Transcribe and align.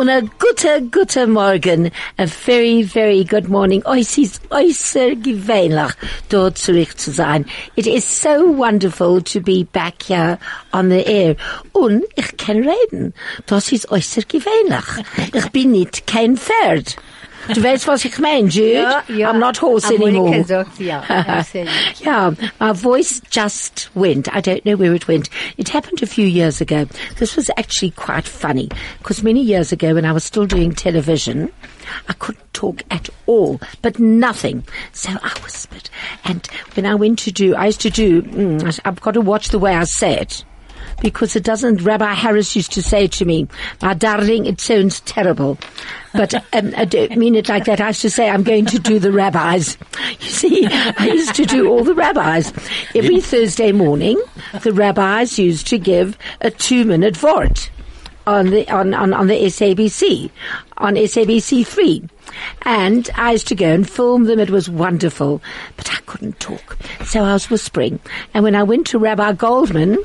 und 0.00 0.08
a 0.08 0.22
gute, 0.38 0.80
gute 0.90 1.26
Morgen. 1.26 1.90
A 2.16 2.26
very, 2.26 2.82
very 2.82 3.22
good 3.22 3.50
morning. 3.50 3.82
Es 3.84 4.16
ist 4.16 4.40
äußerst 4.50 5.22
gewöhnlich, 5.22 5.92
dort 6.30 6.56
zurück 6.56 6.98
zu 6.98 7.10
sein. 7.10 7.44
It 7.76 7.86
is 7.86 8.04
so 8.04 8.30
wonderful 8.56 9.20
to 9.20 9.40
be 9.40 9.66
back 9.70 10.02
here 10.08 10.38
on 10.72 10.88
the 10.88 11.04
air. 11.04 11.36
Und 11.72 12.04
ich 12.16 12.34
kann 12.38 12.66
reden. 12.66 13.12
Das 13.44 13.70
ist 13.72 13.90
äußerst 13.90 14.30
gewöhnlich. 14.30 14.86
Ich 15.34 15.50
bin 15.50 15.72
nicht 15.72 16.06
kein 16.06 16.38
Pferd. 16.38 16.96
Du 17.54 17.62
weißt, 17.62 17.86
was 17.88 18.04
ich 18.04 18.18
meine, 18.18 18.48
Jude? 18.48 18.72
Ja, 18.74 19.02
ja. 19.08 19.30
I'm 19.30 19.38
not 19.38 19.60
horse 19.60 19.88
anymore. 19.92 20.30
Monika 20.30 20.44
sagt 20.44 20.78
ja, 20.80 21.02
yeah, 22.00 22.30
my 22.58 22.72
voice 22.72 23.20
just 23.30 23.90
went. 23.94 24.28
I 24.34 24.40
don't 24.40 24.64
know 24.64 24.76
where 24.76 24.94
it 24.94 25.08
went. 25.08 25.28
It 25.56 25.68
happened 25.68 26.02
a 26.02 26.06
few 26.06 26.26
years 26.26 26.60
ago. 26.60 26.86
This 27.18 27.36
was 27.36 27.50
actually 27.56 27.90
quite 27.92 28.26
funny 28.28 28.68
because 28.98 29.22
many 29.22 29.42
years 29.42 29.72
ago 29.72 29.94
when 29.94 30.04
I 30.04 30.12
was 30.12 30.24
still 30.24 30.46
doing 30.46 30.72
television, 30.72 31.50
I 32.08 32.12
couldn't 32.14 32.52
talk 32.52 32.82
at 32.90 33.08
all, 33.26 33.60
but 33.82 33.98
nothing. 33.98 34.64
So 34.92 35.10
I 35.10 35.32
whispered. 35.42 35.90
And 36.24 36.46
when 36.74 36.86
I 36.86 36.94
went 36.94 37.18
to 37.20 37.32
do, 37.32 37.54
I 37.54 37.66
used 37.66 37.80
to 37.82 37.90
do, 37.90 38.22
mm, 38.22 38.80
I've 38.84 39.00
got 39.00 39.14
to 39.14 39.20
watch 39.20 39.48
the 39.48 39.58
way 39.58 39.74
I 39.74 39.84
say 39.84 40.18
it 40.18 40.44
because 41.00 41.36
it 41.36 41.44
doesn't. 41.44 41.82
Rabbi 41.82 42.12
Harris 42.12 42.54
used 42.56 42.72
to 42.72 42.82
say 42.82 43.06
to 43.08 43.24
me, 43.24 43.48
"My 43.82 43.94
darling, 43.94 44.46
it 44.46 44.60
sounds 44.60 45.00
terrible," 45.00 45.58
but 46.12 46.34
um, 46.52 46.72
I 46.76 46.84
don't 46.84 47.16
mean 47.16 47.34
it 47.34 47.48
like 47.48 47.64
that. 47.64 47.80
I 47.80 47.88
used 47.88 48.02
to 48.02 48.10
say, 48.10 48.28
"I'm 48.28 48.42
going 48.42 48.66
to 48.66 48.78
do 48.78 48.98
the 48.98 49.12
rabbis." 49.12 49.76
You 50.20 50.28
see, 50.28 50.66
I 50.66 51.06
used 51.06 51.34
to 51.36 51.46
do 51.46 51.68
all 51.68 51.82
the 51.82 51.94
rabbis 51.94 52.52
every 52.94 53.20
Thursday 53.20 53.72
morning. 53.72 54.20
The 54.62 54.72
rabbis 54.72 55.38
used 55.38 55.66
to 55.68 55.78
give 55.78 56.18
a 56.40 56.50
two-minute 56.50 57.16
vort 57.16 57.70
on 58.26 58.50
the 58.50 58.68
on, 58.70 58.92
on, 58.94 59.12
on 59.14 59.26
the 59.28 59.34
SABC 59.34 60.30
on 60.80 60.94
SABC 60.94 61.66
three. 61.66 62.02
And 62.62 63.08
I 63.14 63.32
used 63.32 63.48
to 63.48 63.54
go 63.54 63.68
and 63.72 63.88
film 63.88 64.24
them. 64.24 64.38
It 64.38 64.50
was 64.50 64.68
wonderful. 64.68 65.42
But 65.76 65.92
I 65.92 65.98
couldn't 66.06 66.40
talk. 66.40 66.76
So 67.04 67.22
I 67.22 67.34
was 67.34 67.50
whispering. 67.50 68.00
And 68.34 68.44
when 68.44 68.54
I 68.54 68.62
went 68.62 68.86
to 68.88 68.98
Rabbi 68.98 69.32
Goldman, 69.32 69.98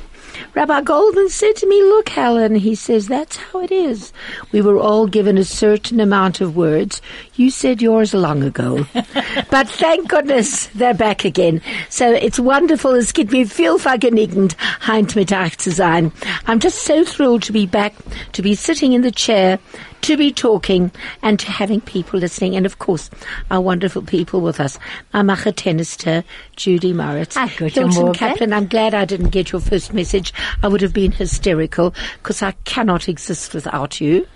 Rabbi 0.53 0.81
Goldman 0.81 1.29
said 1.29 1.55
to 1.57 1.67
me, 1.67 1.81
look, 1.83 2.09
Helen, 2.09 2.55
he 2.55 2.75
says, 2.75 3.07
that's 3.07 3.37
how 3.37 3.59
it 3.59 3.71
is. 3.71 4.13
We 4.51 4.61
were 4.61 4.77
all 4.77 5.07
given 5.07 5.37
a 5.37 5.43
certain 5.43 5.99
amount 5.99 6.41
of 6.41 6.55
words. 6.55 7.01
You 7.35 7.49
said 7.49 7.81
yours 7.81 8.13
long 8.13 8.43
ago. 8.43 8.85
but 8.93 9.67
thank 9.67 10.09
goodness 10.09 10.67
they're 10.67 10.93
back 10.93 11.25
again. 11.25 11.61
So 11.89 12.11
it's 12.11 12.39
wonderful. 12.39 12.95
Es 12.95 13.13
gibt 13.13 13.31
mir 13.31 13.45
viel 13.47 13.77
vergnügend, 13.77 14.55
heint 14.81 15.15
mit 15.15 15.31
euch 15.31 15.57
zu 15.57 15.71
sein. 15.71 16.11
I'm 16.47 16.59
just 16.59 16.83
so 16.83 17.03
thrilled 17.03 17.43
to 17.43 17.53
be 17.53 17.65
back, 17.65 17.93
to 18.33 18.41
be 18.41 18.55
sitting 18.55 18.93
in 18.93 19.01
the 19.01 19.11
chair, 19.11 19.59
to 20.01 20.17
be 20.17 20.31
talking 20.31 20.91
and 21.21 21.39
to 21.39 21.51
having 21.51 21.81
people 21.81 22.19
listening. 22.19 22.55
And 22.55 22.65
of 22.65 22.79
course, 22.79 23.09
our 23.49 23.61
wonderful 23.61 24.01
people 24.01 24.41
with 24.41 24.59
us. 24.59 24.77
My 25.13 25.21
Machatenister, 25.21 26.23
Judy 26.55 26.93
Moritz. 26.93 27.35
Ah, 27.37 27.47
Hilton. 27.47 28.13
Kaplan, 28.13 28.53
I'm 28.53 28.67
glad 28.67 28.93
I 28.93 29.05
didn't 29.05 29.29
get 29.29 29.51
your 29.51 29.61
first 29.61 29.93
message. 29.93 30.33
I 30.63 30.67
would 30.67 30.81
have 30.81 30.93
been 30.93 31.11
hysterical 31.11 31.93
because 32.21 32.41
I 32.41 32.51
cannot 32.65 33.09
exist 33.09 33.53
without 33.53 33.99
you, 33.99 34.27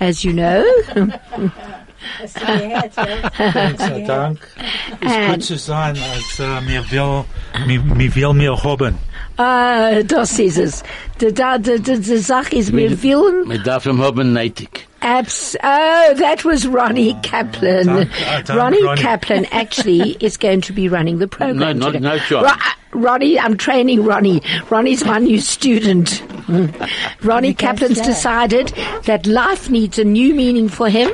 as 0.00 0.24
you 0.24 0.32
know. 0.32 0.64
Gott 2.20 3.78
sei 3.80 4.00
Dank. 4.06 4.38
Es 5.00 5.12
ist 5.12 5.28
gut 5.30 5.42
zu 5.44 5.56
sein, 5.58 5.96
als 6.12 6.38
äh, 6.40 6.60
mir 6.62 6.84
will, 6.90 7.24
mir, 7.66 7.80
mir 7.80 8.14
will 8.14 8.32
mir 8.34 8.62
haben. 8.62 8.98
Ah, 9.36 10.02
das 10.04 10.38
ist 10.38 10.58
es. 10.58 10.82
Die, 11.20 11.32
die, 11.34 11.42
die, 11.60 11.80
die, 11.82 12.00
die 12.00 12.16
Sache 12.18 12.54
ist, 12.56 12.72
wir 12.74 12.90
wollen 13.02 13.48
Wir 13.50 13.58
dürfen 13.58 14.00
haben 14.00 14.32
neidig. 14.32 14.86
Abs- 15.00 15.56
oh, 15.62 16.14
that 16.18 16.44
was 16.44 16.66
Ronnie 16.66 17.14
Kaplan. 17.22 17.86
Dank- 17.86 18.08
uh, 18.10 18.42
dank 18.42 18.58
Ronnie, 18.58 18.82
Ronnie. 18.82 19.02
Kaplan 19.02 19.44
actually 19.52 20.12
is 20.20 20.38
going 20.38 20.62
to 20.62 20.72
be 20.72 20.88
running 20.88 21.18
the 21.18 21.26
program. 21.26 21.58
No, 21.58 21.72
not- 21.72 21.92
today. 21.92 22.00
no 22.00 22.16
shot. 22.18 22.44
Ro- 22.44 22.48
uh, 22.50 22.70
Ronnie, 22.92 23.38
I'm 23.38 23.56
training 23.58 24.04
Ronnie. 24.04 24.40
Ronnie's 24.70 25.04
my 25.04 25.18
new 25.18 25.40
student. 25.40 26.22
Ronnie 27.22 27.54
Kaplan's 27.54 27.96
slow. 27.98 28.06
decided 28.06 28.68
that 29.04 29.26
life 29.26 29.68
needs 29.68 29.98
a 29.98 30.04
new 30.04 30.32
meaning 30.34 30.68
for 30.68 30.88
him. 30.88 31.10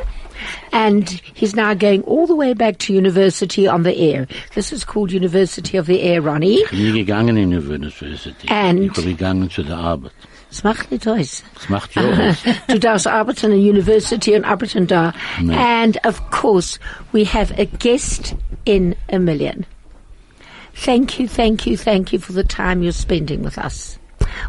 And 0.72 1.08
he's 1.34 1.54
now 1.54 1.74
going 1.74 2.02
all 2.02 2.26
the 2.26 2.34
way 2.36 2.54
back 2.54 2.78
to 2.78 2.92
university 2.92 3.66
on 3.68 3.82
the 3.82 3.96
air. 3.96 4.26
This 4.54 4.72
is 4.72 4.84
called 4.84 5.12
University 5.12 5.76
of 5.78 5.86
the 5.86 6.00
Air, 6.02 6.22
Ronnie. 6.22 6.60
Ich 6.62 6.70
bin 6.70 6.92
nie 6.92 7.04
gegangen 7.04 7.36
in 7.36 7.52
University. 7.52 8.48
And- 8.48 8.84
Ich 8.86 8.92
bin 8.92 9.04
gegangen 9.16 9.50
zu 9.50 9.62
der 9.62 9.76
Arbeit. 9.76 10.12
Es 10.50 10.64
macht 10.64 10.90
nicht 10.90 11.06
aus. 11.06 11.44
Das 11.54 11.68
macht 11.68 11.94
ja 11.94 12.02
aus. 12.02 12.36
du 12.68 12.78
darfst 12.80 13.06
arbeiten 13.06 13.50
der 13.50 13.58
University 13.60 14.34
und 14.34 14.44
arbeiten 14.44 14.86
da. 14.86 15.12
No. 15.40 15.54
And 15.54 15.96
of 16.04 16.20
course, 16.30 16.78
we 17.12 17.24
have 17.24 17.52
a 17.56 17.66
guest 17.78 18.34
in 18.64 18.96
a 19.12 19.18
million. 19.18 19.64
Thank 20.74 21.18
you, 21.20 21.28
thank 21.28 21.66
you, 21.66 21.76
thank 21.76 22.12
you 22.12 22.18
for 22.18 22.32
the 22.32 22.42
time 22.44 22.82
you're 22.82 22.92
spending 22.92 23.44
with 23.44 23.58
us. 23.58 23.98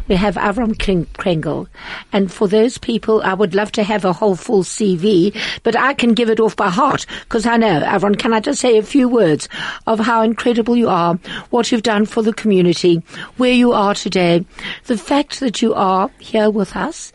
We 0.08 0.16
have 0.16 0.36
Avram 0.36 0.78
Kring- 0.78 1.06
Krengel. 1.18 1.68
And 2.12 2.32
for 2.32 2.48
those 2.48 2.78
people, 2.78 3.22
I 3.22 3.34
would 3.34 3.54
love 3.54 3.72
to 3.72 3.82
have 3.82 4.04
a 4.04 4.12
whole 4.12 4.36
full 4.36 4.62
CV, 4.62 5.34
but 5.62 5.76
I 5.76 5.94
can 5.94 6.14
give 6.14 6.30
it 6.30 6.40
off 6.40 6.56
by 6.56 6.68
heart 6.70 7.06
because 7.24 7.46
I 7.46 7.56
know. 7.56 7.80
Avram, 7.80 8.18
can 8.18 8.32
I 8.32 8.40
just 8.40 8.60
say 8.60 8.78
a 8.78 8.82
few 8.82 9.08
words 9.08 9.48
of 9.86 10.00
how 10.00 10.22
incredible 10.22 10.76
you 10.76 10.88
are, 10.88 11.14
what 11.50 11.70
you've 11.70 11.82
done 11.82 12.06
for 12.06 12.22
the 12.22 12.32
community, 12.32 13.02
where 13.36 13.52
you 13.52 13.72
are 13.72 13.94
today, 13.94 14.44
the 14.86 14.98
fact 14.98 15.40
that 15.40 15.62
you 15.62 15.74
are 15.74 16.10
here 16.18 16.50
with 16.50 16.76
us, 16.76 17.12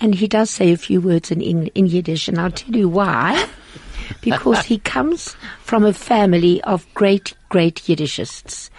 and 0.00 0.14
he 0.14 0.26
does 0.26 0.50
say 0.50 0.72
a 0.72 0.76
few 0.76 1.00
words 1.00 1.30
in, 1.30 1.40
in, 1.40 1.68
in 1.68 1.86
Yiddish, 1.86 2.28
and 2.28 2.38
I'll 2.38 2.50
tell 2.50 2.74
you 2.74 2.88
why. 2.88 3.48
because 4.20 4.66
he 4.66 4.78
comes 4.78 5.36
from 5.60 5.84
a 5.84 5.92
family 5.92 6.62
of 6.62 6.86
great, 6.94 7.34
great 7.48 7.76
Yiddishists. 7.76 8.70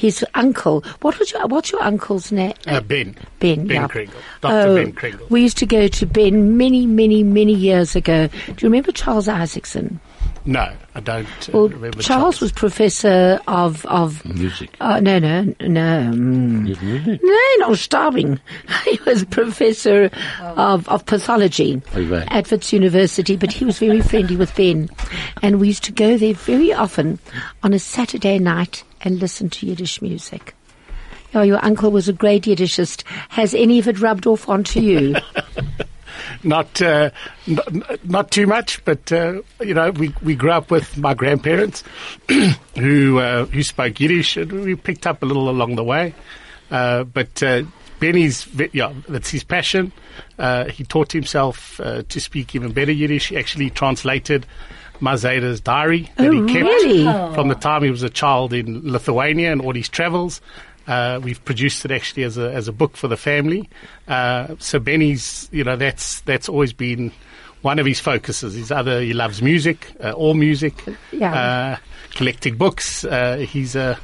His 0.00 0.24
uncle, 0.34 0.82
what 1.02 1.18
was 1.18 1.30
your, 1.30 1.46
what's 1.46 1.70
your 1.72 1.82
uncle's 1.82 2.32
name? 2.32 2.54
Uh, 2.66 2.80
ben. 2.80 3.14
Ben, 3.38 3.66
Ben 3.66 3.82
yeah. 3.82 3.86
Krengel. 3.88 4.14
Dr. 4.40 4.54
Oh, 4.70 4.74
Ben 4.76 4.92
Krengel. 4.94 5.28
We 5.28 5.42
used 5.42 5.58
to 5.58 5.66
go 5.66 5.88
to 5.88 6.06
Ben 6.06 6.56
many, 6.56 6.86
many, 6.86 7.22
many 7.22 7.52
years 7.52 7.94
ago. 7.94 8.28
Do 8.28 8.52
you 8.52 8.56
remember 8.70 8.92
Charles 8.92 9.28
Isaacson? 9.28 10.00
No, 10.46 10.72
I 10.94 11.00
don't 11.00 11.26
uh, 11.26 11.52
Well, 11.52 11.68
remember. 11.68 12.00
Charles, 12.02 12.40
was 12.40 12.50
professor 12.50 13.38
of, 13.46 13.84
of, 13.84 14.24
Music. 14.24 14.74
uh, 14.80 14.98
no, 15.00 15.18
no, 15.18 15.42
no, 15.60 16.10
mm, 16.14 16.62
Nicht 16.62 16.80
Musik? 16.82 17.20
no, 17.22 17.38
not 17.58 17.76
starving. 17.76 18.40
He 18.86 18.98
was 19.04 19.26
professor 19.26 20.10
of, 20.40 20.88
of 20.88 21.04
pathology 21.04 21.82
Oh, 21.94 22.02
right. 22.04 22.26
at 22.32 22.50
Wits 22.50 22.72
University, 22.72 23.36
but 23.36 23.52
he 23.52 23.66
was 23.66 23.78
very 23.78 24.00
friendly 24.00 24.36
with 24.36 24.56
Ben. 24.56 24.88
And 25.42 25.60
we 25.60 25.66
used 25.68 25.84
to 25.84 25.92
go 25.92 26.16
there 26.16 26.32
very 26.32 26.72
often 26.72 27.18
on 27.62 27.74
a 27.74 27.78
Saturday 27.78 28.38
night 28.38 28.82
and 29.02 29.18
listen 29.18 29.50
to 29.50 29.66
Yiddish 29.66 30.02
music. 30.02 30.54
Oh, 31.34 31.42
your 31.42 31.64
uncle 31.64 31.90
was 31.90 32.08
a 32.08 32.12
great 32.12 32.44
Yiddishist. 32.44 33.04
Has 33.28 33.54
any 33.54 33.78
of 33.78 33.86
it 33.86 34.00
rubbed 34.00 34.26
off 34.26 34.48
onto 34.48 34.80
you? 34.80 35.16
Not, 36.42 36.80
uh, 36.80 37.10
not, 37.46 38.04
not 38.04 38.30
too 38.30 38.46
much, 38.46 38.84
but, 38.84 39.12
uh, 39.12 39.42
you 39.60 39.74
know, 39.74 39.90
we, 39.90 40.14
we 40.22 40.34
grew 40.34 40.52
up 40.52 40.70
with 40.70 40.96
my 40.96 41.12
grandparents 41.12 41.82
who, 42.78 43.18
uh, 43.18 43.44
who 43.46 43.62
spoke 43.62 44.00
Yiddish 44.00 44.36
and 44.36 44.52
we 44.64 44.74
picked 44.74 45.06
up 45.06 45.22
a 45.22 45.26
little 45.26 45.50
along 45.50 45.76
the 45.76 45.84
way. 45.84 46.14
Uh, 46.70 47.04
but, 47.04 47.42
uh, 47.42 47.62
Benny's, 47.98 48.48
yeah, 48.72 48.92
that's 49.08 49.28
his 49.28 49.44
passion. 49.44 49.92
Uh, 50.38 50.66
he 50.66 50.84
taught 50.84 51.12
himself, 51.12 51.76
to 51.76 52.20
speak 52.20 52.54
even 52.54 52.72
better 52.72 52.92
Yiddish. 52.92 53.28
He 53.28 53.36
actually 53.36 53.68
translated 53.68 54.46
Mazada's 55.00 55.60
diary 55.60 56.10
that 56.16 56.26
Oh, 56.28 56.30
he 56.46 56.52
kept 56.52 56.64
really? 56.64 57.04
from 57.34 57.48
the 57.48 57.54
time 57.54 57.82
he 57.82 57.90
was 57.90 58.02
a 58.02 58.10
child 58.10 58.52
in 58.52 58.80
Lithuania 58.90 59.52
and 59.52 59.60
all 59.60 59.74
his 59.74 59.88
travels. 59.88 60.40
Uh, 60.86 61.20
we've 61.22 61.44
produced 61.44 61.84
it 61.84 61.90
actually 61.90 62.24
as 62.24 62.36
a 62.38 62.50
as 62.52 62.66
a 62.68 62.72
book 62.72 62.96
for 62.96 63.06
the 63.08 63.16
family. 63.16 63.68
Uh, 64.08 64.54
so 64.58 64.78
Benny's, 64.78 65.48
you 65.52 65.62
know, 65.64 65.76
that's 65.76 66.20
that's 66.22 66.48
always 66.48 66.72
been 66.72 67.12
one 67.62 67.78
of 67.78 67.86
his 67.86 68.00
focuses. 68.00 68.54
His 68.54 68.70
other, 68.72 69.00
he 69.02 69.12
loves 69.12 69.40
music, 69.42 69.92
uh, 70.02 70.12
all 70.12 70.34
music, 70.34 70.74
Yeah. 71.12 71.34
uh, 71.34 71.76
collecting 72.14 72.56
books. 72.56 73.04
Uh, 73.04 73.36
he's 73.48 73.76
a 73.76 73.98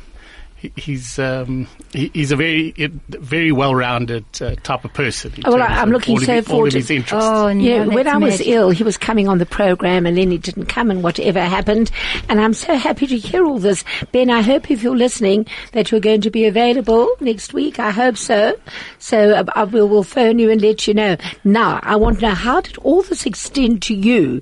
he's 0.76 1.18
um, 1.18 1.66
he, 1.92 2.10
he's 2.14 2.32
a 2.32 2.36
very 2.36 2.72
very 3.08 3.52
well 3.52 3.74
rounded 3.74 4.24
uh, 4.40 4.54
type 4.62 4.84
of 4.84 4.92
person. 4.94 5.32
in 5.36 5.42
Well, 5.46 5.58
terms 5.58 5.70
I'm 5.78 5.88
of 5.88 5.92
looking 5.92 6.14
all 6.16 6.20
of 6.20 6.26
so 6.26 6.34
his- 6.34 6.46
all 6.48 6.50
forward 6.54 6.66
of 6.68 6.72
to- 6.72 6.78
his 6.78 6.90
interests. 6.90 7.28
Oh, 7.30 7.48
Yeah, 7.48 7.84
when 7.86 8.08
I 8.08 8.16
was 8.16 8.38
magic. 8.38 8.46
ill, 8.48 8.70
he 8.70 8.82
was 8.82 8.96
coming 8.96 9.28
on 9.28 9.38
the 9.38 9.46
program 9.46 10.06
and 10.06 10.16
then 10.16 10.30
he 10.30 10.38
didn't 10.38 10.66
come 10.66 10.90
and 10.90 11.02
whatever 11.02 11.40
happened. 11.40 11.90
And 12.28 12.40
I'm 12.40 12.54
so 12.54 12.74
happy 12.74 13.06
to 13.06 13.18
hear 13.18 13.44
all 13.44 13.58
this. 13.58 13.84
Ben, 14.12 14.30
I 14.30 14.40
hope 14.42 14.70
if 14.70 14.82
you're 14.82 14.96
listening 14.96 15.46
that 15.72 15.90
you're 15.90 16.00
going 16.00 16.22
to 16.22 16.30
be 16.30 16.44
available 16.46 17.08
next 17.20 17.52
week. 17.52 17.78
I 17.78 17.90
hope 17.90 18.16
so. 18.16 18.58
So 18.98 19.30
uh, 19.34 19.44
I 19.54 19.64
will 19.64 19.88
will 19.88 20.02
phone 20.02 20.38
you 20.38 20.50
and 20.50 20.60
let 20.62 20.88
you 20.88 20.94
know. 20.94 21.16
Now, 21.44 21.80
I 21.82 21.96
want 21.96 22.20
to 22.20 22.28
know 22.28 22.34
how 22.34 22.60
did 22.60 22.76
all 22.78 23.02
this 23.02 23.26
extend 23.26 23.82
to 23.82 23.94
you 23.94 24.40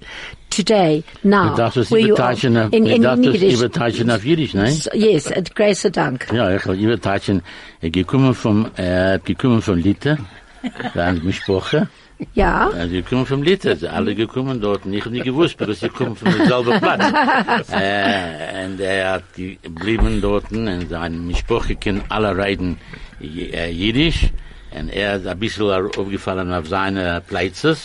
today, 0.56 1.03
now, 1.23 1.51
Du 1.51 1.56
darfst 1.56 1.77
es 1.79 1.91
where 1.91 2.01
you 2.01 2.15
are 2.17 2.33
überteilen 2.33 2.56
auf, 2.59 2.73
in, 2.73 2.85
du 2.85 2.91
in 2.95 3.03
darfst 3.03 3.27
es 3.27 3.35
Yiddish? 3.35 3.55
überteilen 3.61 4.11
auf 4.11 4.25
Jiddisch, 4.25 4.55
nein? 4.55 4.73
So- 4.73 4.91
Yes, 4.95 5.31
at 5.33 5.55
Grace 5.55 5.89
Dank. 5.93 6.27
Ja, 6.33 6.55
ich 6.55 6.65
will 6.67 6.79
überteilen. 6.81 7.43
Ich 7.81 7.93
gekommen 7.93 8.35
vom, 8.35 8.69
äh, 8.77 9.19
gekommen 9.25 9.61
von 9.62 9.79
Litte, 9.79 10.19
Dann 10.95 11.23
Mischproche. 11.25 11.89
Ja. 12.35 12.69
Also, 12.71 12.89
die 12.95 13.03
kommen 13.03 13.27
vom 13.27 13.43
Litter. 13.43 13.75
Sie 13.77 13.89
alle 13.89 14.15
gekommen 14.15 14.61
dort. 14.61 14.87
Ich 14.87 15.05
hab 15.05 15.11
nicht 15.12 15.25
gewusst, 15.25 15.59
because 15.59 15.81
sie 15.81 15.89
kommen 15.89 16.15
von 16.17 16.33
derselben 16.33 16.81
Platz. 16.81 17.69
äh, 17.73 18.67
und 18.67 18.81
er 18.81 19.12
hat 19.15 19.25
geblieben 19.35 20.21
dort. 20.23 20.50
Und 20.53 20.89
seine 20.89 21.17
Mischproche 21.17 21.75
können 21.75 22.03
alle 22.09 22.37
reden 22.37 22.79
J- 23.21 23.53
äh, 23.53 23.69
Jiddisch. 23.71 24.29
Und 24.79 24.89
er 24.91 25.17
ist 25.17 25.27
ein 25.27 25.39
bisschen 25.39 25.71
aufgefallen 25.71 26.53
auf 26.53 26.67
seine 26.69 27.21
Plätze. 27.27 27.77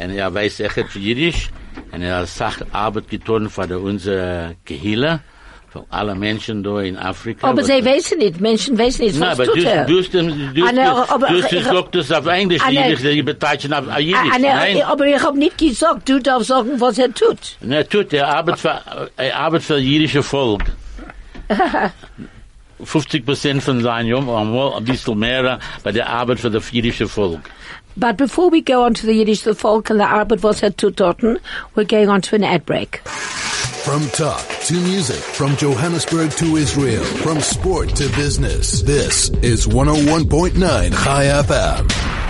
Und 0.00 0.10
er 0.10 0.32
weiß 0.32 0.60
echt 0.60 0.94
Jiddisch. 0.94 1.50
Und 1.92 2.02
er 2.02 2.18
hat 2.18 2.28
Sach 2.28 2.58
Arbeit 2.72 3.08
getan 3.08 3.48
für 3.50 3.78
unsere 3.78 4.56
Gehille. 4.64 5.20
Für 5.68 5.84
alle 5.90 6.14
Menschen 6.14 6.62
da 6.62 6.80
in 6.80 6.96
Afrika. 6.96 7.48
Aber 7.48 7.62
sie 7.62 7.84
wissen 7.84 8.18
nicht, 8.18 8.40
Menschen 8.40 8.78
wissen 8.78 9.04
nicht, 9.04 9.18
Nein, 9.18 9.30
was 9.36 9.40
aber 9.40 9.52
tut 9.52 9.64
er. 9.64 9.84
du, 9.84 9.98
Ah, 9.98 10.72
ne, 10.72 10.84
das- 10.84 12.12
auf 12.12 12.26
Englisch, 12.26 12.62
Ah, 12.64 12.70
ne. 12.70 12.88
Jiddisch, 12.88 13.02
die 13.12 13.22
beteiligen 13.22 13.74
auf 13.74 13.98
Jiddisch. 13.98 14.16
Ah, 14.34 14.38
ne, 14.38 14.46
Nein, 14.48 14.82
aber 14.82 15.06
ich 15.06 15.22
habe 15.22 15.36
nicht 15.38 15.58
gesagt, 15.58 16.08
du 16.08 16.18
darfst 16.20 16.48
sagen, 16.48 16.80
was 16.80 16.96
er 16.98 17.12
tut. 17.12 17.56
ne, 17.60 17.86
tut, 17.86 18.12
er 18.14 18.28
arbeitet 18.28 18.60
für, 18.60 18.80
er 19.16 19.36
arbeitet 19.36 19.66
für 19.66 19.76
jüdische 19.78 20.22
Volk. 20.22 20.62
50 22.82 23.24
Prozent 23.24 23.62
von 23.62 23.80
seinem 23.82 24.06
Jungen, 24.08 24.28
einmal 24.30 24.74
ein 24.74 24.84
bisschen 24.84 25.18
mehr, 25.18 25.58
bei 25.82 25.92
der 25.92 26.08
Arbeit 26.08 26.40
für 26.40 26.50
das 26.50 26.70
jüdische 26.72 27.08
Volk. 27.08 27.40
But 27.96 28.16
before 28.16 28.50
we 28.50 28.60
go 28.60 28.84
on 28.84 28.94
to 28.94 29.06
the 29.06 29.14
Yiddish, 29.14 29.42
the 29.42 29.54
folk 29.54 29.88
and 29.88 29.98
the 29.98 30.04
Arbeit, 30.04 30.42
was 30.42 30.60
tut 30.60 30.76
dorten, 30.76 31.40
we're 31.74 31.84
going 31.84 32.08
on 32.08 32.20
to 32.22 32.34
an 32.34 32.44
ad 32.44 32.66
break. 32.66 32.98
From 33.86 34.06
talk 34.08 34.46
to 34.64 34.74
music, 34.74 35.16
from 35.16 35.56
Johannesburg 35.56 36.32
to 36.32 36.56
Israel, 36.56 37.04
from 37.04 37.40
sport 37.40 37.90
to 37.96 38.08
business. 38.16 38.82
This 38.82 39.30
is 39.42 39.66
101.9 39.66 40.56
Chai 41.04 41.24
FM. 41.24 42.25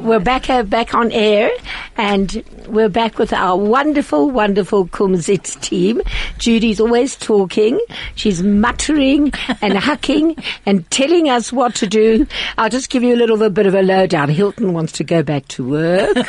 We're 0.00 0.18
back 0.18 0.48
uh, 0.48 0.62
back 0.62 0.94
on 0.94 1.12
air, 1.12 1.50
and 1.98 2.42
we're 2.66 2.88
back 2.88 3.18
with 3.18 3.34
our 3.34 3.54
wonderful, 3.58 4.30
wonderful 4.30 4.88
Kumzits 4.88 5.60
team. 5.60 6.00
Judy's 6.38 6.80
always 6.80 7.16
talking. 7.16 7.78
She's 8.14 8.42
muttering 8.42 9.24
and 9.60 9.74
hucking 9.74 10.42
and 10.64 10.90
telling 10.90 11.28
us 11.28 11.52
what 11.52 11.74
to 11.76 11.86
do. 11.86 12.26
I'll 12.56 12.70
just 12.70 12.88
give 12.88 13.02
you 13.02 13.14
a 13.14 13.18
little 13.18 13.50
bit 13.50 13.66
of 13.66 13.74
a 13.74 13.82
lowdown. 13.82 14.30
Hilton 14.30 14.72
wants 14.72 14.92
to 14.92 15.04
go 15.04 15.22
back 15.22 15.46
to 15.48 15.68
work. 15.68 16.16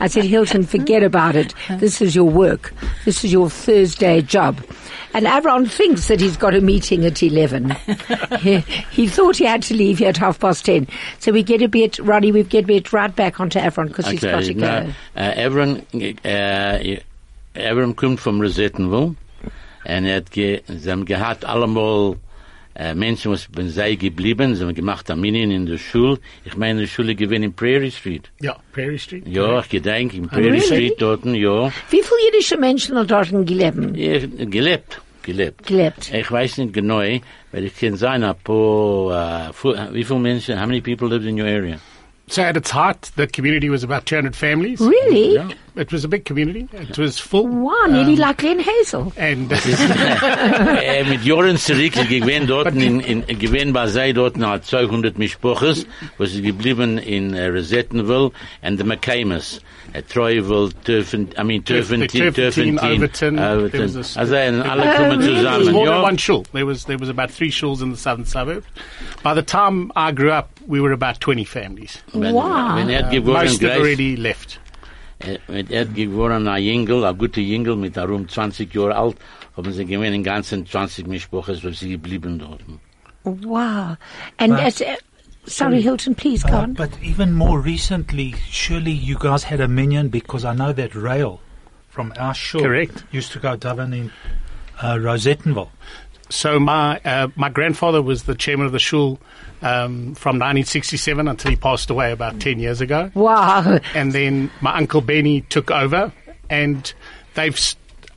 I 0.00 0.06
said, 0.06 0.24
Hilton, 0.24 0.62
forget 0.62 1.02
about 1.02 1.34
it. 1.34 1.54
This 1.68 2.00
is 2.00 2.14
your 2.14 2.30
work. 2.30 2.72
This 3.04 3.24
is 3.24 3.32
your 3.32 3.50
Thursday 3.50 4.22
job. 4.22 4.64
And 5.16 5.24
Avron 5.24 5.66
thinks 5.70 6.08
that 6.08 6.20
he's 6.20 6.36
got 6.36 6.54
a 6.54 6.60
meeting 6.60 7.06
at 7.06 7.22
11. 7.22 7.70
he, 8.40 8.58
he 8.90 9.08
thought 9.08 9.38
he 9.38 9.46
had 9.46 9.62
to 9.62 9.74
leave 9.74 9.96
here 9.98 10.10
at 10.10 10.18
half 10.18 10.38
past 10.38 10.66
10. 10.66 10.88
So 11.20 11.32
we 11.32 11.42
get 11.42 11.62
a 11.62 11.68
bit, 11.68 11.98
Ronnie, 11.98 12.32
we 12.32 12.42
get 12.42 12.64
a 12.64 12.66
bit 12.66 12.75
right 12.92 13.14
back 13.14 13.40
onto 13.40 13.58
Avron 13.58 13.88
because 13.88 14.06
he's 14.08 14.20
got 14.20 14.42
to 14.42 14.54
go. 14.54 14.60
na, 14.60 14.80
äh, 15.14 15.28
uh, 15.28 15.44
Everett, 15.44 15.84
äh, 15.94 16.96
uh, 16.96 16.98
Everett 17.54 17.96
kommt 17.96 18.20
vom 18.20 18.40
Rosettenville, 18.40 19.14
und 19.84 20.06
hat 20.06 20.30
ge, 20.30 20.62
sie 20.66 20.90
haben 20.90 21.04
gehabt 21.04 21.44
allemal, 21.44 22.16
äh, 22.74 22.92
uh, 22.92 22.94
Menschen, 22.94 23.32
was 23.32 23.46
bin 23.48 23.68
sei 23.70 23.94
geblieben, 23.94 24.54
sie 24.54 24.64
haben 24.64 24.74
gemacht 24.74 25.10
Armenien 25.10 25.50
in 25.50 25.66
der 25.66 25.78
Schule. 25.78 26.18
Ich 26.44 26.56
meine, 26.56 26.80
die 26.80 26.88
Schule 26.88 27.14
gewinnt 27.14 27.44
in 27.44 27.52
Prairie 27.54 27.90
Street. 27.90 28.30
Yeah, 28.42 28.58
Prairie 28.72 28.98
Street. 28.98 29.26
Ja, 29.26 29.60
ich 29.60 29.68
gedenk, 29.68 30.12
in 30.14 30.28
Prairie 30.28 30.50
really? 30.50 30.60
Street 30.60 30.94
dort, 30.98 31.24
ja. 31.24 31.68
Wie 31.90 32.02
viele 32.02 32.26
jüdische 32.26 32.56
Menschen 32.58 32.96
hat 32.96 33.10
dort 33.10 33.30
gelebt? 33.30 33.96
Ja, 33.96 34.18
gelebt, 34.44 35.00
gelebt. 35.22 35.66
Gelebt. 35.66 36.12
Ich 36.12 36.30
weiß 36.30 36.58
nicht 36.58 36.74
genau, 36.74 36.98
weil 36.98 37.64
ich 37.64 37.76
kann 37.78 37.96
sein, 37.96 38.22
ein 38.22 38.34
paar, 38.44 39.48
äh, 39.48 39.94
wie 39.94 40.04
viele 40.04 40.20
Menschen, 40.20 40.60
how 40.60 40.66
many 40.66 40.82
people 40.82 41.08
lived 41.08 41.26
in 41.26 41.40
your 41.40 41.48
area? 41.48 41.78
So 42.28 42.42
at 42.42 42.56
its 42.56 42.70
height, 42.70 43.10
the 43.16 43.26
community 43.26 43.68
was 43.68 43.84
about 43.84 44.06
200 44.06 44.34
families. 44.34 44.80
Really? 44.80 45.34
Yeah. 45.34 45.52
It 45.76 45.92
was 45.92 46.04
a 46.04 46.08
big 46.08 46.24
community. 46.24 46.66
It 46.72 46.96
was 46.98 47.18
full. 47.18 47.46
Wow, 47.46 47.86
nearly 47.88 48.16
like 48.16 48.38
Glen 48.38 48.58
Hazel. 48.60 49.12
And 49.18 49.48
mit 49.50 51.24
Jahren 51.24 51.56
zurück, 51.58 51.96
ich 51.96 52.08
gewinn 52.08 52.46
dort, 52.46 52.74
in, 52.74 53.00
in, 53.00 53.24
gewinn 53.38 53.72
bei 53.72 53.86
sei 53.86 54.12
dort 54.12 54.36
noch 54.36 54.60
200 54.60 55.18
Mischproches, 55.18 55.86
was 56.18 56.32
ist 56.34 56.42
geblieben 56.42 56.98
in 56.98 57.34
äh, 57.34 57.46
Rosettenville, 57.48 58.30
and 58.62 58.78
the 58.78 58.84
McCamus. 58.84 59.60
Äh, 59.92 60.02
Troyville, 60.02 60.70
Turfen, 60.84 61.28
I 61.38 61.44
mean, 61.44 61.62
Turffontein, 61.64 62.08
Turffontein, 62.34 62.78
Turffontein, 62.78 62.96
Overton, 62.96 63.36
there 63.70 63.82
was 63.84 63.96
a 63.96 64.00
s- 64.00 64.16
Also, 64.16 64.34
und 64.34 64.62
alle 64.62 64.82
Oh, 64.82 64.96
kommen 64.96 65.18
really? 65.20 65.42
There 65.42 65.58
was 65.58 65.70
more 65.70 65.86
than 65.86 66.02
one 66.02 66.18
shul. 66.18 66.42
There 66.52 66.66
was 66.66 66.84
there 66.86 66.98
was 66.98 67.08
about 67.08 67.30
three 67.30 67.50
shuls 67.50 67.82
in 67.82 67.90
the 67.92 67.96
southern 67.96 68.24
suburbs. 68.26 68.66
By 69.22 69.34
the 69.34 69.42
time 69.42 69.92
I 69.94 70.10
grew 70.12 70.32
up, 70.32 70.48
we 70.66 70.80
were 70.80 70.92
about 70.92 71.20
20 71.20 71.44
families. 71.44 72.02
Wenn, 72.12 72.34
Wow. 72.34 72.76
wenn 72.76 72.90
er 72.90 73.08
Uh, 73.12 73.20
most 73.20 73.62
had 73.62 73.78
already 73.78 74.16
left. 74.16 74.58
Wenn 75.48 75.70
er 75.70 75.86
geworden 75.86 76.46
ein 76.48 76.62
Jüngel, 76.62 77.04
ein 77.04 77.16
guter 77.16 77.40
Jüngel 77.40 77.74
mit 77.76 77.96
darum 77.96 78.28
20 78.28 78.72
Jahre 78.74 78.96
alt, 78.96 79.16
haben 79.56 79.72
sie 79.72 79.86
gewinn 79.86 80.12
den 80.12 80.22
ganzen 80.24 80.66
20 80.66 81.06
Mischproches, 81.06 81.64
was 81.64 81.78
sie 81.80 81.90
geblieben 81.90 82.38
dort. 82.38 82.60
Wow. 83.24 83.96
And 84.38 84.52
Right. 84.52 84.66
as, 84.66 84.80
uh, 84.82 84.96
sorry, 85.46 85.80
Hilton, 85.82 86.14
please 86.14 86.42
go 86.44 86.52
Uh, 86.58 86.62
on. 86.64 86.74
but 86.74 86.90
even 87.02 87.32
more 87.32 87.58
recently, 87.60 88.34
surely 88.50 88.92
you 88.92 89.16
guys 89.18 89.44
had 89.44 89.60
a 89.60 89.66
minion 89.68 90.08
because 90.10 90.44
I 90.44 90.54
know 90.54 90.72
that 90.74 90.94
Rael 90.94 91.40
from 91.88 92.12
our 92.18 92.34
shore 92.34 92.60
Correct. 92.62 93.04
used 93.10 93.32
to 93.32 93.38
go 93.40 93.56
down 93.56 93.92
in 93.94 94.10
uh, 94.82 94.96
Rosettenville. 94.98 95.70
So 96.28 96.58
my 96.58 97.00
uh, 97.04 97.28
my 97.36 97.48
grandfather 97.48 98.02
was 98.02 98.24
the 98.24 98.34
chairman 98.34 98.66
of 98.66 98.72
the 98.72 98.78
shul 98.78 99.20
um, 99.62 100.14
from 100.14 100.36
1967 100.36 101.28
until 101.28 101.50
he 101.50 101.56
passed 101.56 101.90
away 101.90 102.12
about 102.12 102.40
10 102.40 102.58
years 102.58 102.80
ago. 102.80 103.10
Wow. 103.14 103.78
and 103.94 104.12
then 104.12 104.50
my 104.60 104.76
uncle 104.76 105.00
Benny 105.00 105.42
took 105.42 105.70
over, 105.70 106.12
and 106.50 106.92
they've 107.34 107.58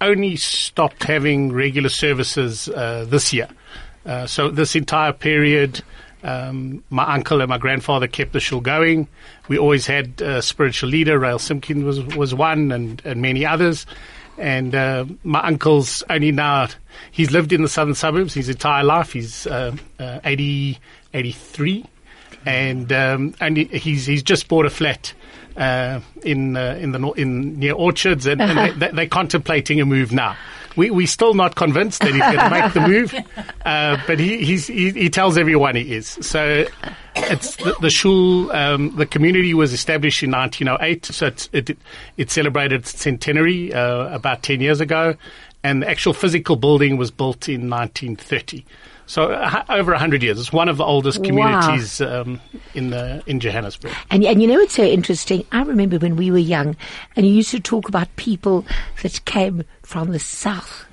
only 0.02 0.36
stopped 0.36 1.04
having 1.04 1.52
regular 1.52 1.90
services 1.90 2.70
uh, 2.70 3.06
this 3.08 3.34
year. 3.34 3.48
Uh, 4.06 4.26
so 4.26 4.50
this 4.50 4.76
entire 4.76 5.14
period, 5.14 5.82
um, 6.24 6.84
my 6.90 7.14
uncle 7.14 7.42
and 7.42 7.50
my 7.50 7.58
grandfather 7.58 8.08
kept 8.08 8.34
the 8.34 8.40
shul 8.40 8.62
going. 8.62 9.08
We 9.48 9.58
always 9.58 9.86
had 9.86 10.22
a 10.22 10.42
spiritual 10.42 10.90
leader. 10.90 11.20
Rael 11.20 11.40
Simkin 11.40 11.84
was 11.84 12.04
was 12.16 12.34
one, 12.34 12.72
and 12.72 13.02
and 13.06 13.22
many 13.22 13.46
others. 13.46 13.86
And 14.40 14.74
uh, 14.74 15.06
my 15.24 15.42
uncle's 15.42 16.04
only 16.10 16.32
now, 16.32 16.70
he's 17.12 17.32
lived 17.32 17.52
in 17.52 17.62
the 17.62 17.70
southern 17.70 17.96
suburbs 17.96 18.34
his 18.34 18.50
entire 18.50 18.84
life. 18.84 19.14
He's 19.14 19.46
uh, 19.48 19.76
uh, 20.00 20.20
80, 20.24 20.80
83 21.14 21.86
and 22.46 22.92
um, 22.92 23.36
and 23.40 23.58
he's 23.58 24.06
he's 24.06 24.24
just 24.24 24.48
bought 24.48 24.66
a 24.66 24.70
flat 24.70 25.14
uh, 25.58 26.00
in 26.24 26.56
uh, 26.56 26.78
in 26.80 26.92
the 26.92 27.12
in 27.12 27.60
near 27.60 27.74
Orchards, 27.74 28.26
and, 28.26 28.42
and 28.42 28.58
they, 28.58 28.72
they, 28.88 28.92
they're 28.94 29.08
contemplating 29.08 29.82
a 29.82 29.86
move 29.86 30.12
now. 30.12 30.36
We 30.80 30.92
we're 30.92 31.08
still 31.08 31.34
not 31.34 31.56
convinced 31.56 32.00
that 32.00 32.14
he's 32.14 32.22
going 32.22 32.38
to 32.38 32.50
make 32.50 32.74
the 32.74 32.80
move, 32.88 33.14
uh, 33.66 33.98
but 34.08 34.18
he 34.18 34.46
he's, 34.46 34.66
he 34.68 34.92
he 34.92 35.10
tells 35.10 35.38
everyone 35.38 35.76
he 35.76 35.94
is. 35.94 36.08
So 36.22 36.66
it's 37.18 37.58
the, 37.58 37.76
the 37.82 37.90
shul. 37.90 38.50
Um, 38.54 38.96
the 38.96 39.06
community 39.06 39.54
was 39.54 39.74
established 39.74 40.24
in 40.24 40.32
1908, 40.32 41.06
so 41.06 41.28
it's, 41.28 41.50
it 41.52 41.78
it 42.16 42.32
celebrated 42.32 42.82
its 42.82 42.98
centenary 42.98 43.74
uh, 43.74 44.08
about 44.16 44.42
10 44.42 44.62
years 44.62 44.80
ago, 44.80 45.16
and 45.66 45.82
the 45.82 45.90
actual 45.90 46.14
physical 46.14 46.56
building 46.56 46.96
was 46.96 47.12
built 47.12 47.50
in 47.50 47.70
1930. 47.70 48.64
So 49.10 49.32
uh, 49.32 49.64
over 49.70 49.92
100 49.92 50.22
years. 50.22 50.40
It's 50.40 50.54
one 50.54 50.70
of 50.70 50.78
the 50.78 50.84
oldest 50.84 51.18
Wow. 51.20 51.26
communities 51.26 52.00
um, 52.00 52.40
in 52.76 52.92
the 52.92 53.24
in 53.26 53.40
Johannesburg. 53.40 53.92
And, 54.12 54.24
and 54.24 54.40
you 54.40 54.48
know 54.48 54.60
it's 54.60 54.76
so 54.76 54.84
interesting? 54.84 55.44
I 55.52 55.64
remember 55.64 55.98
when 55.98 56.16
we 56.16 56.30
were 56.30 56.38
young, 56.38 56.76
and 57.16 57.26
you 57.26 57.34
used 57.34 57.50
to 57.50 57.60
talk 57.60 57.90
about 57.90 58.16
people 58.18 58.68
that 59.02 59.26
came 59.26 59.64
from 59.82 60.12
the 60.12 60.20
south. 60.20 60.86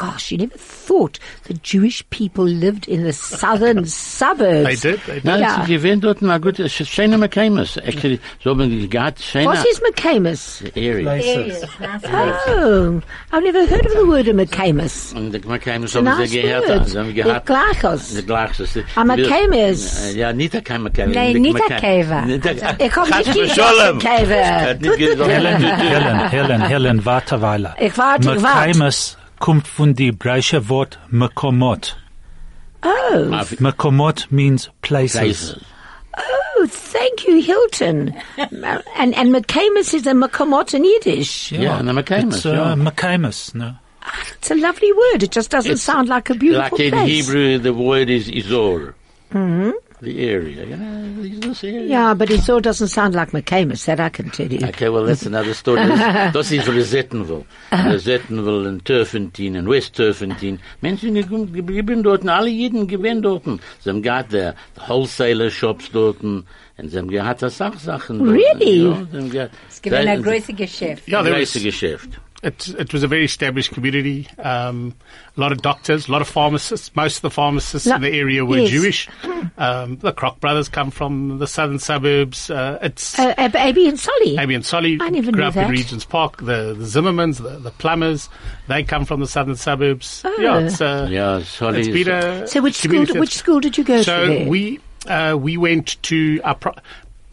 My 0.00 0.06
gosh, 0.12 0.30
you 0.32 0.38
never 0.38 0.56
thought 0.56 1.18
the 1.44 1.54
Jewish 1.54 2.08
people 2.10 2.44
lived 2.44 2.88
in 2.88 3.04
the 3.04 3.12
southern 3.12 3.84
suburbs. 3.86 4.80
They 4.82 4.90
did. 4.92 5.00
They 5.06 5.14
did. 5.16 5.24
Nein, 5.24 5.40
Ja. 5.40 5.62
sie 5.66 5.72
gewinnt 5.74 6.04
dort 6.04 6.22
eine 6.22 6.40
gute, 6.40 6.64
es 6.64 6.72
McCamus. 7.18 7.76
Actually, 7.76 8.18
so 8.42 8.50
haben 8.50 8.70
die 8.70 8.88
gehabt, 8.88 9.20
schöne 9.22 9.46
What 9.46 9.64
is 9.66 9.80
McCamus? 9.82 10.62
Area. 10.74 11.04
Places. 11.04 11.64
Oh, 12.48 13.00
I've 13.32 13.42
never 13.42 13.66
heard 13.66 13.84
of 13.86 13.92
the 13.92 14.06
word 14.06 14.28
of 14.28 14.36
McCamus. 14.36 15.12
Und 15.14 15.32
die 15.32 15.40
McCamus 15.46 15.90
It's 15.90 15.96
a 15.96 15.98
haben 15.98 16.04
nice 16.18 16.30
sie 16.30 16.40
gehört, 16.42 16.68
word. 16.68 16.88
sie 16.88 16.98
haben 16.98 17.08
The 17.08 17.14
gehabt, 17.14 17.46
Glachos. 17.46 18.14
die 18.14 18.22
gleiche. 18.26 18.84
Ah, 18.96 19.04
McCamus. 19.04 20.12
Eh, 20.14 20.18
ja, 20.18 20.32
nicht 20.32 20.64
kein 20.64 20.82
McCamus. 20.82 21.14
Nee, 21.14 21.34
nicht 21.34 21.60
ein 21.70 21.76
Käfer. 21.80 22.24
Ich 22.78 22.92
komm 22.92 23.04
nicht 23.08 23.24
Chas 23.26 23.34
gegen 23.34 23.50
v'sholem. 23.50 23.98
Käfer. 23.98 24.60
Hat 24.70 24.80
nicht 24.80 24.96
gesagt, 24.98 25.30
Helen, 25.30 25.56
Helen, 25.56 25.76
Helen, 25.78 26.28
Helen, 26.30 26.62
Helen, 26.62 27.04
warte 27.04 27.40
Weile. 27.42 27.74
Ich 27.78 27.96
warte, 27.98 28.34
ich 28.34 28.42
warte. 28.42 28.68
Mekaimes 28.68 29.16
kommt 29.40 29.66
von 29.66 29.94
die 29.94 30.06
hebräische 30.06 30.68
Wort 30.68 31.00
Mekomot. 31.08 31.96
Oh, 32.84 33.26
Mekomot 33.58 34.28
means 34.30 34.70
places. 34.82 35.20
Places. 35.20 35.60
oh, 36.16 36.66
thank 36.68 37.26
you, 37.26 37.42
Hilton. 37.42 38.14
and 38.96 39.14
and 39.16 39.34
McCamus 39.34 39.92
is 39.92 40.06
a 40.06 40.12
Makomot 40.12 40.72
in 40.74 40.84
Yiddish. 40.84 41.50
Ja, 41.52 41.78
eine 41.78 41.92
McCamus, 41.92 42.36
It's 42.36 42.46
uh, 42.46 42.52
ja. 42.52 42.74
Mekaimes, 42.76 43.54
no? 43.54 43.74
It's 44.38 44.50
a 44.50 44.54
lovely 44.54 44.92
word. 44.92 45.22
It 45.22 45.32
just 45.32 45.50
doesn't 45.50 45.72
It's 45.72 45.82
sound 45.82 46.08
like 46.08 46.30
a 46.30 46.34
beautiful 46.34 46.78
Like 46.78 46.80
in 46.80 46.92
place. 46.92 47.26
Hebrew, 47.26 47.58
the 47.58 47.74
word 47.74 48.08
is 48.08 48.28
Izor. 48.28 48.94
The 50.02 50.18
area. 50.30 50.64
You 50.64 50.76
know, 50.76 51.22
this 51.40 51.62
area. 51.62 51.82
Yeah, 51.86 52.14
but 52.14 52.30
it 52.30 52.48
all 52.48 52.60
doesn't 52.60 52.88
sound 52.88 53.14
like 53.14 53.32
McCamus, 53.32 53.84
that 53.84 54.00
I 54.00 54.08
can 54.08 54.30
tell 54.30 54.50
you. 54.50 54.66
Okay, 54.68 54.88
well, 54.88 55.04
that's 55.04 55.26
another 55.26 55.52
story. 55.54 55.80
Das, 55.88 56.32
das 56.32 56.52
ist 56.52 56.68
Rosettenville. 56.68 57.44
Rosettenville 57.70 58.68
und 58.68 58.84
Turffontein 58.84 59.56
und 59.58 59.68
West 59.68 59.94
Turffontein. 59.96 60.58
Menschen 60.80 61.14
ge- 61.14 61.24
geblieben 61.52 62.02
dort, 62.02 62.26
alle 62.28 62.48
jeden 62.48 62.86
gewesen 62.86 63.22
dort. 63.22 63.44
Sie 63.80 63.90
haben 63.90 64.02
gehabt 64.02 64.32
eh, 64.32 64.38
der 64.38 64.54
Wholesaler 64.88 65.50
Shops 65.50 65.90
dort 65.92 66.22
und 66.22 66.44
sie 66.82 66.96
haben 66.98 67.08
gehabt 67.08 67.42
das 67.42 67.54
eh, 67.54 67.56
Sachsachen 67.58 68.18
dort. 68.20 68.30
Really? 68.30 68.84
Ja, 68.88 69.06
sie 69.10 69.18
haben 69.18 69.30
gehabt. 69.30 69.54
Es 69.68 69.82
gibt 69.82 69.94
ein 69.96 70.24
Sei- 70.24 70.52
Geschäft. 70.52 71.08
Yeah, 71.08 71.22
there 71.22 71.40
was, 71.40 71.52
Geschäft. 71.52 72.08
It, 72.42 72.68
it 72.78 72.92
was 72.94 73.02
a 73.02 73.08
very 73.08 73.26
established 73.26 73.72
community. 73.72 74.26
Um, 74.38 74.94
a 75.36 75.40
lot 75.40 75.52
of 75.52 75.60
doctors, 75.60 76.08
a 76.08 76.12
lot 76.12 76.22
of 76.22 76.28
pharmacists. 76.28 76.90
Most 76.96 77.16
of 77.16 77.22
the 77.22 77.30
pharmacists 77.30 77.86
Lo- 77.86 77.96
in 77.96 78.02
the 78.02 78.10
area 78.12 78.44
were 78.46 78.58
yes. 78.60 78.70
Jewish. 78.70 79.08
Um, 79.58 79.96
the 79.98 80.12
Krok 80.12 80.40
brothers 80.40 80.68
come 80.70 80.90
from 80.90 81.38
the 81.38 81.46
southern 81.46 81.78
suburbs. 81.78 82.50
Uh, 82.50 82.78
it's 82.80 83.18
Uh, 83.18 83.34
Ab- 83.36 83.56
Abby 83.56 83.88
and 83.88 84.00
Solly. 84.00 84.38
Abby 84.38 84.54
and 84.54 84.64
Solly 84.64 84.96
I 85.02 85.10
never 85.10 85.30
grew 85.32 85.42
knew 85.42 85.48
up 85.48 85.54
that. 85.54 85.66
in 85.66 85.70
Regent's 85.70 86.06
Park. 86.06 86.38
The, 86.38 86.74
the 86.74 86.84
Zimmermans, 86.86 87.42
the, 87.42 87.58
the 87.58 87.70
plumbers, 87.72 88.30
they 88.68 88.84
come 88.84 89.04
from 89.04 89.20
the 89.20 89.26
southern 89.26 89.56
suburbs. 89.56 90.22
Oh. 90.24 90.34
Yeah, 90.40 90.58
it's, 90.60 90.80
uh, 90.80 91.08
Yeah, 91.10 91.42
sorry. 91.42 91.80
it's 91.80 91.88
been 91.88 92.08
a 92.08 92.46
So 92.46 92.62
which 92.62 92.76
school, 92.76 93.04
which 93.20 93.34
school 93.36 93.60
did 93.60 93.76
you 93.76 93.84
go 93.84 94.00
so 94.00 94.26
to 94.26 94.32
there? 94.34 94.48
we 94.48 94.80
uh, 95.06 95.34
we 95.38 95.56
went 95.56 95.96
to 96.04 96.40
our 96.44 96.54
pro- 96.54 96.74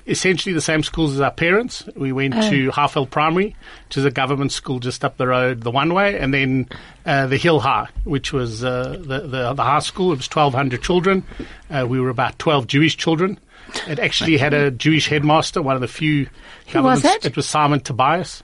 essentially 0.08 0.54
the 0.54 0.62
same 0.62 0.82
schools 0.84 1.14
as 1.14 1.22
our 1.22 1.32
parents. 1.32 1.84
We 1.96 2.12
went 2.12 2.36
Oh. 2.36 2.50
to 2.50 2.70
Harfeld 2.72 3.10
Primary, 3.12 3.56
which 3.88 3.98
is 3.98 4.06
a 4.06 4.12
government 4.12 4.52
school 4.52 4.80
just 4.80 5.04
up 5.06 5.18
the 5.18 5.28
road, 5.28 5.62
the 5.62 5.72
one 5.72 5.94
way, 5.94 6.18
and 6.20 6.34
then 6.34 6.70
uh, 7.06 7.28
the 7.28 7.38
Hill 7.38 7.60
High, 7.60 7.88
which 8.04 8.32
was 8.34 8.64
uh, 8.64 8.98
the, 9.00 9.22
the 9.22 9.54
the 9.54 9.64
high 9.64 9.80
school. 9.80 10.14
It 10.14 10.18
was 10.18 10.28
twelve 10.28 10.54
hundred 10.54 10.82
children. 10.82 11.24
Uh, 11.70 11.86
we 11.88 12.00
were 12.00 12.10
about 12.10 12.40
twelve 12.40 12.68
Jewish 12.68 12.98
children. 12.98 13.40
It 13.88 14.00
actually 14.00 14.38
had 14.38 14.54
a 14.54 14.72
Jewish 14.72 15.10
headmaster, 15.10 15.62
one 15.62 15.76
of 15.76 15.82
the 15.82 15.88
few. 15.90 16.28
Who 16.72 16.84
was 16.84 17.04
it? 17.04 17.26
It 17.26 17.36
was 17.36 17.46
Simon 17.48 17.82
Tobias. 17.82 18.42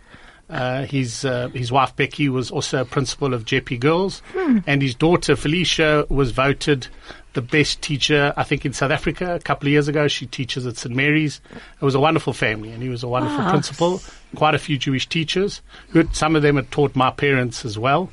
Uh, 0.49 0.83
his 0.83 1.23
uh, 1.25 1.47
his 1.53 1.71
wife 1.71 1.95
Becky 1.95 2.27
was 2.29 2.51
also 2.51 2.81
a 2.81 2.85
principal 2.85 3.33
of 3.33 3.45
JP 3.45 3.79
Girls, 3.79 4.21
Hmm. 4.33 4.59
and 4.67 4.81
his 4.81 4.93
daughter 4.95 5.35
Felicia 5.37 6.05
was 6.09 6.31
voted 6.31 6.87
the 7.33 7.41
best 7.41 7.81
teacher, 7.81 8.33
I 8.37 8.43
think, 8.43 8.65
in 8.65 8.73
South 8.73 8.91
Africa 8.91 9.35
a 9.35 9.39
couple 9.39 9.67
of 9.67 9.71
years 9.71 9.87
ago. 9.87 10.07
She 10.07 10.25
teaches 10.25 10.65
at 10.65 10.77
St 10.77 10.95
Mary's. 10.95 11.41
It 11.81 11.85
was 11.85 11.95
a 11.95 11.99
wonderful 11.99 12.33
family, 12.33 12.71
and 12.71 12.81
he 12.83 12.89
was 12.89 13.03
a 13.03 13.07
wonderful 13.07 13.41
Ah. 13.41 13.49
principal. 13.49 14.01
Quite 14.35 14.55
a 14.55 14.59
few 14.59 14.77
Jewish 14.77 15.07
teachers. 15.07 15.61
Who 15.89 16.07
some 16.11 16.35
of 16.35 16.41
them 16.41 16.55
had 16.55 16.69
taught 16.71 16.95
my 16.95 17.11
parents 17.11 17.65
as 17.65 17.77
well. 17.77 18.09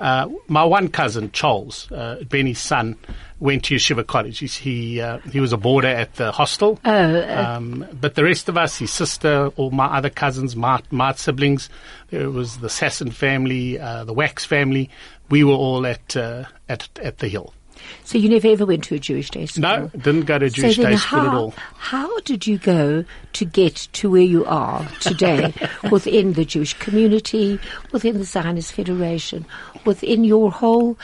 Uh, 0.00 0.28
my 0.48 0.64
one 0.64 0.88
cousin, 0.88 1.30
Charles, 1.32 1.90
uh, 1.92 2.24
Benny's 2.28 2.58
son, 2.58 2.96
went 3.38 3.64
to 3.64 3.76
Yeshiva 3.76 4.04
College. 4.04 4.38
He's, 4.40 4.56
he 4.56 5.00
uh, 5.00 5.18
he 5.30 5.38
was 5.38 5.52
a 5.52 5.56
boarder 5.56 5.86
at 5.88 6.14
the 6.16 6.32
hostel. 6.32 6.80
um, 6.84 7.86
but 8.00 8.14
the 8.16 8.24
rest 8.24 8.48
of 8.48 8.56
us, 8.56 8.78
his 8.78 8.90
sister, 8.90 9.48
all 9.56 9.70
my 9.70 9.86
other 9.86 10.10
cousins, 10.10 10.56
my, 10.56 10.80
my 10.90 11.12
siblings, 11.12 11.68
it 12.10 12.26
was 12.32 12.58
the 12.58 12.68
Sasson 12.68 13.12
family, 13.12 13.78
uh, 13.78 14.02
the 14.04 14.12
Wax 14.12 14.44
family. 14.44 14.90
We 15.28 15.44
were 15.44 15.54
all 15.54 15.86
at 15.86 16.16
uh, 16.16 16.44
at 16.68 16.88
at 17.00 17.18
the 17.18 17.28
Hill. 17.28 17.54
So 18.04 18.18
you 18.18 18.28
never 18.28 18.48
ever 18.48 18.66
went 18.66 18.84
to 18.84 18.94
a 18.94 18.98
Jewish 18.98 19.30
day 19.30 19.46
school? 19.46 19.62
No, 19.62 19.88
didn't 19.88 20.22
go 20.22 20.38
to 20.38 20.46
a 20.46 20.50
Jewish 20.50 20.76
so 20.76 20.82
day 20.82 20.96
school 20.96 21.20
how, 21.20 21.28
at 21.28 21.34
all. 21.34 21.54
How 21.76 22.20
did 22.20 22.46
you 22.46 22.58
go 22.58 23.04
to 23.32 23.44
get 23.44 23.76
to 23.92 24.10
where 24.10 24.22
you 24.22 24.44
are 24.44 24.86
today 25.00 25.52
within 25.90 26.34
the 26.34 26.44
Jewish 26.44 26.74
community, 26.74 27.58
within 27.92 28.18
the 28.18 28.24
Zionist 28.24 28.72
Federation, 28.72 29.46
within 29.84 30.24
your 30.24 30.50
whole 30.50 30.98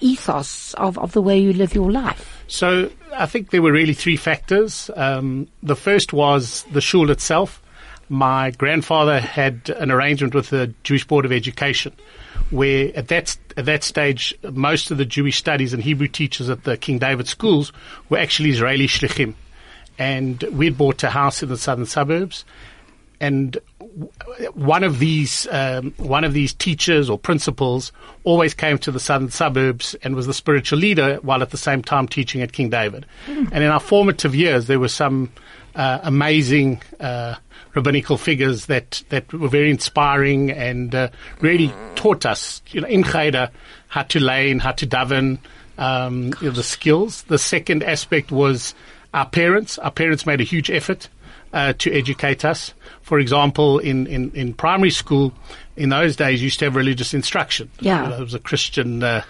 ethos 0.00 0.74
of, 0.74 0.98
of 0.98 1.12
the 1.12 1.22
way 1.22 1.38
you 1.38 1.52
live 1.52 1.74
your 1.74 1.90
life? 1.90 2.44
So 2.48 2.90
I 3.14 3.26
think 3.26 3.50
there 3.50 3.62
were 3.62 3.72
really 3.72 3.94
three 3.94 4.16
factors. 4.16 4.90
Um, 4.96 5.48
the 5.62 5.76
first 5.76 6.12
was 6.12 6.64
the 6.72 6.80
shul 6.80 7.10
itself. 7.10 7.62
My 8.08 8.50
grandfather 8.50 9.20
had 9.20 9.70
an 9.78 9.90
arrangement 9.90 10.34
with 10.34 10.50
the 10.50 10.74
Jewish 10.82 11.06
Board 11.06 11.24
of 11.24 11.32
Education, 11.32 11.94
where 12.52 12.92
at 12.96 13.08
that 13.08 13.36
at 13.56 13.64
that 13.64 13.82
stage 13.82 14.34
most 14.52 14.90
of 14.90 14.98
the 14.98 15.04
Jewish 15.04 15.36
studies 15.36 15.72
and 15.72 15.82
Hebrew 15.82 16.08
teachers 16.08 16.48
at 16.48 16.64
the 16.64 16.76
King 16.76 16.98
David 16.98 17.26
schools 17.26 17.72
were 18.08 18.18
actually 18.18 18.50
Israeli 18.50 18.86
shlichim, 18.86 19.34
and 19.98 20.42
we'd 20.52 20.78
bought 20.78 21.02
a 21.02 21.10
house 21.10 21.42
in 21.42 21.48
the 21.48 21.56
southern 21.56 21.86
suburbs, 21.86 22.44
and 23.20 23.58
one 24.54 24.84
of 24.84 24.98
these 24.98 25.46
um, 25.50 25.92
one 25.96 26.24
of 26.24 26.32
these 26.32 26.52
teachers 26.52 27.10
or 27.10 27.18
principals 27.18 27.92
always 28.24 28.54
came 28.54 28.78
to 28.78 28.90
the 28.90 29.00
southern 29.00 29.30
suburbs 29.30 29.94
and 30.02 30.14
was 30.14 30.26
the 30.26 30.34
spiritual 30.34 30.78
leader 30.78 31.16
while 31.22 31.42
at 31.42 31.50
the 31.50 31.58
same 31.58 31.82
time 31.82 32.08
teaching 32.08 32.42
at 32.42 32.52
King 32.52 32.70
David. 32.70 33.06
And 33.26 33.62
in 33.64 33.70
our 33.70 33.80
formative 33.80 34.34
years, 34.34 34.66
there 34.66 34.78
were 34.78 34.88
some 34.88 35.30
uh, 35.74 36.00
amazing 36.02 36.82
uh, 37.00 37.34
rabbinical 37.74 38.16
figures 38.16 38.66
that 38.66 39.02
that 39.08 39.32
were 39.32 39.48
very 39.48 39.70
inspiring 39.70 40.50
and 40.50 40.94
uh, 40.94 41.08
really 41.40 41.72
taught 41.94 42.26
us, 42.26 42.62
you 42.68 42.80
know, 42.80 42.88
in 42.88 43.02
Cheder, 43.04 43.50
how 43.88 44.02
to 44.02 44.20
lane, 44.20 44.58
how 44.58 44.72
to 44.72 44.86
daven, 44.86 45.38
um, 45.78 46.32
you 46.40 46.48
know, 46.48 46.50
the 46.50 46.62
skills. 46.62 47.22
The 47.24 47.38
second 47.38 47.82
aspect 47.82 48.30
was 48.30 48.74
our 49.14 49.26
parents. 49.26 49.78
Our 49.78 49.90
parents 49.90 50.26
made 50.26 50.40
a 50.40 50.44
huge 50.44 50.70
effort 50.70 51.08
uh, 51.52 51.72
to 51.74 51.92
educate 51.92 52.44
us. 52.44 52.74
For 53.02 53.18
example, 53.18 53.78
in, 53.78 54.06
in, 54.06 54.30
in 54.32 54.54
primary 54.54 54.90
school, 54.90 55.32
in 55.76 55.88
those 55.90 56.16
days, 56.16 56.40
you 56.40 56.44
used 56.46 56.58
to 56.60 56.66
have 56.66 56.76
religious 56.76 57.14
instruction. 57.14 57.70
Yeah. 57.80 58.04
You 58.04 58.08
know, 58.10 58.16
it 58.16 58.24
was 58.24 58.34
a 58.34 58.38
Christian 58.38 59.02
uh, 59.02 59.22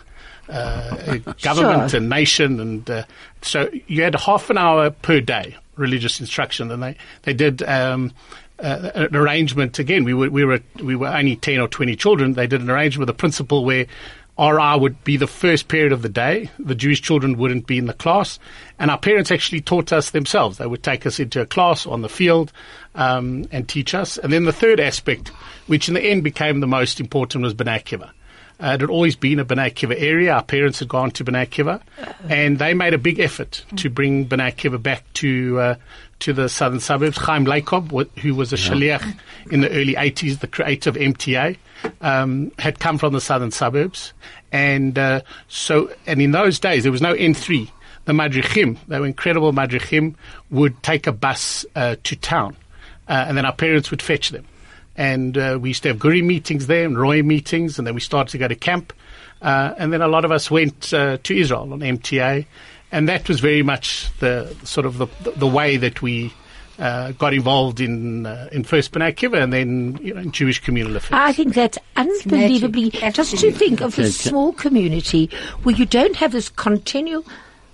uh, 0.49 1.17
government 1.43 1.91
Sure. 1.91 1.99
and 1.99 2.09
nation, 2.09 2.61
and 2.61 2.91
uh, 2.91 3.05
so 3.43 3.71
you 3.87 4.03
had 4.03 4.15
half 4.15 4.51
an 4.51 4.59
hour 4.59 4.91
per 4.91 5.21
day 5.21 5.57
religious 5.77 6.21
instruction, 6.21 6.71
and 6.71 6.83
they 6.83 6.97
they 7.23 7.35
did. 7.35 7.63
Um, 7.63 8.13
uh, 8.59 8.93
an 8.95 9.17
arrangement 9.17 9.81
again. 9.81 10.05
We 10.05 10.15
were 10.15 10.31
we 10.31 10.45
were 10.45 10.61
we 10.81 10.95
were 10.95 11.09
only 11.09 11.35
ten 11.35 11.59
or 11.59 11.67
twenty 11.67 11.97
children. 11.97 12.35
They 12.35 12.47
did 12.47 12.61
an 12.61 12.71
arrangement 12.71 13.09
with 13.09 13.17
the 13.17 13.19
principal 13.19 13.65
where 13.65 13.87
RI 14.39 14.79
would 14.79 15.05
be 15.05 15.17
the 15.17 15.27
first 15.27 15.69
period 15.69 15.93
of 15.93 16.03
the 16.03 16.09
day. 16.09 16.51
The 16.59 16.75
Jewish 16.75 17.03
children 17.03 17.37
wouldn't 17.37 17.67
be 17.67 17.77
in 17.77 17.87
the 17.87 17.93
class, 17.93 18.39
and 18.79 18.91
our 18.91 18.99
parents 18.99 19.31
actually 19.31 19.61
taught 19.61 19.93
us 19.93 20.11
themselves. 20.11 20.59
They 20.59 20.67
would 20.67 20.83
take 20.83 21.07
us 21.07 21.21
into 21.21 21.41
a 21.41 21.47
class 21.47 21.87
on 21.87 22.03
the 22.03 22.09
field 22.09 22.53
um, 22.95 23.47
and 23.53 23.69
teach 23.69 23.95
us. 23.95 24.17
And 24.17 24.33
then 24.33 24.45
the 24.45 24.53
third 24.53 24.81
aspect, 24.81 25.29
which 25.67 25.89
in 25.89 25.95
the 25.95 26.03
end 26.03 26.25
became 26.25 26.61
the 26.61 26.67
most 26.67 26.99
important, 26.99 27.45
was 27.45 27.55
B'nai 27.55 27.83
Akiva. 27.83 28.11
Uh, 28.63 28.75
it 28.75 28.81
had 28.81 28.91
always 28.91 29.17
been 29.17 29.41
a 29.41 29.45
B'nai 29.45 29.73
Akiva 29.73 30.01
area. 30.01 30.33
Our 30.35 30.43
parents 30.43 30.79
had 30.79 30.89
gone 30.89 31.11
to 31.13 31.25
B'nai 31.25 31.49
Akiva, 31.49 31.81
and 32.29 32.61
they 32.61 32.75
made 32.75 32.95
a 32.95 32.99
big 32.99 33.19
effort 33.19 33.65
to 33.77 33.91
bring 33.91 34.29
B'nai 34.29 34.55
Akiva 34.55 34.81
back 34.81 35.05
to 35.15 35.59
uh, 35.59 35.75
to 36.21 36.33
the 36.33 36.49
southern 36.49 36.79
suburbs. 36.79 37.19
Chaim 37.19 37.45
Lakob, 37.45 38.09
who 38.19 38.35
was 38.37 38.53
a 38.53 38.57
shaliach 38.57 39.19
in 39.51 39.63
the 39.63 39.71
early 39.71 39.95
80s, 39.95 40.39
the 40.39 40.47
creator 40.47 40.91
of 40.91 40.97
MTA, 40.97 41.57
um, 42.01 42.53
had 42.61 42.79
come 42.79 42.99
from 42.99 43.13
the 43.13 43.21
southern 43.21 43.51
suburbs. 43.51 44.13
And 44.53 44.97
uh, 44.97 45.23
so, 45.49 45.91
and 46.07 46.23
in 46.23 46.31
those 46.31 46.61
days, 46.61 46.85
there 46.85 46.93
was 46.93 47.03
no 47.03 47.15
N3. 47.15 47.69
The 48.05 48.13
Madrichim, 48.13 48.79
they 48.87 49.01
were 49.01 49.07
incredible 49.07 49.53
Madrichim, 49.53 50.15
would 50.51 50.81
take 50.85 51.09
a 51.09 51.13
bus 51.13 51.67
uh, 51.75 51.97
to 52.05 52.17
town, 52.17 52.57
uh, 53.09 53.25
and 53.27 53.37
then 53.37 53.45
our 53.45 53.55
parents 53.55 53.91
would 53.91 54.03
fetch 54.03 54.31
them 54.31 54.47
and 54.97 55.39
uh, 55.39 55.59
we 55.61 55.71
used 55.71 55.83
to 55.85 55.91
have 55.91 55.99
Guri 55.99 56.23
meetings 56.23 56.67
there 56.67 56.85
and 56.85 56.99
Roy 56.99 57.23
meetings, 57.23 57.79
and 57.79 57.87
then 57.87 57.95
we 57.95 58.01
started 58.01 58.31
to 58.33 58.39
go 58.39 58.49
to 58.49 58.55
camp. 58.55 58.93
Uh, 59.41 59.75
and 59.77 59.93
then 59.93 60.03
a 60.03 60.09
lot 60.09 60.25
of 60.25 60.31
us 60.31 60.51
went 60.51 60.93
uh, 60.95 61.19
to 61.23 61.37
Israel 61.37 61.73
on 61.73 61.81
MTA, 61.81 62.47
and 62.93 63.09
that 63.09 63.29
was 63.29 63.41
very 63.41 63.63
much 63.63 64.09
the 64.21 64.55
sort 64.65 64.87
of 64.87 64.99
the, 64.99 65.07
the 65.37 65.47
way 65.47 65.77
that 65.77 66.03
we 66.03 66.33
uh, 66.79 67.13
got 67.13 67.35
involved 67.35 67.81
in 67.81 68.27
uh, 68.27 68.49
in 68.53 68.65
First 68.65 68.93
B'nai 68.93 69.15
Akiva 69.15 69.43
and 69.43 69.53
then 69.53 69.99
you 70.03 70.15
know, 70.15 70.21
in 70.21 70.33
Jewish 70.33 70.61
communal 70.61 70.97
affairs. 70.97 71.21
I 71.21 71.33
think 71.33 71.55
that's 71.55 71.79
unbelievably. 71.97 72.91
Just 72.91 73.39
to 73.39 73.53
think 73.53 73.81
of 73.81 73.99
a 73.99 74.11
small 74.11 74.53
community 74.53 75.31
where 75.63 75.75
you 75.75 75.87
don't 75.87 76.17
have 76.17 76.33
this 76.33 76.49
continual. 76.49 77.25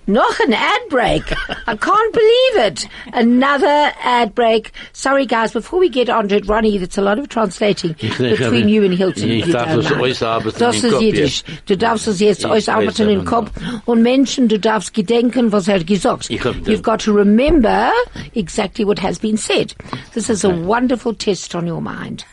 Noch 0.09 0.39
an 0.39 0.53
ad 0.53 0.89
break. 0.89 1.21
I 1.67 1.75
can't 1.75 2.13
believe 2.13 2.65
it. 2.65 2.87
Another 3.13 3.91
ad 4.03 4.33
break. 4.33 4.71
Sorry, 4.91 5.27
guys, 5.27 5.53
before 5.53 5.79
we 5.79 5.87
get 5.87 6.09
on 6.09 6.29
to 6.29 6.37
it, 6.37 6.47
Ronnie, 6.47 6.79
that's 6.79 6.97
a 6.97 7.01
lot 7.03 7.19
of 7.19 7.29
translating 7.29 7.93
between 8.17 8.69
you 8.69 8.83
and 8.83 8.95
Hilton. 8.95 9.29
Ich 9.29 9.51
darf 9.51 9.67
das 9.75 9.87
mind. 9.91 10.01
ausarbeiten 10.01 10.59
Das 10.59 10.83
ist 10.83 10.99
Jiddisch. 10.99 11.43
Du 11.67 11.77
darfst 11.77 12.07
es 12.07 12.19
jetzt 12.19 12.39
Ich 12.39 12.47
ausarbeiten 12.47 13.05
weiß 13.05 13.13
im 13.13 13.23
Kopf. 13.23 13.51
Und 13.85 14.01
Menschen, 14.01 14.47
du 14.47 14.57
darfst 14.57 14.95
gedenken, 14.95 15.51
was 15.51 15.67
er 15.67 15.83
gesagt. 15.83 16.31
You've 16.31 16.81
got 16.81 17.01
to 17.01 17.13
remember 17.13 17.91
exactly 18.33 18.87
what 18.87 18.99
has 19.03 19.19
been 19.19 19.37
said. 19.37 19.75
This 20.15 20.27
is 20.27 20.43
a 20.43 20.49
wonderful 20.49 21.13
test 21.13 21.53
on 21.53 21.69
your 21.69 21.81
mind. 21.81 22.25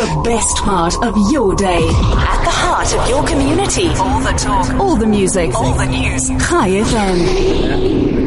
The 0.00 0.22
best 0.24 0.56
part 0.64 0.94
of 1.02 1.14
your 1.30 1.54
day. 1.54 1.76
At 1.76 2.42
the 2.42 2.50
heart 2.50 2.94
of 2.94 3.06
your 3.10 3.22
community. 3.26 3.88
All 3.98 4.18
the 4.20 4.32
talk. 4.32 4.72
All 4.80 4.96
the 4.96 5.06
music. 5.06 5.54
All 5.54 5.74
the 5.74 5.84
news. 5.84 6.26
Chai 6.48 6.70
FM. 6.70 8.19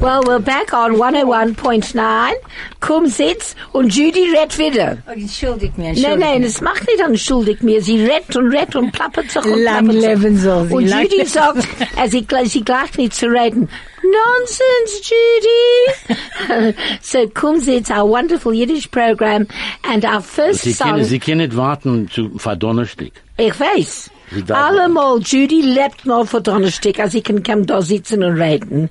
Well, 0.00 0.22
we're 0.26 0.38
back 0.38 0.72
on 0.72 0.94
101.9. 0.96 2.32
Komm, 2.80 3.06
sitz 3.06 3.54
und 3.72 3.94
Judy 3.94 4.30
rett 4.34 4.56
wieder. 4.58 4.96
Oh, 5.06 5.10
entschuldigt 5.12 5.76
mir, 5.76 5.84
Nein, 5.84 5.94
entschuldigt 5.96 6.20
nein, 6.20 6.40
mir. 6.40 6.46
es 6.46 6.60
macht 6.62 6.86
nicht 6.88 7.02
anschuldig 7.04 7.62
mir. 7.62 7.82
Sie 7.82 8.02
rettet 8.06 8.34
und 8.36 8.48
rettet 8.50 8.76
und 8.76 8.92
plappert 8.92 9.30
sich 9.30 9.44
und 9.44 9.62
Lang 9.62 9.84
plappert 9.88 10.00
sich. 10.02 10.10
leben 10.22 10.36
soll 10.38 10.68
sie, 10.68 10.74
Und 10.74 10.82
Judy 10.88 11.16
leben. 11.16 11.28
sagt, 11.28 11.68
äh, 12.02 12.08
sie, 12.08 12.26
sie 12.46 12.64
gleich 12.64 12.96
nicht 12.96 13.12
zu 13.14 13.26
reden. 13.26 13.68
Nonsense, 14.02 15.12
Judy. 15.12 16.74
so, 17.02 17.30
Komm, 17.34 17.60
sitz, 17.60 17.90
our 17.90 18.08
wonderful 18.08 18.54
Yiddish 18.54 18.86
program 18.90 19.46
and 19.86 20.04
our 20.06 20.22
first 20.22 20.62
Sie 20.62 20.72
song. 20.72 20.92
können, 20.92 21.04
Sie 21.04 21.18
können 21.18 21.38
nicht 21.38 21.56
warten 21.58 22.08
zu 22.10 22.30
Verdonnerstück. 22.38 23.12
Ich 23.36 23.60
weiß. 23.60 24.10
Sie 24.32 24.42
darf- 24.44 24.68
Allemal, 24.70 25.18
Judy 25.20 25.60
lebt 25.62 26.06
mal 26.06 26.24
für 26.24 26.40
Donnerstag, 26.40 26.98
also 27.00 27.18
ich 27.18 27.24
kann, 27.24 27.42
kann 27.42 27.66
da 27.66 27.82
sitzen 27.82 28.22
und 28.22 28.40
reden. 28.40 28.88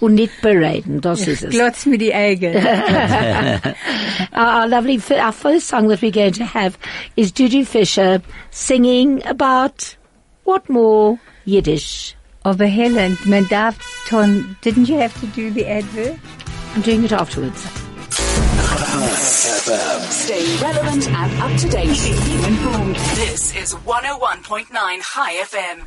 Und 0.00 0.14
nicht 0.14 0.40
bereden, 0.42 1.00
das 1.00 1.26
ist 1.26 1.42
es. 1.42 1.50
Glotz 1.50 1.86
mir 1.86 1.98
die 1.98 2.14
Augen. 2.14 2.54
Our, 2.56 3.74
our 4.36 4.66
lovely, 4.68 5.00
our 5.10 5.32
first 5.32 5.68
song 5.68 5.88
that 5.88 6.00
we're 6.02 6.10
going 6.12 6.32
to 6.34 6.44
have 6.44 6.76
is 7.16 7.32
Judy 7.32 7.64
Fisher 7.64 8.20
singing 8.50 9.22
about 9.26 9.96
what 10.44 10.68
more 10.68 11.18
Yiddish. 11.44 12.14
Aber 12.44 12.66
Helen, 12.66 13.16
man 13.24 13.46
darf 13.48 13.76
tun, 14.08 14.56
didn't 14.62 14.88
you 14.88 14.98
have 14.98 15.14
to 15.20 15.26
do 15.28 15.50
the 15.50 15.64
advert? 15.66 16.16
I'm 16.74 16.82
doing 16.82 17.04
it 17.04 17.12
afterwards. 17.12 17.64
Stay 20.10 20.44
relevant 20.60 21.08
and 21.08 21.40
up 21.40 21.58
to 21.58 21.68
date. 21.70 21.96
Keep 21.96 22.46
informed. 22.46 22.96
This 23.14 23.56
is 23.56 23.74
101.9 23.74 24.68
Chai 24.70 25.36
FM. 25.36 25.86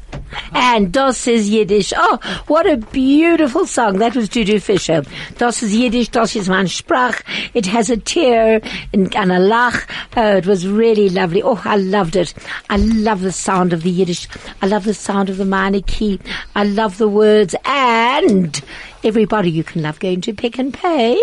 And 0.52 0.92
Das 0.92 1.28
is 1.28 1.52
Yiddish. 1.52 1.94
Oh, 1.96 2.18
what 2.48 2.66
a 2.66 2.78
beautiful 2.78 3.68
song. 3.68 4.00
That 4.00 4.16
was 4.16 4.28
Judy 4.30 4.58
Fisher. 4.58 5.04
Das 5.38 5.62
is 5.62 5.76
Yiddish, 5.76 6.10
das 6.10 6.36
is 6.36 6.50
mein 6.50 6.66
Sprach. 6.66 7.22
It 7.54 7.68
has 7.68 7.92
a 7.92 7.98
tear 7.98 8.60
and, 8.92 9.16
and 9.16 9.32
a 9.32 9.38
lach. 9.38 9.88
Oh, 10.18 10.38
it 10.38 10.48
was 10.48 10.68
really 10.68 11.10
lovely. 11.10 11.44
Oh, 11.44 11.62
I 11.64 11.78
loved 11.78 12.16
it. 12.16 12.34
I 12.72 12.78
love 12.78 13.22
the 13.22 13.32
sound 13.32 13.72
of 13.72 13.84
the 13.84 13.92
Yiddish. 13.92 14.28
I 14.64 14.66
love 14.66 14.86
the 14.86 14.96
sound 14.96 15.30
of 15.30 15.38
the 15.38 15.46
minor 15.46 15.82
key. 15.82 16.20
I 16.56 16.64
love 16.64 16.98
the 16.98 17.08
words. 17.08 17.54
And 17.66 18.60
everybody, 19.04 19.52
you 19.52 19.64
can 19.64 19.84
love 19.84 20.00
going 20.00 20.22
to 20.22 20.34
Pick 20.34 20.58
and 20.58 20.74
Pay 20.74 21.22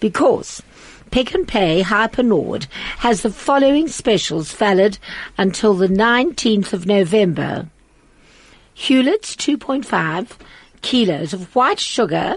because 0.00 0.62
Pick 1.10 1.32
and 1.34 1.46
Pay 1.46 1.82
Hyper 1.82 2.22
Nord 2.22 2.66
has 2.98 3.22
the 3.22 3.30
following 3.30 3.86
specials 3.86 4.52
valid 4.52 4.98
until 5.38 5.74
the 5.74 5.86
19th 5.86 6.72
of 6.72 6.86
November. 6.86 7.68
Huletts 8.76 9.36
2.5 9.36 10.30
kilos 10.82 11.32
of 11.32 11.54
white 11.54 11.78
sugar, 11.78 12.36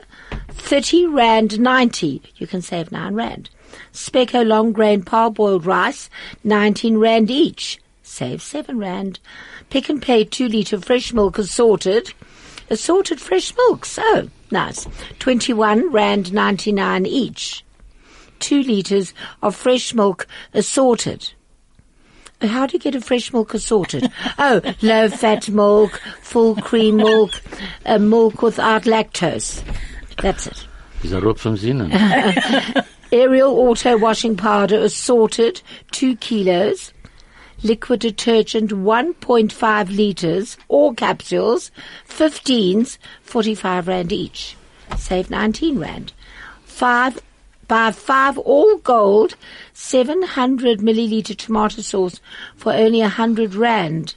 30 0.49 1.07
rand 1.07 1.59
90. 1.59 2.21
You 2.37 2.47
can 2.47 2.61
save 2.61 2.91
9 2.91 3.15
rand. 3.15 3.49
Spekko 3.91 4.45
long 4.45 4.71
grain 4.71 5.03
parboiled 5.03 5.65
rice, 5.65 6.09
19 6.43 6.97
rand 6.97 7.31
each. 7.31 7.79
Save 8.03 8.41
7 8.41 8.77
rand. 8.77 9.19
Pick 9.69 9.89
and 9.89 10.01
pay 10.01 10.23
2 10.23 10.47
litre 10.47 10.79
fresh 10.79 11.13
milk 11.13 11.37
assorted. 11.37 12.13
Assorted 12.69 13.19
fresh 13.19 13.55
milks. 13.55 13.97
Oh, 14.01 14.29
nice. 14.51 14.87
21 15.19 15.91
rand 15.91 16.33
99 16.33 17.05
each. 17.05 17.63
2 18.39 18.61
litres 18.63 19.13
of 19.41 19.55
fresh 19.55 19.93
milk 19.93 20.27
assorted. 20.53 21.31
How 22.41 22.67
do 22.67 22.73
you 22.73 22.79
get 22.79 22.93
a 22.93 23.01
fresh 23.01 23.33
milk 23.33 23.53
assorted? 23.53 24.11
oh, 24.37 24.61
low 24.81 25.09
fat 25.09 25.49
milk, 25.49 25.99
full 26.21 26.55
cream 26.55 26.97
milk, 26.97 27.31
uh, 27.85 27.97
milk 27.97 28.41
without 28.41 28.83
lactose. 28.83 29.63
That's 30.21 30.47
it. 30.47 30.67
Ist 31.03 31.13
er 31.13 31.21
rot 31.21 31.39
vom 31.39 31.57
Sinnen. 31.57 31.91
Ariel 33.11 33.49
auto 33.49 33.97
washing 33.97 34.35
powder 34.35 34.79
assorted, 34.79 35.61
2 35.91 36.15
kilos. 36.17 36.91
Liquid 37.63 38.01
detergent, 38.01 38.71
1.5 38.71 39.95
liters, 39.95 40.57
or 40.67 40.93
capsules, 40.93 41.71
15s, 42.07 42.97
45 43.23 43.87
rand 43.87 44.11
each. 44.11 44.55
Save 44.95 45.29
19 45.29 45.79
rand. 45.79 46.13
Five, 46.63 47.19
buy 47.67 47.91
five 47.91 48.37
all 48.37 48.77
gold, 48.77 49.35
700 49.73 50.79
milliliter 50.79 51.35
tomato 51.35 51.81
sauce 51.81 52.19
for 52.55 52.73
only 52.73 52.99
100 53.01 53.55
rand. 53.55 54.15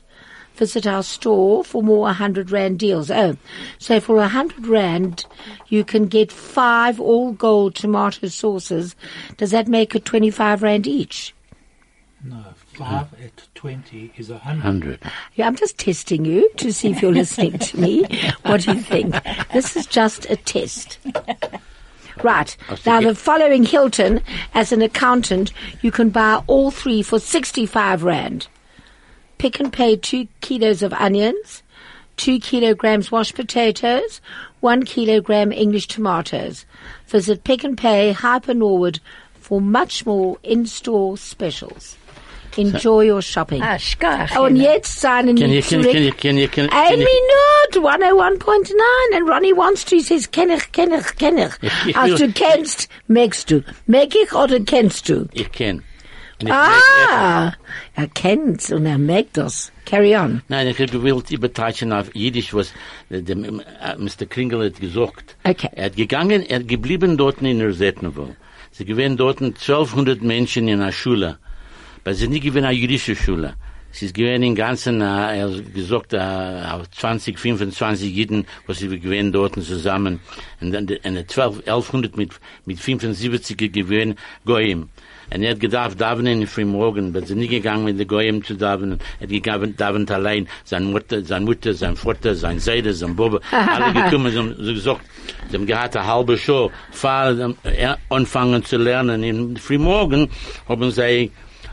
Visit 0.54 0.86
our 0.86 1.02
store 1.02 1.64
for 1.64 1.82
more 1.82 2.00
100 2.00 2.50
rand 2.50 2.78
deals. 2.78 3.10
Oh, 3.10 3.38
so 3.78 3.98
for 3.98 4.16
100 4.16 4.66
rand, 4.66 5.24
you 5.68 5.84
can 5.84 6.06
get 6.06 6.30
five 6.30 7.00
all 7.00 7.32
gold 7.32 7.74
tomato 7.74 8.28
sauces. 8.28 8.94
Does 9.38 9.52
that 9.52 9.68
make 9.68 9.94
it 9.94 10.04
25 10.04 10.62
rand 10.62 10.86
each? 10.86 11.34
No, 12.22 12.44
five 12.80 13.12
at 13.22 13.46
20 13.54 14.12
is 14.16 14.30
a 14.30 14.38
hundred. 14.38 14.64
100. 14.64 15.00
Yeah, 15.34 15.46
I'm 15.46 15.54
just 15.54 15.76
testing 15.76 16.24
you 16.24 16.50
to 16.56 16.72
see 16.72 16.90
if 16.90 17.02
you're 17.02 17.12
listening 17.12 17.58
to 17.58 17.78
me. 17.78 18.04
What 18.42 18.62
do 18.62 18.72
you 18.72 18.80
think? 18.80 19.14
This 19.52 19.76
is 19.76 19.86
just 19.86 20.24
a 20.30 20.36
test. 20.36 20.98
Right. 22.22 22.56
Oh, 22.68 22.76
now, 22.86 23.00
the 23.00 23.14
following 23.14 23.64
Hilton, 23.64 24.20
as 24.54 24.72
an 24.72 24.82
accountant, 24.82 25.52
you 25.82 25.90
can 25.90 26.10
buy 26.10 26.42
all 26.46 26.70
three 26.70 27.02
for 27.02 27.18
65 27.18 28.02
Rand. 28.02 28.48
Pick 29.38 29.60
and 29.60 29.72
pay 29.72 29.96
two 29.96 30.26
kilos 30.40 30.82
of 30.82 30.92
onions, 30.94 31.62
two 32.16 32.38
kilograms 32.38 33.10
washed 33.10 33.34
potatoes, 33.34 34.20
one 34.60 34.84
kilogram 34.84 35.52
English 35.52 35.86
tomatoes. 35.86 36.66
Visit 37.06 37.44
Pick 37.44 37.64
and 37.64 37.78
Pay 37.78 38.12
Hyper 38.12 38.54
Norwood 38.54 39.00
for 39.34 39.60
much 39.60 40.04
more 40.04 40.38
in-store 40.42 41.16
specials. 41.16 41.96
Enjoy 42.56 43.10
your 43.10 43.22
shopping. 43.22 43.62
Ah, 43.62 43.78
schkach. 43.78 44.30
Oh, 44.38 44.44
und 44.46 44.56
jetzt 44.56 45.00
seinen 45.00 45.36
Can 45.36 45.50
you, 45.50 45.62
can, 45.62 45.82
zurück. 45.82 45.92
can 45.92 46.02
you, 46.04 46.12
can 46.12 46.36
you, 46.36 46.48
can, 46.48 46.64
Ein 46.70 46.70
can 46.70 47.00
you, 47.00 47.06
Minute, 47.06 47.80
101.9 47.80 49.16
and 49.16 49.28
Ronnie 49.28 49.52
wants 49.52 49.84
to, 49.86 49.96
he 49.96 50.02
says, 50.02 50.30
kenn 50.30 50.50
ich, 50.50 50.72
kenn 50.72 50.92
ich, 50.92 51.16
kenn 51.16 51.38
ich. 51.38 51.52
Ich 51.86 51.94
du 52.16 52.32
kennst, 52.32 52.88
merkst 53.08 53.50
du. 53.50 53.62
Merk 53.86 54.14
ich 54.14 54.32
oder 54.34 54.60
kennst 54.60 55.08
du? 55.08 55.28
ich 55.32 55.50
kenn. 55.52 55.82
Und 56.40 56.46
ich 56.48 56.52
Ah, 56.54 57.52
er 57.94 58.08
kennt's 58.14 58.72
und 58.72 58.86
er 58.86 58.96
merkt 58.96 59.36
das. 59.36 59.70
Carry 59.84 60.16
on. 60.16 60.40
Nein, 60.48 60.68
ich 60.68 60.78
habe 60.78 60.90
gewollt 60.90 61.30
übertreiben 61.30 61.92
auf 61.92 62.14
Jiddisch, 62.14 62.54
was 62.54 62.72
der, 63.10 63.20
der, 63.22 63.36
äh, 63.36 63.96
Mr. 63.98 64.24
Krengel 64.28 64.64
hat 64.66 64.80
gesagt. 64.80 65.36
Okay. 65.44 65.68
Er 65.72 65.86
hat 65.86 65.96
gegangen, 65.96 66.42
er 66.48 66.60
hat 66.60 66.68
geblieben 66.68 67.18
dort 67.18 67.42
in 67.42 67.60
Rosettenville. 67.60 68.36
Sie 68.70 68.84
gewähren 68.86 69.16
dort 69.18 69.42
1200 69.42 70.22
Menschen 70.22 70.66
in 70.68 70.80
einer 70.80 70.92
Schule. 70.92 71.38
Aber 72.04 72.14
sie 72.14 72.28
nicht 72.28 72.42
gewähren 72.42 72.64
eine 72.64 72.76
jüdische 72.76 73.14
Schule. 73.14 73.54
Sie 73.92 74.06
ist 74.06 74.14
gewähren 74.14 74.42
im 74.42 74.54
Ganzen, 74.54 75.00
äh, 75.00 75.38
er 75.38 75.50
hat 75.50 75.74
gesagt, 75.74 76.12
äh, 76.12 76.62
20, 76.92 77.38
25 77.38 78.14
Jiden, 78.14 78.46
was 78.66 78.78
sie 78.78 78.88
gewähren 78.88 79.32
dort 79.32 79.54
zusammen. 79.54 80.20
Und 80.60 80.72
dann 80.72 80.88
eine 81.02 81.26
12, 81.26 81.66
1100 81.66 82.16
mit, 82.16 82.30
mit 82.66 82.78
75 82.78 83.72
gewähren 83.72 84.14
Goyim. 84.44 84.88
Und 85.32 85.42
er 85.42 85.52
hat 85.52 85.60
gedacht, 85.60 86.00
davenen 86.00 86.46
für 86.46 86.64
morgen, 86.64 87.08
aber 87.08 87.26
sie 87.26 87.34
nicht 87.34 87.50
gegangen 87.50 87.84
mit 87.84 87.98
den 87.98 88.06
Goyim 88.06 88.44
zu 88.44 88.54
davenen. 88.54 88.98
Er 89.18 89.24
hat 89.24 89.30
gegangen, 89.30 89.76
davenen 89.76 90.08
allein, 90.08 90.48
seine 90.64 90.86
Mutter, 90.86 91.24
seine 91.24 91.44
Mutter, 91.44 91.74
sein 91.74 91.96
Vater, 91.96 92.34
sein 92.34 92.60
Seide, 92.60 92.92
sein 92.94 93.14
Bube, 93.16 93.40
alle 93.50 93.92
gekommen, 93.92 94.32
sie 94.32 94.38
haben 94.38 94.54
so 94.58 94.72
gesagt, 94.72 95.00
sie 95.50 95.56
haben 95.56 95.66
gehabt 95.66 95.96
eine 95.96 96.06
halbe 96.06 96.38
Show, 96.38 96.70
fahren, 96.92 97.56
äh, 97.64 97.94
anfangen 98.08 98.64
zu 98.64 98.76
lernen. 98.76 99.22
In 99.24 99.56
Frühmorgen 99.56 100.28
haben 100.68 100.90
sie 100.90 101.30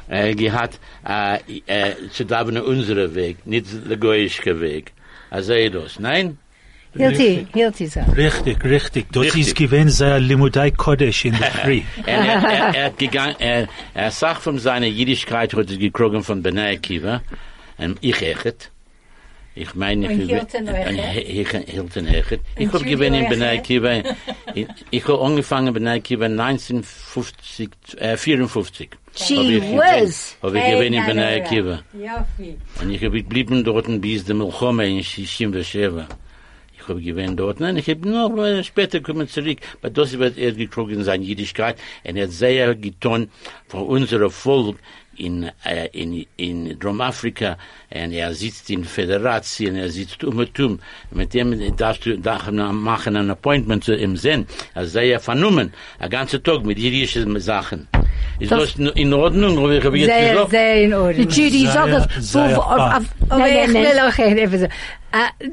äh, 0.09 0.33
gehabt, 0.35 0.79
äh, 1.07 1.39
äh, 1.67 1.93
zu 2.11 2.25
davenen 2.25 2.63
unsere 2.63 3.13
Weg, 3.15 3.45
nicht 3.45 3.67
der 3.89 3.97
goyische 3.97 4.59
Weg. 4.59 4.93
Also 5.29 5.53
das, 5.69 5.99
nein? 5.99 6.37
Hilti, 6.95 7.47
Hilti 7.53 7.87
sagt. 7.87 8.15
Richtig, 8.17 8.63
richtig. 8.63 9.05
Das 9.11 9.23
Richtig. 9.23 9.47
ist 9.47 9.55
gewesen 9.55 9.89
sehr 9.89 10.19
Limudai 10.19 10.71
Kodesh 10.71 11.25
in 11.25 11.37
der 11.37 11.51
Früh. 11.63 11.81
er, 12.05 12.17
er, 12.17 12.43
er, 12.43 12.75
er 12.75 12.85
hat 12.85 12.97
gegangen, 12.97 13.35
er, 13.39 13.67
er 13.93 14.11
sagt 14.11 14.41
von 14.41 14.57
seiner 14.57 14.87
Jüdischkeit 14.87 15.53
heute 15.53 15.77
gekrogen 15.77 16.23
von 16.23 16.41
Benai 16.41 16.73
Akiva, 16.73 17.21
und 17.77 17.97
ich 18.01 18.21
echt. 18.21 18.71
Ich 19.59 19.73
meine, 19.73 20.11
ich 20.11 20.29
Echet. 20.29 20.65
ich 21.27 21.49
Hilton 21.73 22.07
Echet. 22.07 22.41
Ich 22.57 22.71
habe 22.71 22.83
gewesen 22.83 23.13
in. 23.15 23.27
Benai 23.27 23.57
Akiva, 23.57 24.03
ich, 24.91 25.07
habe 25.07 25.21
angefangen 25.21 25.67
in 25.67 25.73
Benai 25.73 25.95
Akiva 25.97 26.25
1950, 26.25 27.69
äh, 27.97 28.17
54. 28.17 28.89
Gee 29.15 29.61
whiz. 29.61 30.37
Habe 30.43 30.59
ich 30.59 30.65
in 30.65 31.05
Benai 31.05 31.43
viel. 31.47 31.79
Und 32.81 32.91
ich 32.91 33.03
habe 33.03 33.23
geblieben 33.23 33.63
dort 33.63 33.87
bis 34.01 34.25
der 34.25 34.35
Milchome 34.35 34.87
in 34.87 35.03
Shishim 35.03 35.53
Vesheva. 35.53 36.07
Ich 36.79 36.87
habe 36.87 37.01
gewesen 37.01 37.35
dort. 37.35 37.59
Nein, 37.59 37.77
ich 37.77 37.89
habe 37.89 38.07
noch 38.07 38.63
später 38.63 39.01
kommen 39.01 39.27
zurück. 39.27 39.57
Aber 39.81 39.89
das 39.89 40.17
wird 40.17 40.37
er 40.37 40.51
gekriegt 40.51 40.91
in 40.91 41.03
seiner 41.03 41.23
Jüdischkeit. 41.23 41.77
Und 42.03 42.15
er 42.15 42.25
hat 42.25 42.31
sehr 42.31 42.75
getan 42.75 43.29
für 43.67 43.77
unser 43.77 44.29
Volk 44.29 44.77
in, 45.17 45.49
äh, 45.63 45.87
in, 45.91 46.25
in 46.37 46.77
Dromafrika 46.79 47.57
und 47.93 48.11
er 48.13 48.33
sitzt 48.33 48.69
in 48.69 48.83
Föderation, 48.83 49.75
er 49.75 49.89
sitzt 49.89 50.23
um 50.23 50.37
und 50.37 50.59
um. 50.59 50.79
Mit 51.11 51.33
dem 51.33 51.75
darfst 51.75 52.05
du 52.05 52.17
darfst 52.17 52.47
du 52.47 52.51
machen 52.53 53.15
ein 53.15 53.29
Appointment 53.29 53.83
zu 53.83 53.95
ihm 53.95 54.17
sehen. 54.17 54.45
Er 54.75 54.85
sei 54.85 55.07
ja 55.07 55.19
vernommen, 55.19 55.73
ein 55.99 56.09
ganzer 56.09 56.41
Tag 56.41 56.65
mit 56.65 56.77
jüdischen 56.79 57.39
Sachen. 57.39 57.87
Ist 58.39 58.51
Das- 58.51 58.75
das, 58.75 58.93
in 58.95 59.13
Ordnung, 59.13 59.57
oder 59.57 59.77
ich 59.77 59.83
habe 59.85 59.97
jetzt 59.97 60.09
Sehr, 60.13 60.31
gesagt? 60.33 60.49
sehr 60.51 60.81
in 60.83 60.93
Ordnung. 60.93 61.29
Judy, 61.29 61.65
sag 61.67 61.85
Sehr- 61.89 62.07
es. 62.17 62.31
sehr 62.31 62.55
wo- 62.57 62.61
auf- 62.61 62.95
auf- 62.97 63.05
Aber 63.29 63.39
Nein, 63.39 63.71
nein, 63.73 63.83
nein. 63.95 64.51
sagen. 64.51 64.63
Äh, 65.11 65.49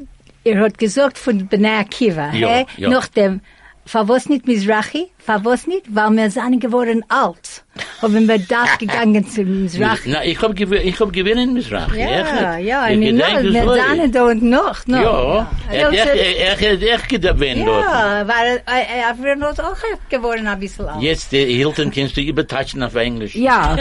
Ihr 0.47 0.59
hat 0.59 0.77
gesagt 0.77 1.17
von 1.17 1.47
Bnei 1.47 1.79
Akiva, 1.79 2.31
Ja, 2.35 2.65
ja. 2.77 2.89
Nach 2.89 3.07
dem, 3.07 3.41
verwas 3.85 4.27
nicht 4.29 4.47
Mizrachi? 4.47 5.11
Verwas 5.17 5.67
nicht? 5.67 5.85
Weil 5.93 6.11
wir 6.11 6.31
sind 6.31 6.59
geworden 6.59 7.03
alt. 7.09 7.63
Haben 8.01 8.27
wir 8.27 8.39
das 8.39 8.77
gegangen 8.77 9.27
zum 9.27 9.63
Mizrachi. 9.63 10.09
Na, 10.09 10.23
ich 10.25 10.41
habe 10.41 10.53
gew 10.53 10.73
ich 10.75 10.99
hab 10.99 11.11
gewinnen 11.13 11.49
in 11.49 11.53
Mizrachi. 11.53 11.99
Ja, 11.99 12.57
ja, 12.57 12.87
ich 12.87 12.93
in 12.95 13.01
gedenk, 13.17 13.43
wir 13.43 13.97
sind 13.97 14.15
da 14.15 14.23
und 14.25 14.43
noch, 14.43 14.85
noch. 14.87 15.01
Ja, 15.01 15.47
Ja, 15.71 15.89
echt- 15.89 16.39
er 16.39 16.51
hat 16.73 16.81
echt 16.81 17.09
gewinnen 17.09 17.65
dort. 17.65 17.83
Ja, 17.85 18.27
weil 18.27 18.57
äh, 18.67 19.01
er 19.01 19.17
wird 19.23 19.41
uns 19.43 19.59
auch 19.59 19.77
geworden 20.09 20.47
ein 20.47 20.59
bisschen 20.59 20.87
alt. 20.87 21.01
Jetzt, 21.01 21.31
der 21.31 21.45
Hilton, 21.45 21.91
kannst 21.91 22.17
du 22.17 22.21
übertatschen 22.21 22.81
auf 22.83 22.95
Englisch. 22.95 23.35
Ja, 23.35 23.77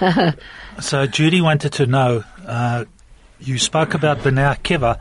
So 0.78 1.04
Judy 1.04 1.40
wanted 1.40 1.72
to 1.72 1.86
know, 1.86 2.22
uh, 2.46 2.84
you 3.40 3.56
spoke 3.58 3.94
about 3.94 4.22
Bnei 4.22 4.44
Akiva. 4.54 4.98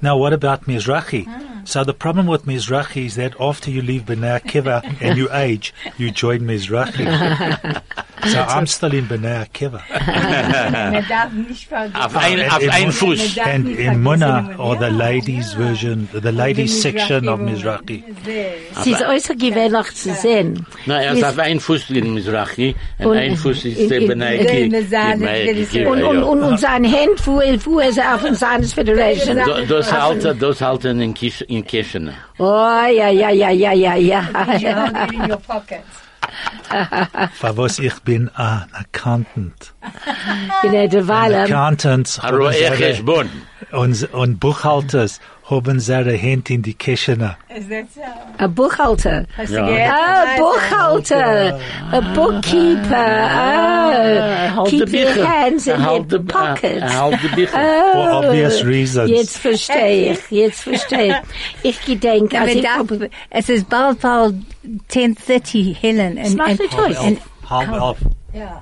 Now 0.00 0.16
what 0.16 0.32
about 0.32 0.66
Mizrahi? 0.66 1.26
So 1.68 1.84
the 1.84 1.92
problem 1.92 2.26
with 2.26 2.46
Mizrahi 2.46 3.04
is 3.04 3.16
that 3.16 3.38
after 3.38 3.70
you 3.70 3.82
leave 3.82 4.06
Bnei 4.06 4.40
Akiva 4.40 4.82
and 5.02 5.18
you 5.18 5.30
age, 5.30 5.74
you 5.98 6.10
join 6.10 6.40
Mizrahi. 6.40 7.82
so 8.26 8.38
I'm 8.38 8.66
still 8.66 8.92
in 8.94 9.06
Bnei 9.08 9.42
Akiva. 9.42 9.80
Man 9.90 11.04
darf 11.08 11.32
nicht 11.32 11.68
vergessen. 11.68 11.96
Auf 11.96 12.16
ein, 12.16 12.40
And 12.40 12.52
auf 12.52 12.62
in- 12.62 12.70
ein 12.70 12.92
Fuß. 12.92 13.38
And 13.38 13.68
in 13.68 13.74
vergessen, 13.76 14.02
Muna, 14.02 14.50
or 14.58 14.76
the 14.78 14.90
ladies 14.90 15.52
version, 15.54 16.08
the 16.12 16.30
ladies 16.30 16.80
section 16.82 17.28
of 17.28 17.40
Mizrahi. 17.40 18.02
sie 18.82 18.90
ist 18.92 19.02
äußerst 19.02 19.38
gewöhnlich 19.38 19.94
zu 19.94 20.12
sehen. 20.14 20.66
Na, 20.86 21.00
er 21.02 21.12
ist 21.14 21.24
auf 21.24 21.38
ein 21.38 21.60
Fuß 21.60 21.90
in 21.90 22.14
Mizrachi, 22.14 22.74
und 22.98 23.06
Und 23.06 23.16
ein 23.16 23.36
Fuß 23.36 23.64
ist 23.64 23.78
in- 23.78 23.88
der 23.88 23.98
in- 24.00 24.08
Benei 24.08 24.36
in- 24.36 24.46
Ki- 24.46 24.62
in 24.64 24.70
der 24.70 24.84
Saale, 24.86 25.16
Benei 25.18 25.46
das 25.46 25.56
ist- 25.58 25.70
Ki- 25.72 25.84
Und, 25.86 26.02
und, 26.02 26.22
und, 26.22 26.42
und 26.42 26.60
sein 26.60 26.84
Hand, 26.84 27.26
wo, 27.26 27.40
er- 27.40 27.64
wo 27.66 27.78
er 27.80 27.92
sie 27.92 28.02
auf 28.02 28.22
dem 28.22 28.34
Science 28.34 28.72
Federation. 28.74 29.36
Do- 29.44 29.64
Das 29.68 29.92
halten, 29.92 30.38
das 30.38 30.60
halten 30.60 31.00
in 31.00 31.14
Kisch, 31.14 31.42
in 31.42 31.64
Kirchen. 31.66 32.10
Oh, 32.38 32.44
ja, 32.44 33.08
ja, 33.10 33.30
ja, 33.30 33.50
ja, 33.50 33.72
ja, 33.72 33.94
You 33.96 34.02
ja. 34.08 34.22
hold 36.70 36.78
it 36.80 36.80
in 36.80 36.98
your 36.98 37.06
pockets. 37.06 37.38
Favos 37.38 37.78
ich 37.78 37.98
bin 38.02 38.28
an 38.34 38.66
accountant. 38.72 39.72
In 40.62 40.72
der 40.72 41.08
Weile. 41.08 41.42
Accountants 41.44 42.18
Aber 42.20 42.46
haben 42.46 42.52
er 42.54 42.72
seine- 42.74 42.88
ist 42.90 43.04
bon. 43.04 43.30
und, 43.72 44.12
und 44.14 44.38
Buchhalters 44.40 45.20
haben 45.50 45.80
seine 45.80 46.12
Hände 46.12 46.52
in 46.54 46.62
die 46.62 46.74
Kirchen. 46.74 47.20
Is 47.56 47.68
that 47.68 47.86
so? 47.94 48.00
Ein 48.36 48.54
Buchhalter. 48.54 49.24
Hast 49.36 49.50
du 49.50 49.54
Ja. 49.56 49.66
gehört? 49.66 49.90
Ah, 49.90 50.24
Buchhalter. 50.38 51.60
A 51.90 52.00
bookkeeper. 52.14 52.94
Er 52.96 54.52
Oh, 54.58 54.64
hält 54.64 54.68
keep 54.70 54.86
die 54.90 55.04
your 55.04 55.12
Bücher. 55.14 55.28
hands 55.28 55.66
in 55.66 55.72
Er 55.72 55.78
your 55.78 55.86
hält 55.98 56.12
die- 56.12 56.18
pockets. 56.18 56.80
Er 56.82 57.02
hält 57.10 57.22
die 57.22 57.28
Bücher. 57.28 57.58
For 57.92 58.10
Oh, 58.12 58.26
obvious 58.28 58.64
reasons. 58.64 59.10
Jetzt 59.10 59.38
verstehe 59.38 60.12
ich, 60.12 60.30
jetzt 60.30 60.60
verstehe 60.62 61.22
ich. 61.62 61.70
Ich 61.70 61.84
gedenke, 61.86 62.38
also 62.38 62.50
Aber 62.50 62.56
ich 62.58 62.62
darf, 62.62 62.78
hab, 63.02 63.10
es 63.30 63.48
ist 63.48 63.68
bald, 63.68 64.00
bald 64.00 64.34
10.30 64.90 65.74
Helen. 65.80 66.18
Es 66.18 66.34
macht 66.34 66.58
nicht 66.58 66.78
aus. 66.78 66.96
and, 66.98 67.18
Halb 67.48 67.72
elf. 67.72 67.96
Ja, 68.32 68.60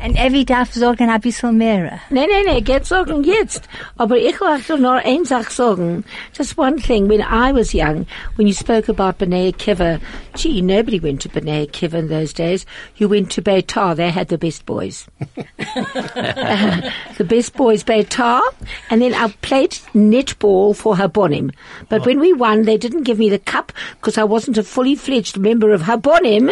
and 0.00 0.16
Evie 0.16 0.44
darf 0.44 0.72
sagen 0.72 1.10
ein 1.10 1.20
bisschen 1.20 1.56
mehr. 1.56 2.00
Nein, 2.10 2.28
nein, 2.28 2.44
nein, 2.46 2.64
geht 2.64 2.86
sagen 2.86 3.22
jetzt. 3.24 3.68
Aber 3.96 4.16
ich 4.16 4.40
wollte 4.40 4.78
nur 4.78 4.94
eine 4.94 5.24
Sache 5.24 5.52
sagen. 5.52 6.04
Just 6.36 6.58
one 6.58 6.80
thing. 6.80 7.08
When 7.08 7.20
I 7.20 7.52
was 7.52 7.72
young, 7.72 8.06
when 8.36 8.46
you 8.46 8.52
spoke 8.52 8.88
about 8.88 9.18
B'nai 9.18 9.52
Akiva, 9.52 10.00
gee, 10.34 10.60
nobody 10.60 10.98
went 10.98 11.22
to 11.22 11.28
B'nai 11.28 11.68
Akiva 11.68 11.94
in 11.94 12.08
those 12.08 12.32
days. 12.32 12.66
You 12.96 13.08
went 13.08 13.30
to 13.32 13.42
Beitar. 13.42 13.94
They 13.96 14.10
had 14.10 14.28
the 14.28 14.38
best 14.38 14.66
boys. 14.66 15.06
the 15.56 17.26
best 17.28 17.54
boys 17.54 17.84
Beitar. 17.84 18.42
And 18.90 19.00
then 19.00 19.14
I 19.14 19.28
played 19.42 19.72
netball 19.94 20.74
for 20.74 20.96
Habonim. 20.96 21.52
But 21.88 22.06
when 22.06 22.18
we 22.18 22.32
won, 22.32 22.62
they 22.62 22.76
didn't 22.76 23.02
give 23.04 23.18
me 23.18 23.30
the 23.30 23.38
cup 23.38 23.72
because 24.00 24.18
I 24.18 24.24
wasn't 24.24 24.58
a 24.58 24.64
fully 24.64 24.96
fledged 24.96 25.38
member 25.38 25.72
of 25.72 25.82
Habonim. 25.82 26.50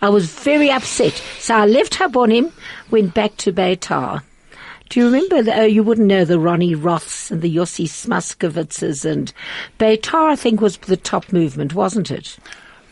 I 0.00 0.08
was 0.08 0.26
very 0.26 0.70
upset. 0.70 1.20
So 1.38 1.54
I 1.54 1.66
left 1.66 1.91
Habonim, 1.92 2.52
went 2.90 3.14
back 3.14 3.36
to 3.38 3.52
Beitar. 3.52 4.22
Do 4.88 5.00
you 5.00 5.06
remember? 5.06 5.42
The, 5.42 5.60
oh, 5.60 5.64
you 5.64 5.82
wouldn't 5.82 6.06
know 6.06 6.24
the 6.26 6.38
Ronnie 6.38 6.74
Roths 6.74 7.30
and 7.30 7.40
the 7.40 7.54
Yossi 7.56 7.86
Smuskovitzes 7.86 9.04
and 9.10 9.32
Beitar. 9.78 10.28
I 10.30 10.36
think 10.36 10.60
was 10.60 10.76
the 10.78 10.96
top 10.98 11.32
movement, 11.32 11.74
wasn't 11.74 12.10
it? 12.10 12.36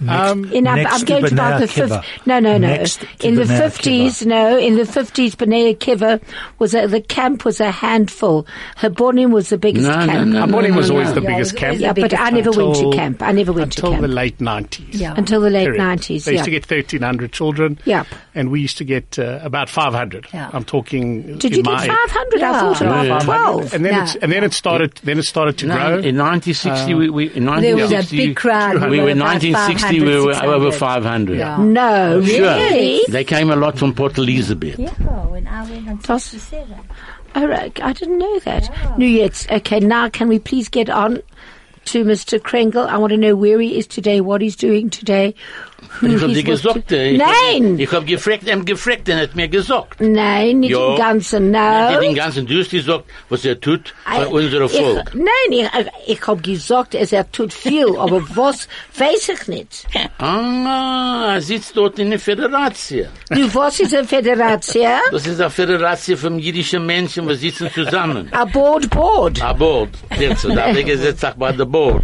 Um, 0.09 0.51
In 0.51 0.67
I'm, 0.67 0.77
Next 0.77 0.95
I'm 0.95 1.01
to 1.01 1.05
going 1.07 1.25
to 1.27 1.33
about 1.35 1.61
the 1.61 1.69
fifth. 1.69 1.93
No, 2.25 2.41
no, 2.41 2.57
no. 2.57 2.73
In 3.23 3.35
the 3.35 3.45
fifties, 3.45 4.25
no. 4.25 4.57
In 4.57 4.77
the 4.77 4.87
fifties, 4.87 5.35
B'nai 5.37 5.77
Akiva 5.77 6.23
was 6.59 6.75
a, 6.75 6.87
the 6.87 7.03
camp 7.03 7.45
was 7.45 7.61
a 7.61 7.71
handful. 7.71 8.47
Habonim 8.79 9.31
was 9.31 9.51
the 9.51 9.59
biggest 9.59 9.87
No, 9.87 10.01
no, 10.01 10.07
camp. 10.07 10.29
no, 10.31 10.47
Amorim 10.47 10.75
was 10.75 10.89
no, 10.89 10.95
always 10.97 11.09
no. 11.11 11.17
the 11.17 11.21
Yeah, 11.21 11.29
biggest 11.35 11.55
camp. 11.57 11.63
always 11.73 11.81
Yeah, 11.83 11.93
the 11.93 12.01
but 12.01 12.11
biggest 12.13 12.23
I 12.23 12.31
never 12.31 12.51
went 12.51 12.75
to 12.77 12.91
camp. 12.93 13.23
I 13.23 13.33
never 13.33 13.53
went 13.53 13.73
to 13.75 13.83
camp 13.83 13.95
until 13.97 14.09
the 14.09 14.15
late 14.15 14.39
90s. 14.39 14.87
Yeah. 14.93 15.15
until 15.19 15.41
the 15.43 15.51
late 15.51 15.65
period. 15.65 15.79
nineties. 15.79 16.25
They 16.25 16.33
used 16.33 16.41
Yeah. 16.41 16.45
to 16.47 16.51
get 16.51 16.63
1,300 16.71 17.33
children. 17.33 17.79
Yep. 17.85 18.07
And 18.35 18.51
we 18.51 18.61
used 18.61 18.79
to 18.79 18.85
get 18.85 19.19
uh, 19.19 19.41
about 19.43 19.69
500. 19.69 20.29
Yeah. 20.33 20.51
I'm 20.53 20.63
talking. 20.65 21.39
Did 21.39 21.53
in 21.53 21.59
you 21.59 21.63
get 21.65 21.73
my- 21.73 21.87
five 21.89 22.11
hundred? 22.11 22.43
I 22.43 22.61
thought 22.61 22.81
Yeah, 22.81 23.03
it 23.03 23.07
yeah. 23.09 23.15
was 23.17 23.25
twelve. 23.25 23.75
And 23.75 23.85
then, 23.85 23.93
Yeah. 23.93 24.03
it's, 24.05 24.15
and 24.17 24.31
then 24.33 24.45
it 24.45 24.53
started. 24.53 24.95
Then 25.03 25.19
it 25.19 25.25
started 25.25 25.59
to 25.59 25.67
No, 25.67 25.75
grow. 25.75 25.87
in 25.99 26.17
1960, 26.17 26.95
we, 26.95 27.11
we, 27.11 27.33
in 27.35 27.47
There 27.47 27.77
was 27.77 27.91
a 27.93 28.03
big 28.17 28.37
crowd. 28.37 28.89
we 28.89 29.01
were 29.01 29.09
in 29.11 29.19
1960, 29.19 30.01
we 30.01 30.07
500, 30.07 30.47
were 30.47 30.55
over 30.55 30.71
500. 30.73 31.39
Yeah. 31.39 31.57
No, 31.59 32.23
Sure. 32.25 32.41
really? 32.41 33.03
They 33.09 33.25
came 33.25 33.51
a 33.51 33.57
lot 33.57 33.77
from 33.79 33.95
Port 33.95 34.17
Elizabeth. 34.17 34.79
Yeah, 34.79 34.91
when 35.27 35.47
I 35.49 35.69
went 35.69 35.89
on 35.89 35.97
Das- 36.03 36.25
67. 36.25 36.77
All 37.35 37.47
right, 37.49 37.79
I 37.83 37.93
didn't 37.93 38.19
know 38.19 38.39
that. 38.41 38.71
No, 38.99 39.05
yet. 39.07 39.47
Okay, 39.51 39.81
now 39.81 40.09
can 40.09 40.29
we 40.29 40.39
please 40.39 40.69
get 40.69 40.89
on 40.91 41.23
to 41.87 42.05
Mr. 42.05 42.39
Krengel? 42.41 42.87
I 42.89 42.97
want 42.99 43.11
to 43.13 43.17
know 43.17 43.35
where 43.37 43.61
he 43.61 43.79
is 43.79 43.87
today, 43.87 44.21
what 44.21 44.41
he's 44.41 44.57
doing 44.57 44.91
today. 44.91 45.35
Who 46.01 46.07
Ich 46.07 46.23
hab 46.23 46.29
he's 46.29 46.37
dir 46.39 46.45
gesagt, 46.45 46.93
äh, 46.93 47.11
ich 47.11 47.19
Nein! 47.19 47.73
Hab, 47.73 47.81
ich 47.81 47.93
hab 47.93 48.07
gefragt, 48.07 48.49
ihm 48.49 48.65
gefragt, 48.65 49.09
er 49.09 49.19
hat 49.23 49.35
mir 49.37 49.49
gesagt. 49.49 50.01
Nein, 50.01 50.61
nicht 50.61 50.71
Ja. 50.71 50.91
im 50.93 50.97
Ganzen, 50.97 51.55
Er 51.55 51.89
hat 51.95 52.03
den 52.03 52.11
no. 52.11 52.17
ganzen 52.17 52.47
Durst 52.47 52.71
gesagt, 52.71 53.05
was 53.29 53.45
er 53.45 53.59
tut 53.61 53.93
für 54.17 54.29
unser 54.29 54.69
Volk. 54.69 55.15
Nein, 55.15 55.51
ich, 55.51 55.67
ich 56.15 56.27
hab 56.27 56.43
gesagt, 56.43 56.95
es 56.95 57.13
er 57.13 57.31
tut 57.33 57.53
viel, 57.53 57.89
aber 57.99 58.23
was, 58.35 58.69
weiß 58.97 59.29
ich 59.35 59.49
nicht. 59.49 59.87
Ah, 60.19 61.33
er 61.35 61.41
sitzt 61.41 61.77
dort 61.77 61.99
in 61.99 62.11
der 62.11 62.19
Föderation. 62.21 63.09
Du, 63.31 63.53
was 63.55 63.81
ist 63.81 63.95
eine 63.95 64.07
Föderation? 64.07 65.01
Das 65.11 65.27
ist 65.27 65.41
eine 65.41 65.51
Föderation 65.51 66.17
von 66.17 66.39
jüdischen 66.39 66.87
Menschen, 66.87 67.27
wir 67.29 67.37
sitzen 67.37 67.69
zusammen. 67.75 68.29
A 68.33 68.45
board, 68.45 68.89
board. 68.91 69.43
A 69.43 69.53
board. 69.53 69.91
Jetzt, 70.19 70.45
da 70.45 70.69
habe 70.69 70.81
ich 70.81 70.87
gesetzt, 70.87 71.21
sag 71.21 71.39
bei 71.39 71.53
der 71.53 71.65
Board. 71.65 72.03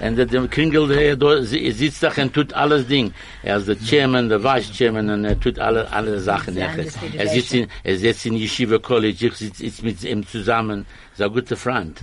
Und 0.00 0.16
der, 0.16 0.26
Kringel, 0.48 0.88
der 0.88 1.42
sitzt 1.42 2.02
da 2.02 2.12
und 2.16 2.32
tut 2.32 2.52
alles 2.52 2.86
Ding. 2.86 3.12
Er 3.42 3.56
ist 3.56 3.68
der 3.68 3.76
Chairman, 3.78 4.28
der 4.28 4.42
Vice 4.42 4.72
Chairman 4.72 5.10
und 5.10 5.24
er 5.24 5.38
tut 5.38 5.58
alle, 5.58 5.90
alle 5.92 6.20
Sachen. 6.20 6.56
Er, 6.56 6.70
er 7.16 7.28
sitzt 7.28 7.54
in, 7.54 7.66
er 7.82 7.98
sitzt 7.98 8.26
in 8.26 8.36
Yeshiva 8.36 8.78
College, 8.78 9.26
ich 9.26 9.34
sitze 9.34 9.64
sitz 9.64 9.82
mit 9.82 10.04
ihm 10.04 10.26
zusammen. 10.26 10.86
Ist 11.12 11.22
ein 11.22 11.32
guter 11.32 11.56
Freund. 11.56 11.98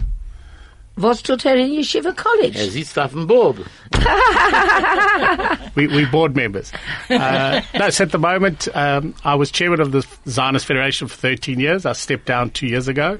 Was 0.97 1.21
tut 1.21 1.45
er 1.45 1.55
in 1.55 1.71
Yeshiva 1.71 2.09
Er 2.09 2.13
College? 2.13 2.57
sitzt 2.71 2.97
auf 2.97 3.11
dem 3.11 3.27
Board. 3.27 3.57
we, 5.75 5.87
we 5.87 6.05
board 6.05 6.35
members. 6.35 6.71
Uh, 7.09 7.61
no, 7.77 7.89
so 7.89 8.05
at 8.05 8.11
the 8.11 8.17
moment, 8.17 8.69
um, 8.73 9.13
I 9.25 9.35
was 9.35 9.51
chairman 9.51 9.81
of 9.81 9.91
the 9.91 10.05
Zionist 10.27 10.65
Federation 10.65 11.09
for 11.09 11.15
13 11.15 11.59
years. 11.59 11.85
I 11.85 11.91
stepped 11.93 12.25
down 12.25 12.51
two 12.51 12.67
years 12.67 12.87
ago. 12.87 13.19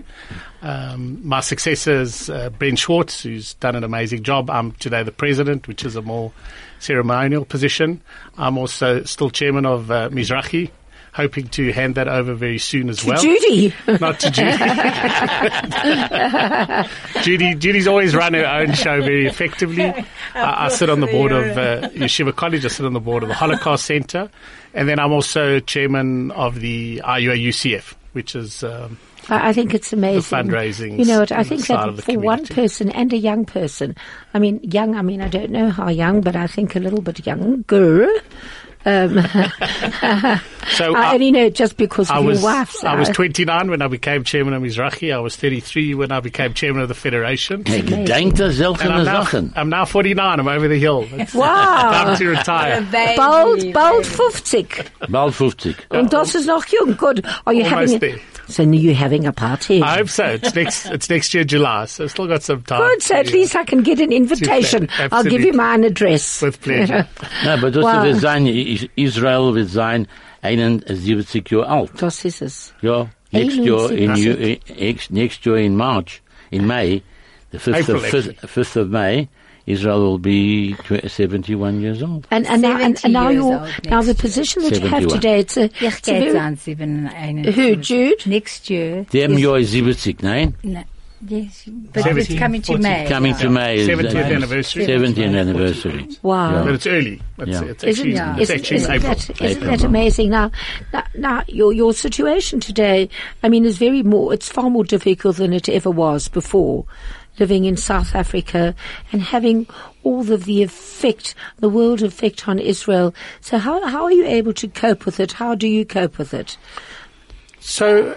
Um, 0.62 1.20
my 1.28 1.42
successor 1.42 2.00
is 2.02 2.30
uh, 2.30 2.50
Ben 2.50 2.78
Swartz, 2.78 3.24
who's 3.24 3.56
done 3.56 3.76
an 3.76 3.84
amazing 3.84 4.24
job. 4.24 4.50
I'm 4.50 4.72
today 4.74 5.04
the 5.04 5.12
president, 5.12 5.68
which 5.68 5.84
is 5.84 5.98
a 5.98 6.02
more 6.02 6.32
ceremonial 6.80 7.44
position. 7.44 8.02
I'm 8.38 8.58
also 8.58 9.04
still 9.04 9.30
chairman 9.30 9.66
of 9.66 9.92
uh, 9.92 10.10
Mizrahi, 10.10 10.72
hoping 11.16 11.48
to 11.48 11.72
hand 11.72 11.96
that 11.96 12.10
over 12.10 12.34
very 12.34 12.58
soon 12.58 12.90
as 12.90 13.06
well. 13.06 13.22
Judy. 13.22 13.74
Not 13.88 14.20
to 14.20 14.30
Judy. 14.30 14.52
Judy. 17.24 17.56
Judy's 17.56 17.88
always 17.88 18.14
run 18.14 18.34
her 18.34 18.46
own 18.46 18.74
show 18.74 19.02
very 19.02 19.26
effectively. 19.26 19.86
I, 20.36 20.66
I 20.66 20.68
sit 20.68 20.90
on 20.90 21.00
the 21.00 21.08
board 21.08 21.32
of 21.32 21.58
uh, 21.58 21.88
Yeshiva 21.90 22.36
College. 22.36 22.66
I 22.66 22.68
sit 22.68 22.86
on 22.86 22.92
the 22.92 23.00
board 23.00 23.24
of 23.24 23.30
the 23.30 23.36
Holocaust 23.36 23.86
Center, 23.86 24.30
and 24.74 24.90
then 24.90 25.00
I'm 25.00 25.14
also 25.14 25.62
chairman 25.62 26.32
of 26.32 26.60
the 26.60 26.98
IUA 26.98 27.48
UCF, 27.48 27.94
which 28.12 28.36
is 28.36 28.66
um, 28.66 28.98
I 29.30 29.54
think 29.54 29.74
it's 29.74 29.94
amazing. 29.94 30.38
fundraising 30.38 31.00
You 31.00 31.06
know 31.06 31.22
what? 31.22 31.32
I 31.32 31.44
think 31.44 31.66
that 31.68 32.04
for 32.04 32.20
one 32.20 32.46
person 32.46 32.92
and 32.92 33.14
a 33.14 33.18
young 33.18 33.46
person, 33.46 33.96
I 34.34 34.40
mean, 34.40 34.60
young, 34.64 34.96
I 34.96 35.02
mean, 35.02 35.22
I 35.22 35.30
don't 35.30 35.50
know 35.50 35.70
how 35.70 35.88
young, 35.88 36.22
but 36.22 36.36
I 36.36 36.48
think 36.48 36.76
a 36.76 36.80
little 36.80 37.02
bit 37.02 37.26
younger, 37.26 38.08
Um, 38.86 39.18
So 40.76 40.96
I 40.96 41.12
I- 41.12 41.14
only 41.14 41.32
know 41.32 41.50
just 41.50 41.78
because 41.78 42.10
of 42.10 42.16
I 42.16 42.20
your 42.20 42.30
was 42.30 42.42
wife. 42.42 42.84
I 42.84 42.96
was 42.96 43.08
29 43.10 43.70
when 43.70 43.82
I 43.84 43.88
became 43.88 44.24
chairman 44.24 44.54
of 44.56 44.64
Mizrahi. 44.64 45.14
I 45.14 45.20
was 45.20 45.36
33 45.36 45.94
when 45.94 46.12
I 46.12 46.20
became 46.22 46.54
chairman 46.56 46.82
of 46.82 46.88
the 46.88 46.96
federation. 46.96 47.64
Hey, 47.66 47.82
gedenkt 47.84 48.40
er 48.40 48.46
And 48.46 48.56
seltene 48.56 48.92
I'm 48.92 49.06
now, 49.06 49.26
I'm 49.56 49.70
now 49.70 49.86
49. 49.86 50.40
I'm 50.40 50.48
over 50.48 50.68
the 50.68 50.80
hill. 50.80 51.08
It's 51.14 51.34
Wow. 51.36 51.92
time 51.92 52.18
to 52.18 52.30
retire. 52.30 52.82
Bald, 53.16 53.74
bald 53.74 54.06
50. 54.08 54.68
Bald 55.10 55.36
50. 55.36 55.76
Und 55.92 56.12
das 56.12 56.34
ist 56.34 56.48
noch 56.48 56.66
jung. 56.68 56.96
Good. 56.98 57.24
Are 57.46 57.54
you 57.54 57.64
Almost 57.66 57.94
having? 57.94 58.00
there. 58.00 58.20
So 58.48 58.64
are 58.64 58.74
you're 58.74 58.94
having 58.94 59.26
a 59.26 59.34
party? 59.34 59.82
I 59.82 59.98
hope 59.98 60.10
so. 60.10 60.26
It's 60.26 60.54
next. 60.62 60.86
It's 60.88 61.10
next 61.10 61.34
year, 61.34 61.44
July. 61.44 61.86
So 61.86 62.04
I've 62.04 62.12
still 62.12 62.28
got 62.28 62.44
some 62.44 62.62
time. 62.64 62.82
Good. 62.82 63.02
So 63.04 63.16
at 63.16 63.32
least 63.32 63.56
I 63.56 63.64
can 63.64 63.82
get 63.84 64.00
an 64.00 64.12
invitation. 64.12 64.88
I'll 65.12 65.24
give 65.24 65.42
you 65.42 65.50
Absolutely. 65.50 65.52
my 65.52 65.76
address. 65.88 66.42
With 66.42 66.62
pleasure. 66.62 67.08
Ja, 67.44 67.54
aber 67.56 67.72
das 67.72 67.84
Wow. 67.84 68.04
wird 68.04 68.18
sein, 68.22 68.46
Is- 68.48 68.88
Israel 68.96 69.54
wird 69.56 69.70
sein 69.70 70.08
71 70.42 71.50
Jahre 71.52 71.68
alt. 71.68 71.92
Das 71.98 72.24
ist 72.26 72.42
es. 72.42 72.74
Ja, 72.82 73.10
next 73.32 73.58
year 73.58 73.92
in, 73.92 74.12
71. 74.12 74.26
Ju- 74.26 74.38
eh, 74.40 74.60
next, 74.92 75.12
next 75.12 75.46
year 75.46 75.58
in 75.58 75.76
March, 75.76 76.22
in 76.52 76.68
May, 76.68 77.02
the 77.52 77.58
5th 77.58 77.90
of, 77.90 78.04
5th, 78.06 78.36
5th 78.48 78.76
of 78.82 78.88
May, 78.90 79.28
Israel 79.68 80.00
will 80.02 80.20
be 80.20 80.74
tw- 80.76 81.10
71 81.10 81.82
years 81.82 82.04
old. 82.04 82.28
And, 82.32 82.46
and, 82.48 82.62
now, 82.62 82.80
and, 82.80 83.00
and 83.04 83.14
now 83.14 83.30
years 83.30 83.44
your 83.44 83.60
old 83.60 83.70
now 83.86 84.02
the 84.02 84.16
position 84.16 84.64
that 84.64 84.80
you 84.80 84.88
have 84.88 85.08
today. 85.08 85.40
It's 85.40 85.58
a, 85.58 85.70
it's 85.82 86.08
a 86.08 86.32
very, 86.32 87.44
who 87.56 87.76
Jude? 87.76 88.26
Next 88.28 88.70
year. 88.70 89.06
Dem 89.10 89.34
is- 89.34 89.42
Jahr 89.42 89.58
ist 89.58 89.72
70, 89.72 90.18
nein? 90.22 90.56
No, 90.64 90.84
yes, 91.28 91.64
but 91.68 91.98
it's 91.98 92.28
17, 92.28 92.38
coming 92.38 92.62
to 92.62 92.68
14. 92.74 92.84
May. 92.84 93.08
Coming 93.10 93.36
to 93.36 93.50
May 93.50 93.78
is 93.78 93.88
70th 93.88 94.16
uh, 94.16 94.18
anniversary. 94.36 94.86
70th 94.86 95.40
anniversary. 95.40 96.10
Wow. 96.22 96.64
But 96.64 96.74
it's 96.76 96.88
early. 96.88 97.22
It's, 97.40 97.50
Yeah. 97.50 97.64
it's 97.64 97.84
Isn't, 97.84 97.90
actually, 98.08 98.14
Yeah. 98.14 98.34
it's 98.34 98.42
isn't, 98.42 98.56
actually 98.60 98.78
isn't 98.78 98.92
April. 98.94 99.10
that, 99.16 99.30
isn't 99.42 99.58
April, 99.64 99.72
that 99.78 99.84
amazing? 99.84 100.30
Now, 100.30 100.52
now, 100.94 101.04
now 101.16 101.44
your, 101.48 101.74
your 101.74 101.94
situation 101.94 102.60
today, 102.60 103.10
I 103.42 103.50
mean, 103.50 103.66
is 103.66 103.78
very 103.80 104.04
more, 104.04 104.32
it's 104.32 104.50
far 104.50 104.70
more 104.70 104.84
difficult 104.84 105.38
than 105.38 105.54
it 105.54 105.68
ever 105.70 105.90
was 105.90 106.28
before. 106.28 106.86
Living 107.40 107.66
in 107.66 107.78
South 107.78 108.16
Africa 108.16 108.76
and 109.12 109.22
having 109.22 109.68
all 110.04 110.32
of 110.32 110.46
the 110.46 110.64
effect, 110.64 111.36
the 111.58 111.70
world 111.70 112.02
effect 112.02 112.48
on 112.48 112.60
Israel. 112.60 113.14
So 113.42 113.58
how, 113.58 113.86
how 113.88 114.04
are 114.04 114.12
you 114.12 114.26
able 114.26 114.54
to 114.54 114.68
cope 114.68 115.06
with 115.06 115.20
it? 115.20 115.34
How 115.34 115.56
do 115.56 115.68
you 115.68 115.86
cope 115.86 116.18
with 116.18 116.34
it? 116.34 116.58
So, 117.60 118.16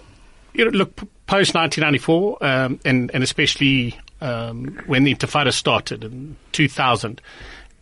you 0.54 0.64
know, 0.64 0.70
look, 0.70 0.96
post 1.26 1.54
1994, 1.54 2.44
um, 2.44 2.80
and, 2.84 3.10
and 3.12 3.22
especially 3.22 3.98
um, 4.20 4.78
when 4.86 5.04
the 5.04 5.14
Intifada 5.14 5.52
started 5.52 6.04
in 6.04 6.36
2000, 6.52 7.20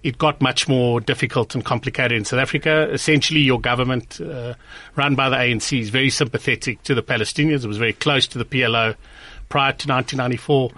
it 0.02 0.18
got 0.18 0.40
much 0.40 0.68
more 0.68 1.00
difficult 1.00 1.54
and 1.54 1.64
complicated 1.64 2.16
in 2.16 2.24
South 2.24 2.38
Africa. 2.38 2.88
Essentially, 2.92 3.40
your 3.40 3.60
government, 3.60 4.20
uh, 4.20 4.54
run 4.94 5.16
by 5.16 5.28
the 5.28 5.36
ANC, 5.36 5.80
is 5.80 5.90
very 5.90 6.10
sympathetic 6.10 6.82
to 6.84 6.94
the 6.94 7.02
Palestinians. 7.02 7.64
It 7.64 7.66
was 7.66 7.78
very 7.78 7.92
close 7.92 8.28
to 8.28 8.38
the 8.38 8.44
PLO 8.44 8.94
prior 9.48 9.72
to 9.72 9.88
1994, 9.88 10.70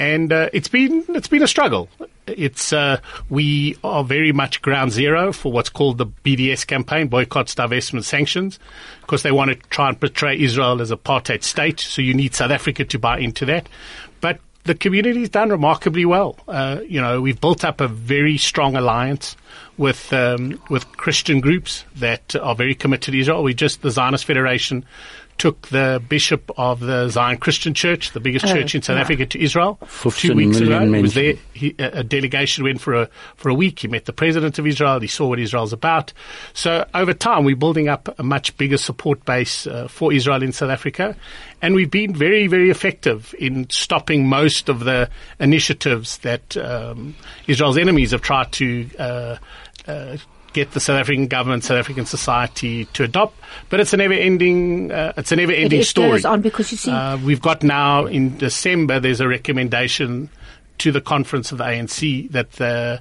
and 0.00 0.32
uh, 0.32 0.48
it's 0.54 0.66
been 0.66 1.04
it's 1.10 1.28
been 1.28 1.42
a 1.42 1.46
struggle. 1.46 1.88
It's 2.26 2.72
uh, 2.72 3.00
we 3.28 3.76
are 3.84 4.02
very 4.02 4.32
much 4.32 4.62
ground 4.62 4.92
zero 4.92 5.32
for 5.32 5.52
what's 5.52 5.68
called 5.68 5.98
the 5.98 6.06
BDS 6.06 6.66
campaign, 6.66 7.08
boycotts, 7.08 7.54
divestment, 7.54 8.04
sanctions, 8.04 8.58
because 9.02 9.22
they 9.22 9.30
want 9.30 9.50
to 9.50 9.56
try 9.68 9.90
and 9.90 10.00
portray 10.00 10.38
Israel 10.40 10.80
as 10.80 10.90
a 10.90 10.96
apartheid 10.96 11.42
state. 11.42 11.80
So 11.80 12.00
you 12.00 12.14
need 12.14 12.34
South 12.34 12.50
Africa 12.50 12.84
to 12.86 12.98
buy 12.98 13.18
into 13.18 13.44
that, 13.44 13.68
but 14.22 14.40
the 14.64 14.74
community's 14.74 15.28
done 15.28 15.50
remarkably 15.50 16.06
well. 16.06 16.38
Uh, 16.48 16.80
you 16.86 17.00
know, 17.00 17.20
we've 17.20 17.40
built 17.40 17.62
up 17.62 17.82
a 17.82 17.88
very 17.88 18.38
strong 18.38 18.76
alliance 18.76 19.36
with 19.76 20.10
um, 20.14 20.62
with 20.70 20.90
Christian 20.92 21.40
groups 21.40 21.84
that 21.96 22.34
are 22.36 22.54
very 22.54 22.74
committed 22.74 23.12
to 23.12 23.20
Israel. 23.20 23.42
We 23.42 23.52
just 23.52 23.82
the 23.82 23.90
Zionist 23.90 24.24
Federation 24.24 24.86
took 25.40 25.68
the 25.68 26.02
bishop 26.06 26.50
of 26.58 26.80
the 26.80 27.08
Zion 27.08 27.38
Christian 27.38 27.72
Church, 27.72 28.12
the 28.12 28.20
biggest 28.20 28.44
Oh, 28.44 28.52
church 28.52 28.74
in 28.74 28.82
South 28.82 28.96
yeah. 28.96 29.02
Africa, 29.02 29.24
to 29.24 29.42
Israel 29.42 29.78
two 30.14 30.34
weeks 30.34 30.58
ago. 30.58 30.68
million 30.68 30.94
He 30.94 31.02
was 31.02 31.14
there. 31.14 31.34
He, 31.54 31.74
a, 31.78 32.00
a 32.00 32.04
delegation 32.04 32.62
went 32.64 32.78
for 32.78 32.92
a 32.94 33.08
for 33.36 33.48
a 33.48 33.54
week. 33.54 33.78
He 33.78 33.88
met 33.88 34.04
the 34.04 34.12
president 34.12 34.58
of 34.58 34.66
Israel. 34.66 35.00
He 35.00 35.06
saw 35.06 35.28
what 35.28 35.38
Israel's 35.38 35.72
about. 35.72 36.12
So 36.52 36.86
over 36.92 37.14
time, 37.14 37.44
we're 37.44 37.56
building 37.56 37.88
up 37.88 38.14
a 38.18 38.22
much 38.22 38.54
bigger 38.58 38.76
support 38.76 39.24
base 39.24 39.66
uh, 39.66 39.88
for 39.88 40.12
Israel 40.12 40.42
in 40.42 40.52
South 40.52 40.70
Africa, 40.70 41.16
and 41.62 41.74
we've 41.74 41.90
been 41.90 42.14
very 42.14 42.46
very 42.46 42.68
effective 42.68 43.34
in 43.38 43.68
stopping 43.70 44.28
most 44.28 44.68
of 44.68 44.80
the 44.80 45.08
initiatives 45.38 46.18
that 46.18 46.54
um, 46.58 47.16
Israel's 47.46 47.78
enemies 47.78 48.10
have 48.10 48.20
tried 48.20 48.52
to. 48.52 48.90
Uh, 48.98 49.36
uh, 49.88 50.18
Get 50.52 50.72
the 50.72 50.80
South 50.80 50.98
African 50.98 51.28
government, 51.28 51.62
South 51.64 51.78
African 51.78 52.06
society 52.06 52.86
to 52.86 53.04
adopt, 53.04 53.38
but 53.68 53.78
it's 53.78 53.92
a 53.92 53.96
never-ending, 53.96 54.90
uh, 54.90 55.12
it's 55.16 55.30
a 55.30 55.36
never-ending 55.36 55.80
it 55.80 55.84
story. 55.84 56.10
goes 56.10 56.24
on 56.24 56.40
because 56.40 56.72
you 56.72 56.76
see- 56.78 56.90
uh, 56.90 57.16
we've 57.18 57.40
got 57.40 57.62
now 57.62 58.06
in 58.06 58.36
December. 58.36 58.98
There's 58.98 59.20
a 59.20 59.28
recommendation 59.28 60.28
to 60.78 60.90
the 60.90 61.00
conference 61.00 61.52
of 61.52 61.58
the 61.58 61.64
ANC 61.64 62.26
that 62.32 62.52
the 62.52 63.00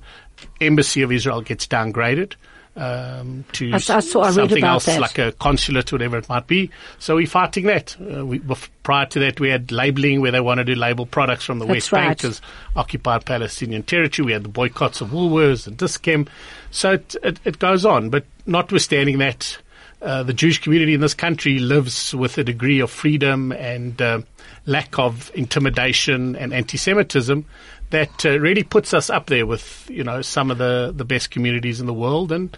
embassy 0.62 1.02
of 1.02 1.12
Israel 1.12 1.42
gets 1.42 1.66
downgraded 1.66 2.34
um, 2.76 3.44
to 3.54 3.72
I 3.72 3.76
I 3.76 3.80
saw- 3.80 4.22
I 4.22 4.32
something 4.32 4.64
else, 4.64 4.86
that. 4.86 5.02
like 5.02 5.18
a 5.18 5.32
consulate, 5.34 5.92
or 5.92 5.96
whatever 5.96 6.18
it 6.18 6.30
might 6.30 6.48
be. 6.48 6.70
So 6.98 7.16
we're 7.16 7.28
fighting 7.28 7.66
that. 7.66 7.98
Uh, 8.00 8.26
we, 8.26 8.42
prior 8.84 9.06
to 9.08 9.20
that, 9.20 9.40
we 9.40 9.50
had 9.50 9.72
labeling 9.72 10.22
where 10.22 10.32
they 10.32 10.40
wanted 10.40 10.68
to 10.68 10.76
label 10.76 11.06
products 11.06 11.44
from 11.44 11.60
the 11.60 11.66
That's 11.66 11.76
West 11.76 11.92
Bank 11.92 12.08
right. 12.08 12.24
as 12.26 12.42
occupied 12.76 13.26
Palestinian 13.26 13.84
territory. 13.84 14.28
We 14.28 14.32
had 14.34 14.44
the 14.44 14.50
boycotts 14.50 15.02
of 15.02 15.10
Woolworths 15.10 15.68
and 15.68 15.76
Dis-Chem. 15.78 16.28
So 16.72 16.94
it, 16.94 17.16
it, 17.24 17.40
it 17.44 17.60
goes 17.60 17.86
on. 17.86 18.10
But 18.10 18.26
notwithstanding 18.46 19.18
that, 19.18 19.58
uh, 20.02 20.24
the 20.24 20.34
Jewish 20.34 20.62
community 20.62 20.94
in 20.94 21.02
this 21.02 21.14
country 21.14 21.60
lives 21.60 22.16
with 22.16 22.38
a 22.38 22.44
degree 22.44 22.80
of 22.80 22.90
freedom 22.90 23.52
and 23.52 24.02
uh, 24.02 24.22
lack 24.66 24.98
of 24.98 25.30
intimidation 25.36 26.36
and 26.38 26.54
anti-Semitism 26.54 27.46
that 27.90 28.26
uh, 28.26 28.40
really 28.40 28.64
puts 28.64 28.94
us 28.94 29.10
up 29.10 29.28
there 29.28 29.46
with 29.46 29.90
you 29.90 30.04
know 30.04 30.22
some 30.22 30.52
of 30.52 30.58
the, 30.58 30.94
the 30.96 31.06
best 31.06 31.32
communities 31.32 31.80
in 31.80 31.88
the 31.88 31.94
world. 31.94 32.32
And 32.32 32.56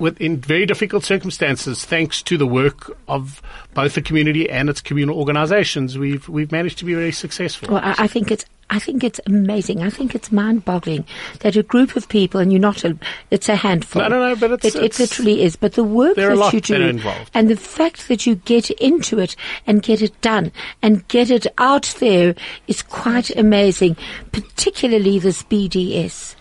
with 0.00 0.20
in 0.20 0.38
very 0.38 0.66
difficult 0.66 1.04
circumstances, 1.04 1.84
thanks 1.84 2.22
to 2.22 2.36
the 2.38 2.46
work 2.46 2.96
of 3.08 3.42
both 3.74 3.94
the 3.94 4.02
community 4.02 4.48
and 4.50 4.68
its 4.68 4.80
communal 4.80 5.18
organisations, 5.18 5.98
we've 5.98 6.28
we've 6.28 6.50
managed 6.50 6.78
to 6.78 6.84
be 6.84 6.94
very 6.94 7.12
successful. 7.12 7.68
Well, 7.74 7.82
I, 7.84 7.94
I 7.98 8.06
think 8.06 8.30
it's 8.30 8.44
I 8.72 8.78
think 8.78 9.02
it's 9.02 9.20
amazing. 9.26 9.82
I 9.82 9.90
think 9.90 10.14
it's 10.14 10.30
mind-boggling 10.30 11.04
that 11.40 11.56
a 11.56 11.62
group 11.64 11.96
of 11.96 12.08
people, 12.08 12.38
and 12.40 12.52
you're 12.52 12.60
not 12.60 12.84
a, 12.84 12.96
it's 13.32 13.48
a 13.48 13.56
handful. 13.56 14.00
No, 14.02 14.06
no, 14.08 14.28
no, 14.28 14.36
but 14.36 14.52
it's- 14.52 14.76
it, 14.76 14.82
it 14.84 14.98
literally 15.00 15.42
is. 15.42 15.56
But 15.56 15.72
the 15.72 15.82
work 15.82 16.14
that 16.14 16.36
lot 16.36 16.52
you 16.54 16.60
do, 16.60 16.74
that 16.74 16.80
are 16.82 16.88
involved. 16.88 17.32
and 17.34 17.48
the 17.50 17.56
fact 17.56 18.06
that 18.06 18.26
you 18.26 18.36
get 18.36 18.70
into 18.70 19.18
it 19.18 19.34
and 19.66 19.82
get 19.82 20.02
it 20.02 20.18
done 20.20 20.52
and 20.82 21.06
get 21.08 21.30
it 21.30 21.48
out 21.58 21.92
there 21.98 22.36
is 22.68 22.80
quite 22.80 23.30
amazing. 23.36 23.96
Particularly 24.30 25.18
this 25.18 25.42
BDS. 25.42 26.36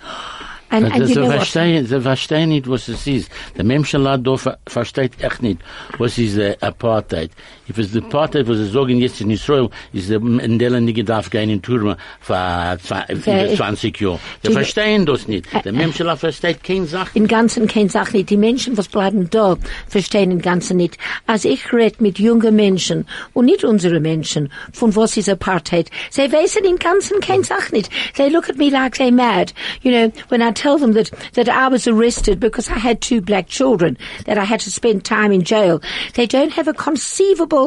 And, 0.72 0.86
Aber 0.86 0.96
and 0.96 1.08
sie 1.08 1.14
you 1.14 1.22
know 1.22 1.28
what? 1.28 1.38
verstehen, 1.38 1.86
sie 1.86 2.02
verstehen 2.02 2.50
nicht, 2.50 2.70
was 2.70 2.88
es 2.88 3.08
ist. 3.08 3.32
Menschenland 3.56 4.26
da 4.26 4.38
ver 4.38 4.58
versteht 4.68 5.14
echt 5.20 5.42
nicht, 5.42 5.60
was 5.98 6.18
ist 6.18 6.38
der 6.38 6.58
uh, 6.62 6.66
Apartheid. 6.68 7.32
If 7.70 7.78
it's 7.78 7.92
the 7.92 8.02
Apartheid, 8.02 8.48
was 8.48 8.58
sie 8.58 8.70
sagen 8.70 8.98
jetzt 8.98 9.22
in 9.22 9.30
Israel, 9.30 9.70
ist 9.94 10.10
der 10.10 10.20
Mandela 10.20 10.80
nicht 10.80 10.96
gedarf 10.96 11.30
gehen 11.30 11.50
in 11.52 11.62
Turma 11.62 11.98
für, 12.20 12.78
für, 12.82 13.06
Wer- 13.26 13.46
über 13.46 13.56
20 13.56 14.02
Jahre. 14.02 14.20
Sie 14.44 14.52
verstehen 14.52 15.06
das 15.06 15.28
nicht. 15.28 15.46
Uh, 15.54 15.60
der 15.64 15.74
Menschenland 15.74 16.20
versteht 16.20 16.64
keine 16.64 16.86
Sache. 16.88 17.10
Im 17.14 17.28
Ganzen 17.28 17.68
keine 17.68 17.90
Sache 17.90 18.18
nicht. 18.18 18.30
Die 18.32 18.38
Menschen, 18.38 18.76
was 18.78 18.88
bleiben 18.88 19.30
da, 19.30 19.56
verstehen 19.88 20.32
im 20.32 20.42
Ganzen 20.42 20.78
nicht. 20.78 20.98
Als 21.28 21.46
ich 21.46 21.72
red 21.72 22.02
mit 22.02 22.18
jungen 22.18 22.56
Menschen 22.56 23.06
und 23.34 23.46
nicht 23.46 23.64
unsere 23.64 24.00
Menschen, 24.00 24.52
von 24.74 24.96
was 24.96 25.16
ist 25.18 25.30
Apartheid, 25.30 25.92
sie 26.10 26.32
wissen 26.32 26.66
im 26.66 26.78
Ganzen 26.78 27.20
keine 27.20 27.44
Sache 27.44 27.72
nicht. 27.74 27.92
They 28.16 28.30
look 28.30 28.50
at 28.50 28.58
me 28.58 28.70
like 28.70 28.96
they're 28.96 29.12
mad. 29.12 29.54
You 29.84 29.92
know, 29.92 30.12
when 30.30 30.42
I 30.42 30.52
tell 30.52 30.80
them 30.80 30.94
that, 30.94 31.12
that 31.36 31.48
I 31.48 31.72
was 31.72 31.88
arrested 31.88 32.40
because 32.40 32.68
I 32.70 32.80
had 32.80 33.00
two 33.02 33.22
black 33.22 33.48
children, 33.48 33.96
that 34.26 34.40
I 34.40 34.44
had 34.44 34.60
to 34.62 34.72
spend 34.72 35.04
time 35.04 35.32
in 35.32 35.44
jail, 35.44 35.82
they 36.16 36.26
don't 36.26 36.54
have 36.54 36.68
a 36.68 36.74
conceivable 36.74 37.59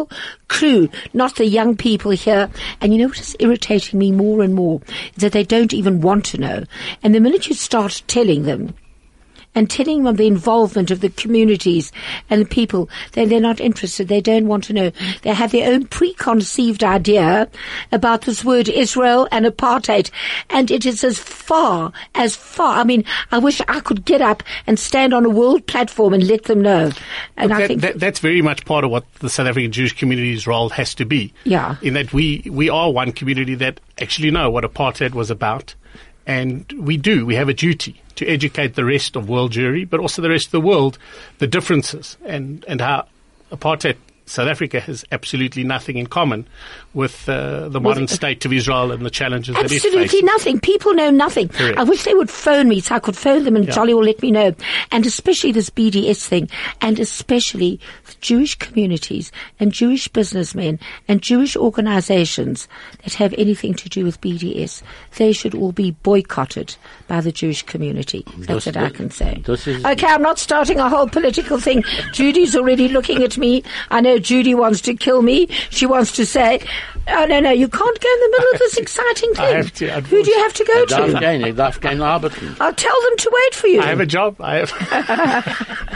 clue, 0.49 0.89
not 1.13 1.37
the 1.37 1.47
young 1.47 1.77
people 1.77 2.13
here. 2.13 2.51
And 2.81 2.93
you 2.93 2.99
know 2.99 3.09
what 3.09 3.21
is 3.21 3.37
irritating 3.41 3.99
me 3.99 4.13
more 4.13 4.43
and 4.43 4.55
more? 4.55 4.81
Is 5.17 5.23
that 5.23 5.33
they 5.33 5.45
don't 5.45 5.75
even 5.75 6.01
want 6.01 6.25
to 6.27 6.39
know. 6.39 6.65
And 7.03 7.15
the 7.15 7.21
minute 7.21 7.49
you 7.49 7.55
start 7.55 8.03
telling 8.07 8.45
them, 8.45 8.75
and 9.55 9.69
telling 9.69 10.05
them 10.05 10.17
the 10.17 10.27
involvement 10.27 10.91
of 10.91 11.01
the 11.01 11.11
communities 11.11 11.93
and 12.31 12.43
the 12.43 12.49
people. 12.49 12.89
They, 13.13 13.25
they're 13.27 13.41
not 13.41 13.61
interested. 13.61 14.09
They 14.09 14.21
don't 14.21 14.47
want 14.47 14.65
to 14.65 14.73
know. 14.73 14.93
They 15.23 15.35
have 15.35 15.53
their 15.53 15.73
own 15.73 15.87
preconceived 15.87 16.83
idea 16.83 17.49
about 17.91 18.23
this 18.23 18.45
word 18.45 18.69
Israel 18.69 19.29
and 19.31 19.45
apartheid. 19.45 20.11
And 20.51 20.71
it 20.71 20.87
is 20.87 21.05
as 21.05 21.19
far, 21.19 21.93
as 22.15 22.35
far. 22.35 22.79
I 22.79 22.85
mean, 22.85 23.05
I 23.31 23.39
wish 23.39 23.61
I 23.69 23.81
could 23.81 24.05
get 24.05 24.23
up 24.23 24.43
and 24.67 24.79
stand 24.79 25.13
on 25.13 25.25
a 25.25 25.31
world 25.31 25.67
platform 25.67 26.15
and 26.15 26.27
let 26.27 26.45
them 26.45 26.63
know. 26.63 26.91
And 27.37 27.51
Look, 27.51 27.57
I 27.57 27.61
that, 27.61 27.67
think 27.69 27.81
that, 27.83 28.01
that's 28.01 28.21
very 28.21 28.43
much 28.43 28.65
part 28.65 28.85
of 28.85 28.91
what 28.91 29.13
the 29.17 29.29
South 29.29 29.47
African 29.47 29.73
Jewish 29.73 29.97
community's 29.97 30.47
role 30.47 30.71
has 30.71 30.95
to 30.95 31.05
be. 31.05 31.33
Yeah. 31.45 31.77
In 31.83 31.95
that 31.95 32.13
we, 32.13 32.47
we 32.51 32.71
are 32.71 32.91
one 32.91 33.13
community 33.13 33.55
that 33.57 33.81
actually 34.01 34.31
know 34.31 34.51
what 34.51 34.65
apartheid 34.65 35.13
was 35.13 35.31
about. 35.31 35.75
And 36.25 36.73
we 36.79 36.97
do. 36.97 37.27
We 37.27 37.35
have 37.35 37.49
a 37.49 37.55
duty 37.55 38.02
to 38.17 38.27
educate 38.27 38.75
the 38.75 38.85
rest 38.85 39.17
of 39.17 39.29
world 39.29 39.53
Jewry, 39.53 39.89
but 39.89 40.01
also 40.01 40.23
the 40.23 40.31
rest 40.31 40.47
of 40.47 40.53
the 40.53 40.61
world, 40.61 40.99
the 41.39 41.47
differences. 41.47 42.17
And, 42.25 42.65
and 42.69 42.81
how 42.81 43.07
apartheid 43.51 43.97
South 44.27 44.49
Africa 44.49 44.81
has 44.81 45.05
absolutely 45.13 45.65
nothing 45.65 45.97
in 45.97 46.07
common 46.07 46.47
with 46.95 47.29
uh, 47.29 47.69
the 47.69 47.81
modern 47.81 48.07
state 48.09 48.45
of 48.45 48.53
Israel 48.53 48.93
and 48.93 49.05
the 49.05 49.11
challenges 49.11 49.55
that 49.55 49.65
it 49.67 49.73
Absolutely 49.73 50.23
nothing. 50.23 50.61
People 50.61 50.93
know 50.95 51.11
nothing. 51.11 51.49
Correct. 51.49 51.79
I 51.79 51.85
wish 51.85 52.05
they 52.05 52.15
would 52.15 52.29
phone 52.31 52.69
me 52.69 52.81
so 52.81 52.95
I 52.95 52.99
could 52.99 53.17
phone 53.17 53.45
them 53.45 53.57
and 53.57 53.65
Yeah. 53.67 53.73
jolly 53.73 53.95
will 53.95 54.05
let 54.05 54.21
me 54.21 54.31
know. 54.31 54.55
And 54.91 55.07
especially 55.07 55.53
this 55.53 55.71
BDS 55.71 56.27
thing, 56.27 56.51
and 56.81 56.99
especially 57.01 57.81
the 58.07 58.15
Jewish 58.21 58.57
communities 58.57 59.33
and 59.59 59.73
Jewish 59.73 60.07
businessmen 60.09 60.79
and 61.09 61.23
Jewish 61.23 61.57
organizations 61.57 62.69
that 63.05 63.15
have 63.15 63.35
anything 63.39 63.75
to 63.75 63.89
do 63.89 64.05
with 64.05 64.21
BDS. 64.21 64.83
They 65.17 65.33
should 65.33 65.55
all 65.55 65.73
be 65.73 65.93
boycotted 66.03 66.77
by 67.09 67.21
the 67.21 67.33
Jewish 67.33 67.63
community. 67.63 68.25
That's 68.39 68.65
Das- 68.65 68.67
what 68.67 68.77
I 68.77 68.91
can 68.91 69.11
say. 69.11 69.43
Okay, 69.49 70.07
I'm 70.07 70.23
not 70.23 70.39
starting 70.39 70.79
a 70.79 70.89
whole 70.89 71.09
political 71.09 71.59
thing. 71.59 71.85
Judy's 72.13 72.55
already 72.57 72.89
looking 72.89 73.23
at 73.23 73.39
me. 73.39 73.63
I 73.91 74.01
know 74.01 74.19
Judy 74.19 74.55
wants 74.55 74.81
to 74.83 74.95
kill 74.95 75.23
me. 75.23 75.49
She 75.71 75.87
wants 75.87 76.13
to 76.13 76.27
say, 76.27 76.61
oh, 77.09 77.27
no, 77.27 77.41
no, 77.41 77.51
you 77.51 77.69
can't 77.69 78.01
go 78.01 78.09
in 78.15 78.21
the 78.21 78.29
middle 78.31 78.53
of 78.55 78.59
this 78.59 78.77
exciting 78.79 79.35
thing. 79.35 79.45
I 79.45 79.57
have 79.57 79.73
to, 79.75 80.01
Who 80.03 80.23
do 80.23 80.31
you 80.31 80.39
have 80.39 80.53
to 80.55 80.65
go 80.65 80.85
to? 80.87 81.19
gehen, 81.19 81.45
ich 81.47 81.55
darf 81.55 81.81
kein. 81.81 82.01
I'll 82.03 82.21
tell 82.21 83.01
them 83.03 83.17
to 83.19 83.31
wait 83.33 83.55
for 83.55 83.67
you. 83.69 83.81
I 83.81 83.87
have 83.87 84.01
a 84.01 84.07
job. 84.07 84.41
I 84.41 84.57
have 84.59 84.73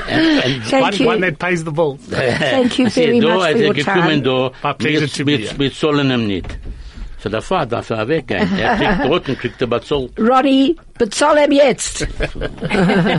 Und, 0.09 0.63
Thank 0.71 0.83
one, 0.83 0.97
you. 0.97 1.07
one 1.07 1.21
that 1.21 1.39
pays 1.39 1.65
the 1.65 1.73
bills. 1.73 2.01
Thank 2.09 2.79
you 2.79 2.89
Sie, 2.91 3.07
very 3.07 3.21
da 3.21 3.35
much 3.37 3.51
ist 3.51 3.57
for 3.57 3.65
your 3.65 3.85
time. 3.85 4.53
My 4.63 4.73
pleasure 4.73 5.07
to 5.09 5.25
be 5.25 5.37
here. 5.39 5.55
mit 5.59 5.75
zollen 5.75 6.11
ihm 7.27 7.31
nicht. 7.31 7.31
So 7.31 7.31
der 7.31 7.43
Vater 7.43 7.67
darf 7.67 7.91
er 7.91 8.09
weggehen. 8.09 8.49
Er 8.59 8.77
kriegt 8.77 9.05
dort 9.05 9.29
und 9.29 9.39
kriegt 9.39 9.61
er 9.61 9.67
bezahlt. 9.67 10.13
Ronnie, 10.19 10.77
bezahl 10.99 11.37
ihm 11.45 11.53
jetzt. 11.53 12.07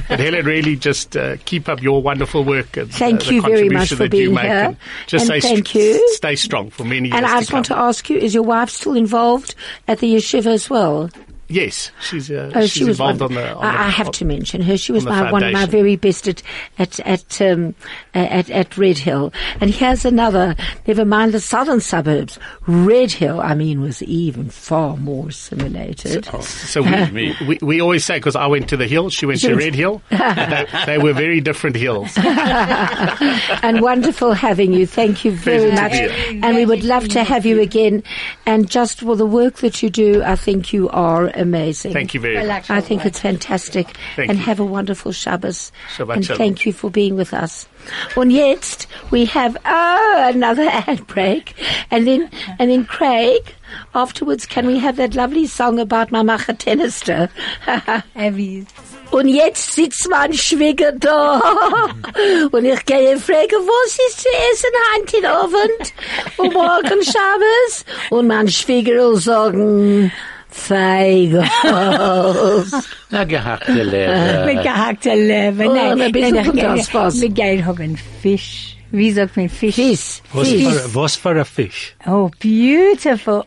But 0.09 0.19
Helen, 0.19 0.45
really 0.45 0.77
just 0.81 1.15
uh, 1.15 1.37
keep 1.45 1.67
up 1.69 1.81
your 1.81 2.01
wonderful 2.01 2.43
work. 2.45 2.77
And, 2.77 2.91
Thank 2.91 3.21
uh, 3.21 3.25
the 3.25 3.35
you 3.35 3.41
very 3.41 3.69
much 3.69 3.89
for 3.89 3.95
that 3.95 4.11
being 4.11 4.23
you 4.23 4.31
make 4.31 4.45
here. 4.45 4.65
And 4.65 4.77
just 5.07 5.29
And 5.29 5.41
stay, 5.41 5.55
thank 5.55 5.75
you. 5.75 6.01
stay 6.13 6.35
strong 6.35 6.69
for 6.69 6.83
many 6.83 7.09
years 7.09 7.17
And 7.17 7.25
I 7.25 7.39
just 7.39 7.49
to 7.49 7.55
want 7.55 7.65
to 7.67 7.77
ask 7.77 8.09
you, 8.09 8.17
is 8.17 8.33
your 8.33 8.43
wife 8.43 8.69
still 8.69 8.95
involved 8.95 9.55
at 9.87 9.99
the 9.99 10.15
yeshiva 10.15 10.47
as 10.47 10.69
well? 10.69 11.09
Yes, 11.49 11.91
she's, 12.01 12.29
uh, 12.29 12.51
Oh, 12.53 12.61
she's 12.61 12.71
she 12.71 12.83
was 12.83 12.99
involved 12.99 13.21
one, 13.21 13.29
on 13.29 13.35
the. 13.35 13.55
On 13.55 13.65
I, 13.65 13.85
the 13.85 13.91
have 13.91 14.11
to 14.11 14.25
mention 14.25 14.61
her. 14.61 14.77
She 14.77 14.91
was 14.91 15.05
on 15.05 15.13
my, 15.13 15.31
one 15.31 15.43
of 15.43 15.53
my 15.53 15.65
very 15.65 15.95
best 15.95 16.27
at 16.27 16.43
at 16.77 16.99
at, 17.01 17.41
um, 17.41 17.73
at 18.13 18.49
at 18.49 18.77
Red 18.77 18.97
Hill. 18.97 19.31
And 19.61 19.69
here's 19.69 20.03
another. 20.03 20.55
Never 20.85 21.05
mind 21.05 21.33
the 21.33 21.39
southern 21.39 21.79
suburbs. 21.79 22.37
Red 22.67 23.11
Hill, 23.11 23.39
I 23.39 23.55
mean, 23.55 23.79
was 23.79 24.03
even 24.03 24.49
far 24.49 24.97
more 24.97 25.29
assimilated. 25.29 26.25
So 26.41 26.81
we, 27.13 27.35
we, 27.47 27.59
we 27.61 27.81
always 27.81 28.03
say, 28.03 28.17
because 28.17 28.35
I 28.35 28.47
went 28.47 28.67
to 28.69 28.77
the 28.77 28.87
hill, 28.87 29.09
she 29.09 29.25
went 29.25 29.39
to 29.41 29.55
Red 29.55 29.73
Hill. 29.73 30.01
they, 30.09 30.65
they 30.85 30.97
were 30.97 31.13
very 31.13 31.39
different 31.39 31.77
hills. 31.77 32.11
and 32.17 33.81
wonderful 33.81 34.33
having 34.33 34.73
you. 34.73 34.85
Thank 34.85 35.23
you 35.23 35.31
very 35.31 35.71
Pleasure 35.71 36.09
much. 36.09 36.43
And 36.43 36.55
we 36.57 36.65
would 36.65 36.83
love 36.83 37.07
to 37.09 37.23
have 37.23 37.45
you 37.45 37.61
again. 37.61 38.03
And 38.45 38.69
just 38.69 38.99
for 38.99 39.15
the 39.15 39.25
work 39.25 39.57
that 39.57 39.81
you 39.81 39.89
do, 39.89 40.23
I 40.23 40.35
think 40.35 40.73
you 40.73 40.89
are 40.89 41.29
amazing. 41.37 41.93
Thank 41.93 42.13
you 42.13 42.19
very 42.19 42.45
much. 42.45 42.69
I 42.69 42.81
think 42.81 43.05
it's 43.05 43.19
fantastic. 43.19 43.87
Thank 44.15 44.29
and 44.29 44.39
you. 44.39 44.45
have 44.45 44.59
a 44.59 44.65
wonderful 44.65 45.11
Shabbos. 45.11 45.71
Shabbat 45.95 46.15
and 46.15 46.25
shalom. 46.25 46.37
thank 46.37 46.65
you 46.65 46.73
for 46.73 46.89
being 46.89 47.15
with 47.15 47.33
us. 47.33 47.67
Und 48.15 48.31
jetzt 48.31 48.87
we 49.11 49.25
have 49.25 49.57
oh 49.65 50.31
another 50.33 50.67
ad 50.87 51.07
break, 51.07 51.53
and 51.91 52.07
then 52.07 52.29
and 52.59 52.69
then 52.71 52.85
Craig. 52.85 53.53
Afterwards, 53.93 54.45
can 54.45 54.65
we 54.65 54.79
have 54.79 54.95
that 54.95 55.13
lovely 55.13 55.45
song 55.45 55.79
about 55.79 56.11
Mama 56.11 56.37
Tenister? 56.37 57.29
Abby's. 58.15 58.65
Und 59.11 59.27
jetzt 59.29 59.73
sitzt 59.73 60.09
mein 60.09 60.33
Schwieger 60.33 60.91
da. 60.91 61.41
Und 62.51 62.65
ich 62.65 62.85
gehe 62.85 63.17
fragen, 63.17 63.59
was 63.65 63.97
er 63.99 64.07
ist 64.07 64.21
zu 64.21 64.29
essen 64.51 64.69
heute 64.95 65.29
Abend? 65.29 65.93
Und 66.37 66.53
morgen 66.53 67.03
Schabes? 67.03 67.85
Und 68.09 68.27
mein 68.27 68.47
Schwieger 68.49 68.93
will 68.93 69.15
sagen, 69.15 70.11
Feigels. 70.57 71.49
Na, 73.09 73.23
gehackte 73.23 73.71
Mit 73.73 73.85
Leber. 73.91 74.63
gehackter 74.63 75.15
Leber. 75.15 75.65
Oh, 75.69 75.73
Nein, 75.73 76.01
ein 76.01 76.11
bisschen 76.11 76.35
nein, 76.35 76.45
von 76.45 76.55
nein, 76.55 76.77
das 76.77 76.93
was. 76.93 77.21
Wir 77.21 77.29
gehen 77.29 77.65
haben 77.65 77.97
Fisch. 78.21 78.75
Wie 78.91 79.11
sagt 79.11 79.37
man 79.37 79.49
Fisch? 79.49 79.75
Fisch. 79.75 80.21
Was 80.33 80.49
Fisch. 80.49 80.63
for, 80.63 80.95
was 80.95 81.15
for 81.15 81.37
a 81.37 81.45
fish? 81.45 81.95
Oh, 82.05 82.29
beautiful. 82.39 83.45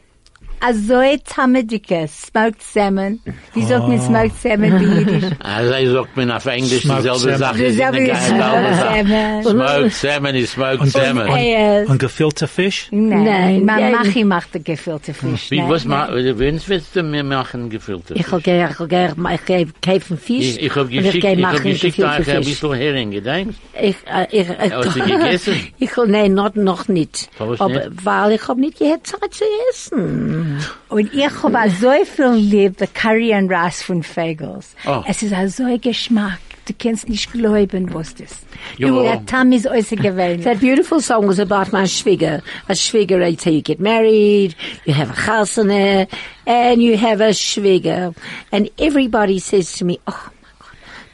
Azoi 0.62 1.18
Tamadike, 1.24 2.06
smoked 2.08 2.62
salmon. 2.62 3.20
Wie 3.54 3.64
sagt 3.64 3.88
man 3.88 3.98
smoked 4.00 4.36
salmon 4.42 4.72
in 4.82 4.92
Yiddish? 4.98 5.30
Also, 5.40 5.74
ich 5.74 5.88
sagt 5.90 6.16
mir 6.16 6.36
auf 6.36 6.44
Englisch 6.46 6.82
Smoked 6.82 6.98
dieselbe 7.04 7.38
salmon. 7.38 7.38
Sache. 7.38 7.58
Dieselbe 7.58 8.06
Sache. 8.06 8.76
salmon. 8.76 9.42
Smoked 9.44 9.92
salmon 9.92 10.34
is 10.34 10.50
smoked 10.52 10.80
Und- 10.80 10.90
salmon. 10.92 11.86
Und 11.86 11.98
gefüllte 11.98 12.46
Fisch? 12.46 12.88
Nein, 12.90 13.24
Nein, 13.24 13.64
mein 13.64 13.80
nein. 13.80 13.92
Machi 13.92 14.24
macht 14.24 14.54
den 14.54 14.64
gefüllte 14.64 15.14
Fisch. 15.14 15.50
Wie, 15.50 15.62
was 15.66 15.84
nein. 15.86 16.10
ma, 16.10 16.38
wen 16.38 16.60
willst 16.66 16.94
du 16.94 17.02
mir 17.02 17.24
machen, 17.24 17.70
gefüllte 17.70 18.14
Ich 18.14 18.26
gehen, 18.42 18.68
ich 18.70 18.88
gehen, 18.88 19.14
ich 19.34 19.44
gehe 19.46 19.66
kaufen 19.82 20.18
Fisch. 20.18 20.56
Ich, 20.58 20.62
ich 20.62 20.74
hab 20.76 20.90
ich 20.90 21.02
geschickt, 21.02 21.24
ich 21.24 21.44
hab 21.44 21.62
geschickt 21.62 21.98
euch 22.00 22.28
ein 22.28 22.42
Fisch. 22.42 22.60
bisschen 22.60 22.74
Hering, 22.74 23.10
gedenkst? 23.10 23.58
Ich, 23.80 23.96
äh, 24.06 24.26
ich, 24.30 24.46
ich, 24.48 24.72
Hast 24.74 24.94
du 24.96 25.00
gegessen? 25.04 25.54
Ich 25.78 25.90
nein, 26.06 26.34
noch, 26.34 26.54
nicht. 26.88 27.30
Aber, 27.38 27.86
weil 28.04 28.32
ich 28.32 28.46
hab 28.46 28.58
nicht 28.58 28.78
gehabt 28.78 29.06
Zeit 29.06 29.32
zu 29.32 29.44
essen. 29.70 30.49
Und 30.88 31.14
ich 31.14 31.42
habe 31.42 31.70
so 31.70 31.92
viel 32.04 32.32
lieb, 32.32 32.76
der 32.78 32.88
Curry 32.88 33.32
and 33.32 33.50
Rice 33.50 33.82
von 33.82 34.02
Fagels. 34.02 34.74
Oh. 34.86 35.02
Es 35.06 35.22
ist 35.22 35.56
so 35.56 35.64
ein 35.64 35.80
Geschmack. 35.80 36.38
Du 36.66 36.74
kannst 36.78 37.08
nicht 37.08 37.32
glauben, 37.32 37.92
was 37.92 38.14
das 38.14 38.30
ist. 38.30 38.46
Der 38.78 39.26
Tam 39.26 39.50
ist 39.50 39.66
äußergewöhnlich. 39.66 40.44
That 40.44 40.60
beautiful 40.60 41.00
song 41.00 41.26
was 41.26 41.40
about 41.40 41.72
my 41.72 41.84
shviga. 41.84 42.42
A 42.68 42.74
shviga, 42.74 43.20
it's 43.28 43.44
how 43.44 43.50
you 43.50 43.62
get 43.62 43.80
married, 43.80 44.54
you 44.84 44.94
have 44.94 45.10
a 45.10 45.14
chasana, 45.14 46.06
and 46.46 46.80
you 46.80 46.96
have 46.96 47.20
a 47.20 47.30
shviga. 47.30 48.14
And 48.52 48.70
everybody 48.78 49.40
says 49.40 49.72
to 49.78 49.84
me, 49.84 49.98
oh 50.06 50.12
my 50.12 50.28
God, 50.28 50.39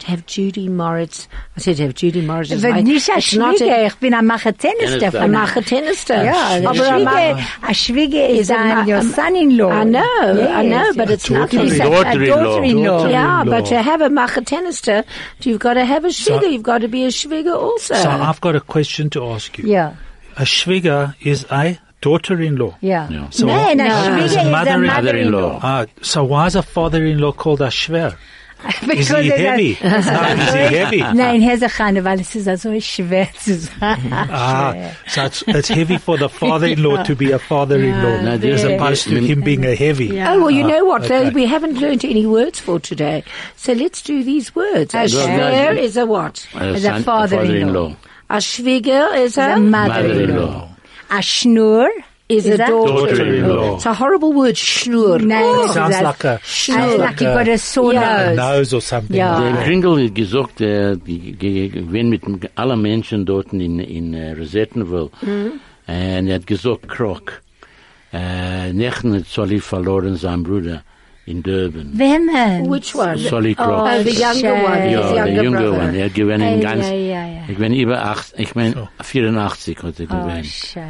to 0.01 0.07
have 0.09 0.27
Judy 0.27 0.69
Moritz. 0.69 1.29
I 1.57 1.61
said 1.61 1.77
to 1.79 1.83
have 1.85 1.95
Judy 1.95 2.21
Moritz 2.23 2.51
is 2.53 2.65
Aber 2.65 2.75
my, 2.75 2.83
nicht 2.83 3.09
ein 3.11 3.19
it's 3.19 3.35
not 3.35 3.57
Schwieger, 3.57 3.73
a, 3.83 3.87
ich 3.87 3.95
bin 3.97 4.15
ein 4.15 4.27
Machetennister 4.27 4.99
Tennister. 4.99 5.19
a 5.19 5.23
von 5.23 5.31
machetenister. 5.33 6.25
Ja, 6.25 6.59
der 6.61 6.71
Aber 6.71 6.89
a 6.89 6.99
ma- 6.99 7.11
Schwieger, 7.11 7.39
ein 7.63 7.75
Schwieger 7.75 8.29
ist 8.29 8.41
is 8.41 8.51
a 8.51 8.55
ein 8.57 8.89
your 8.89 9.03
son-in-law. 9.03 9.71
I 9.73 9.85
know, 9.85 10.01
I 10.01 10.63
know, 10.63 10.85
Yes, 10.87 10.97
but 10.97 11.11
it's 11.11 11.31
not. 11.31 11.51
daughter-in-law. 11.51 11.85
a- 11.85 12.01
A 12.01 12.03
Daughter-in-law. 12.05 12.45
daughter-in-law. 12.45 13.09
Yeah, 13.09 13.45
but 13.45 13.67
to 13.67 13.83
have 13.83 14.01
a 14.03 14.09
machetenister, 14.11 15.05
you've 15.41 15.59
got 15.61 15.75
to 15.75 15.85
have 15.85 16.05
a 16.05 16.09
shviga. 16.09 16.51
You've 16.53 16.63
got 16.63 16.83
to 16.83 16.89
be 16.89 17.05
a 17.05 17.09
shviga 17.09 17.55
also. 17.55 17.95
So 17.95 18.09
I've 18.11 18.41
got 18.41 18.55
a 18.57 18.61
question 18.61 19.11
to 19.11 19.25
ask 19.33 19.59
you. 19.59 19.69
Ja, 19.69 19.93
A 20.37 20.45
Schwieger 20.45 21.15
is 21.23 21.47
a 21.51 21.79
daughter-in-law. 22.03 22.75
ja. 22.83 23.09
Ja. 23.11 23.27
So 23.31 23.47
Nein, 23.47 23.81
ein 23.81 23.89
No. 23.89 23.95
Schwieger 23.95 24.25
As 24.25 24.31
ist 24.33 24.37
a 24.37 24.41
ein 24.41 24.51
mother-in-law. 24.51 24.95
mother-in-law. 24.95 25.61
Ah, 25.63 25.85
so 26.03 26.25
why 26.25 26.47
is 26.47 26.55
a 26.57 26.63
father-in-law 26.63 27.33
called 27.33 27.61
a 27.63 27.71
schwer? 27.71 28.15
Is 28.65 28.81
Because 28.89 29.09
he 29.25 29.31
it's 29.31 29.39
a- 29.39 29.39
heavy? 29.39 29.79
no, 29.83 29.97
is 29.97 30.55
he 30.55 30.77
heavy? 30.77 31.01
Nein, 31.17 31.41
Herr 31.43 31.57
Zachane, 31.59 32.03
weil 32.03 32.21
es 32.21 32.35
ist 32.35 32.63
so 32.63 32.71
schwer 32.81 33.29
zu 33.39 33.55
sagen. 33.59 34.11
Ah, 34.13 34.75
so 35.07 35.25
it's, 35.25 35.43
it's 35.47 35.69
heavy 35.69 35.99
for 35.99 36.17
the 36.17 36.29
father-in-law 36.29 37.03
to 37.05 37.15
be 37.15 37.33
a 37.33 37.39
father-in-law 37.39 38.23
No, 38.23 38.31
as 38.33 38.41
there's 38.41 38.65
a- 38.65 38.77
opposed 38.77 39.05
to 39.09 39.17
him 39.21 39.43
being 39.43 39.65
a 39.65 39.75
heavy. 39.75 40.21
Oh, 40.21 40.41
well, 40.41 40.51
you 40.51 40.65
know 40.65 40.85
what? 40.85 41.03
okay. 41.05 41.25
though? 41.25 41.31
We 41.35 41.47
haven't 41.47 41.79
learned 41.81 42.05
any 42.05 42.25
words 42.27 42.59
for 42.59 42.81
today. 42.81 43.25
So 43.57 43.73
let's 43.75 44.01
do 44.03 44.25
these 44.25 44.55
words. 44.55 44.95
A 44.95 45.01
Okay. 45.05 45.09
shver 45.09 45.77
is 45.79 45.97
a 45.97 46.07
what? 46.07 46.47
As 46.55 46.85
a 46.85 47.03
father-in-law. 47.03 47.95
A 48.31 48.37
shviger 48.39 49.17
is 49.19 49.37
A 49.39 49.53
a, 49.55 49.57
mother-in-law. 49.61 50.17
Mother-in-law. 50.17 50.69
A 51.11 51.19
Schnur 51.19 51.89
is 52.29 52.47
a 52.47 52.53
Is 52.53 52.59
that- 52.59 52.69
daughter-in-law. 52.69 53.07
Daughter-in-law. 53.07 53.75
It's 53.77 53.87
a 53.87 53.95
horrible 53.95 54.33
word, 54.33 54.57
schnur. 54.57 55.21
Nein, 55.21 55.43
Oh, 55.45 55.65
es 55.67 55.75
Sounds 55.75 55.95
ein- 55.97 56.05
like 56.05 56.25
a, 56.25 56.35
I 56.35 56.39
sounds 56.45 56.99
like 56.99 57.21
you've 57.21 57.35
got 57.35 57.49
a 57.49 57.59
sore 57.59 57.93
Yeah. 57.93 58.21
a 58.21 58.35
nose. 58.35 58.37
nose 58.37 58.75
or 58.75 58.81
something. 58.83 59.17
Ja. 59.17 59.39
like 59.39 59.45
Der 59.45 59.53
that. 59.57 59.65
Krengel 59.65 60.05
hat 60.05 60.15
gesagt, 60.15 60.61
äh, 60.61 60.97
die- 60.97 61.33
die- 61.33 61.87
wenn 61.93 62.09
mit 62.11 62.23
allen 62.57 62.83
Menschen 62.83 63.25
dort 63.25 63.53
in, 63.53 63.79
in 63.81 64.15
äh, 64.15 64.33
Rosettenville, 64.33 65.11
Mhm. 65.23 65.53
und 65.87 66.29
er 66.29 66.35
hat 66.35 66.47
gesagt, 66.47 66.89
Krok, 66.89 67.43
äh, 68.13 68.73
Nechne 68.73 69.21
soll 69.21 69.53
ich 69.53 69.63
verloren 69.63 70.17
sein 70.17 70.43
Bruder 70.43 70.83
in 71.27 71.43
Durban. 71.43 71.91
Women. 71.99 72.71
Which 72.71 72.95
one? 72.95 73.19
Solly 73.19 73.55
Croc. 73.55 73.69
Oh, 73.69 74.03
the 74.03 74.13
younger 74.13 74.55
one. 74.55 74.91
Ja, 74.91 75.25
der 75.25 75.43
younger. 75.45 75.73
Mann, 75.73 75.95
er 75.95 76.09
gewinnt 76.09 76.45
in 76.45 76.61
ganz, 76.61 76.87
ich 77.49 77.59
bin 77.59 77.73
über 77.75 78.05
acht, 78.05 78.33
ich 78.39 78.55
mein, 78.55 78.75
84 79.03 79.77
hat 79.83 79.99
er 80.01 80.07
Oh, 80.09 80.23
gewinnt. 80.29 80.47
shame. 80.47 80.85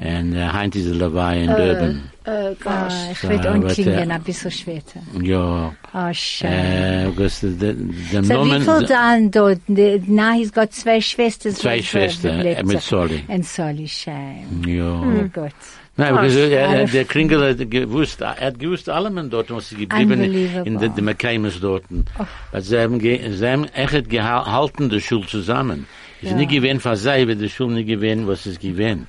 Und 0.00 0.34
äh, 0.36 0.46
Heinz 0.52 0.76
ist 0.76 1.00
dabei 1.00 1.38
in 1.42 1.46
Durban. 1.48 2.02
Oh, 2.26 2.54
gosh. 2.62 2.92
ich 3.12 3.18
So, 3.20 3.28
unklingen, 3.28 4.10
uh, 4.10 4.12
ein 4.12 4.22
bisschen 4.22 4.50
später. 4.50 5.00
Ja, 5.22 5.72
Oh, 5.94 6.12
shame. 6.12 6.52
äh, 6.52 7.10
das, 7.16 7.40
der, 7.40 7.72
der 7.72 8.22
So 8.24 8.44
wie 8.44 8.50
Namen, 8.50 8.62
viel 8.62 8.86
dann 8.86 9.30
dort? 9.30 9.60
Na, 9.68 10.32
he's 10.32 10.52
got 10.52 10.70
zwei 10.74 11.00
Schwestern. 11.00 11.54
Zwei 11.54 11.78
was, 11.78 11.86
Schwestern, 11.86 12.40
äh, 12.44 12.62
mit. 12.62 12.82
Solly. 12.82 13.24
Und 13.28 13.46
Solly, 13.46 13.88
shame. 13.88 14.62
ja. 14.66 15.00
Oh 15.02 15.28
Gott. 15.32 15.52
Nein, 16.00 16.14
Oh, 16.14 16.18
er, 16.18 16.50
er, 16.52 16.86
der 16.86 17.04
Krengel 17.04 17.40
hat 17.50 17.70
gewusst, 17.70 18.20
er 18.20 18.36
hat 18.40 18.58
gewusst 18.60 18.88
allem 18.88 19.28
dort, 19.30 19.50
was 19.50 19.68
sie 19.68 19.76
geblieben 19.84 20.22
in 20.64 20.78
den 20.78 20.94
de 20.94 21.02
McCamus 21.02 21.58
dort. 21.60 21.82
Weil 22.52 22.62
sie 22.62 22.78
haben, 22.78 23.00
ge, 23.00 23.30
sie 23.32 23.46
haben 23.46 23.64
echt 23.74 24.08
gehalten, 24.08 24.88
die 24.90 25.00
Schule 25.00 25.26
zusammen. 25.26 25.86
Es 26.20 26.26
ist 26.26 26.30
Ja. 26.30 26.36
nicht 26.36 26.50
gewesen 26.52 26.78
für 26.80 26.96
sie, 26.96 27.26
weil 27.28 27.34
die 27.34 27.48
Schule 27.50 27.74
nicht 27.74 27.88
gewesen, 27.88 28.28
was 28.28 28.46
es 28.46 28.60
gewesen. 28.60 29.08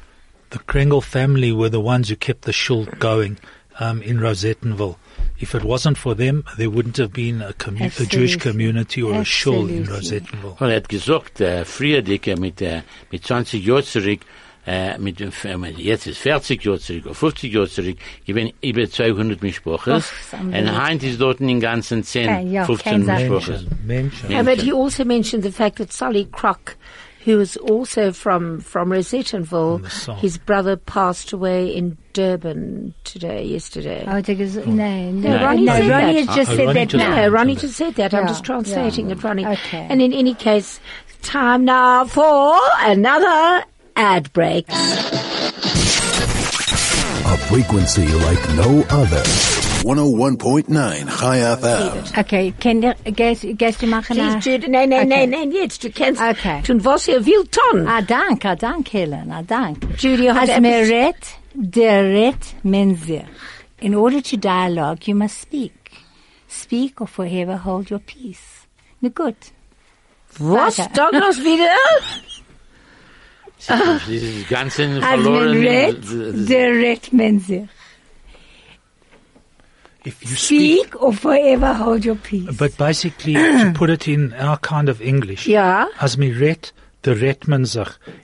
The 0.51 0.57
Krengel 0.65 1.01
family 1.01 1.51
were 1.55 1.69
the 1.69 1.77
ones 1.77 2.09
who 2.09 2.15
kept 2.15 2.45
the 2.45 2.53
shul 2.53 2.87
going 2.99 3.37
um, 3.79 4.01
in 4.01 4.17
Rosettenville. 4.19 4.95
If 5.39 5.53
it 5.53 5.63
wasn't 5.63 5.97
for 5.97 6.15
them, 6.17 6.43
there 6.57 6.69
wouldn't 6.71 6.97
have 6.97 7.13
been 7.13 7.43
a, 7.43 7.53
commu- 7.53 7.99
a 7.99 8.05
Jewish 8.05 8.37
community 8.37 9.03
or 9.03 9.13
a 9.21 9.23
shul 9.25 9.69
in 9.69 9.85
Rosettenville. 9.87 10.55
Und 10.59 10.69
er 10.71 10.77
hat 10.77 10.89
gesagt, 10.89 11.39
äh, 11.39 11.65
früher, 11.65 12.01
Dicker, 12.01 12.35
mit, 12.39 12.61
äh, 12.63 12.81
mit 13.11 13.23
20 13.23 13.63
Jahren 13.63 13.83
zurück, 13.83 14.21
äh, 14.67 14.97
mit, 14.97 15.19
dem- 15.19 15.31
jetzt 15.77 16.07
ist 16.07 16.19
40 16.19 16.63
Jahre 16.63 16.79
zurück, 16.79 17.05
oder 17.05 17.15
50 17.15 17.53
Jahre 17.53 17.69
zurück, 17.69 17.97
gewesen 18.25 18.53
über 18.61 18.89
200 18.89 19.41
Mischprochen. 19.41 19.93
Och, 19.93 19.97
it's 19.99 20.33
Und 20.33 20.39
unbelievable. 20.47 20.81
Heinz 20.83 21.03
ist 21.03 21.19
dort 21.21 21.39
in 21.41 21.47
den 21.47 21.59
ganzen 21.59 22.03
10, 22.03 22.27
Kein- 22.27 22.51
ja, 22.51 22.65
15 22.65 23.05
kein 23.05 23.29
Mischprochen. 23.29 23.67
Mention. 23.85 24.31
Yeah, 24.31 24.43
but 24.43 24.61
he 24.61 24.71
also 24.73 25.03
mentioned 25.05 25.43
the 25.43 25.51
fact 25.51 25.77
that 25.77 25.91
Solly 25.91 26.25
Krok, 26.31 26.75
who 27.25 27.37
was 27.37 27.57
also 27.57 28.11
from, 28.13 28.59
from 28.61 28.91
Rosettenville, 28.91 29.81
his 30.21 30.37
brother 30.37 30.77
passed 30.77 31.33
away 31.33 31.67
in 31.69 31.97
Durban 32.13 32.93
today, 33.03 33.43
yesterday. 33.43 34.05
Oh, 34.07 34.21
der 34.21 34.35
ges- 34.35 34.55
hmm. 34.55 34.75
no, 34.75 35.11
no, 35.11 35.29
No, 35.37 35.43
Ronnie 35.45 35.65
no, 35.65 35.73
said 35.73 35.89
Ronnie 35.89 36.13
that. 36.13 36.27
has 36.27 36.35
just 36.35 36.51
Oh, 36.51 36.55
said 36.55 36.65
Ronnie 36.67 36.79
that 36.79 36.87
just- 36.89 37.05
No, 37.09 37.27
Ronnie 37.29 37.55
just 37.55 37.75
said 37.75 37.95
that. 37.95 38.13
I'm 38.13 38.27
just 38.27 38.43
translating 38.45 39.07
yeah. 39.09 39.15
it, 39.15 39.23
Ronnie. 39.23 39.45
Okay. 39.45 39.87
And 39.89 40.01
in 40.01 40.13
any 40.13 40.33
case, 40.33 40.79
time 41.21 41.65
now 41.65 42.05
for 42.05 42.55
another 42.81 43.65
ad 43.99 44.31
break. 44.33 44.65
A 47.31 47.37
frequency 47.49 48.07
like 48.07 48.41
no 48.55 48.83
other. 48.89 49.21
101.9 49.83 50.67
Chai 51.19 51.37
FM. 51.59 52.17
Okay, 52.17 52.53
kann 52.59 52.81
der, 52.81 52.95
gehst, 53.11 53.45
gehst 53.57 53.81
du 53.81 53.87
machen? 53.87 54.15
Please, 54.15 54.35
a- 54.35 54.39
Jude. 54.39 54.67
Nein, 54.69 54.89
nein, 54.89 55.07
Okay. 55.11 55.25
nein, 55.25 55.29
nein, 55.29 55.51
jetzt. 55.51 55.83
Du 55.83 55.89
kannst 55.91 56.21
Okay. 56.21 56.61
tun, 56.63 56.83
was 56.85 57.07
ihr 57.07 57.25
wollt 57.25 57.51
tun. 57.51 57.87
Ah, 57.87 58.01
dank, 58.01 58.45
ah, 58.45 58.55
dank, 58.55 58.87
Helen, 58.91 59.31
ah, 59.31 59.41
dank. 59.41 59.77
Judy 59.97 60.27
hat 60.27 60.49
As 60.49 60.59
me 60.61 60.69
etwas- 60.69 60.89
red, 60.89 61.15
der 61.53 62.03
red 62.03 62.37
men. 62.63 62.97
In 63.81 63.95
order 63.95 64.21
to 64.21 64.37
dialogue, 64.37 65.07
you 65.07 65.15
must 65.15 65.39
speak. 65.41 65.73
Speak 66.47 66.99
or 67.01 67.07
forever 67.07 67.57
hold 67.57 67.89
your 67.89 67.99
peace. 67.99 68.65
Na 69.01 69.09
gut. 69.09 69.51
Was? 70.39 70.77
Warte. 70.77 70.89
Douglas 70.93 71.37
wieder? 71.43 71.69
Dieses 74.07 74.47
ganze 74.47 74.83
As 74.83 74.99
verloren. 75.19 75.59
men 75.59 75.63
red, 75.63 76.47
der 76.49 76.71
red 76.81 77.11
men. 77.11 77.69
If 80.05 80.21
you 80.23 80.35
speak, 80.35 80.85
Speak 80.85 81.01
or 81.01 81.11
forever 81.13 81.73
hold 81.73 82.05
your 82.05 82.15
peace. 82.15 82.55
but 82.57 82.77
basically 82.77 83.33
to 83.33 83.71
put 83.75 83.89
it 83.89 84.07
in 84.07 84.33
our 84.33 84.57
kind 84.57 84.87
of 84.89 85.01
English, 85.01 85.45
Ja. 85.45 85.87
as 85.99 86.17
me 86.17 86.31
ret, 86.31 86.71
the 87.01 87.13
ret 87.15 87.47
men. 87.47 87.65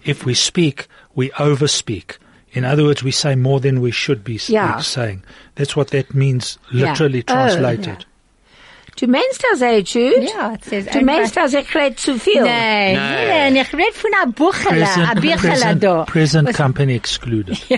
If 0.06 0.26
we 0.26 0.34
speak, 0.34 0.88
we 1.16 1.30
overspeak. 1.32 2.18
In 2.54 2.64
other 2.64 2.86
words, 2.86 3.04
we 3.04 3.12
say 3.12 3.36
more 3.36 3.60
than 3.60 3.82
we 3.82 3.92
should 3.92 4.24
be 4.24 4.36
s- 4.36 4.50
Ja. 4.50 4.80
saying. 4.80 5.24
That's 5.56 5.76
what 5.76 5.90
that 5.90 6.14
means, 6.14 6.58
literally 6.72 7.24
Oh, 7.28 7.34
translated. 7.34 8.06
Du 8.98 9.08
meinst 9.08 9.44
das, 9.52 9.62
eh, 9.62 9.80
Jude? 9.80 10.26
Ja, 10.26 10.54
es 10.62 10.72
ist 10.72 10.96
Du 10.96 11.02
meinst 11.02 11.36
das, 11.36 11.54
ich 11.54 11.76
rede 11.76 11.96
zu 11.98 12.18
viel? 12.18 12.42
Nein, 12.42 12.94
Nein. 12.96 13.28
nein, 13.28 13.56
ich 13.58 13.74
red 13.74 13.94
von 13.94 14.10
einer 14.22 14.32
Buchela, 14.32 14.86
a 14.86 14.88
Present, 14.88 15.22
Bichela 15.22 15.38
present, 15.52 15.84
da. 15.84 16.04
present 16.06 16.54
company 16.56 16.96
excluded. 16.96 17.58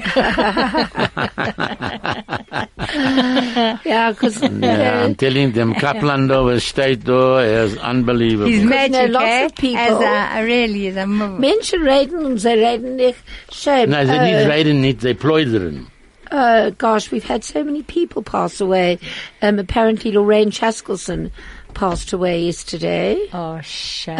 Ja, 3.83 4.13
'cause, 4.13 4.39
Yeah, 4.61 5.05
I'm 5.05 5.15
telling 5.17 5.53
them, 5.53 5.73
Kaplan 5.75 6.27
da, 6.27 6.45
was 6.45 6.63
steht 6.63 7.07
da, 7.07 7.41
er 7.41 7.65
ist 7.65 7.77
unbelievable. 7.83 8.51
He's 8.51 8.63
magic, 8.63 9.09
lots 9.11 9.25
eh? 9.25 9.45
of 9.45 9.55
people- 9.55 9.77
As 9.79 9.99
a, 10.01 10.39
really, 10.43 10.89
as 10.89 10.97
a 10.97 11.05
move. 11.05 11.39
Menschen 11.39 11.81
reden 11.87 12.25
und 12.25 12.37
sie 12.37 12.49
reden 12.49 12.95
nicht 12.95 13.17
schön. 13.51 13.89
Nein, 13.89 14.07
sie 14.07 14.13
uh, 14.15 14.21
nicht 14.21 14.47
reden, 14.47 14.81
nicht, 14.81 15.01
sie 15.01 15.13
pleudern. 15.13 15.87
Uh, 16.31 16.69
gosh, 16.77 17.11
we've 17.11 17.23
had 17.23 17.43
so 17.43 17.63
many 17.63 17.83
people 17.83 18.21
pass 18.23 18.59
away. 18.61 18.99
Um, 19.41 19.59
apparently 19.59 20.11
Lorraine 20.11 20.51
Chaskelson 20.51 21.31
passed 21.73 22.13
away 22.13 22.43
yesterday. 22.45 23.17
Oh, 23.33 23.59
shame. 23.61 24.17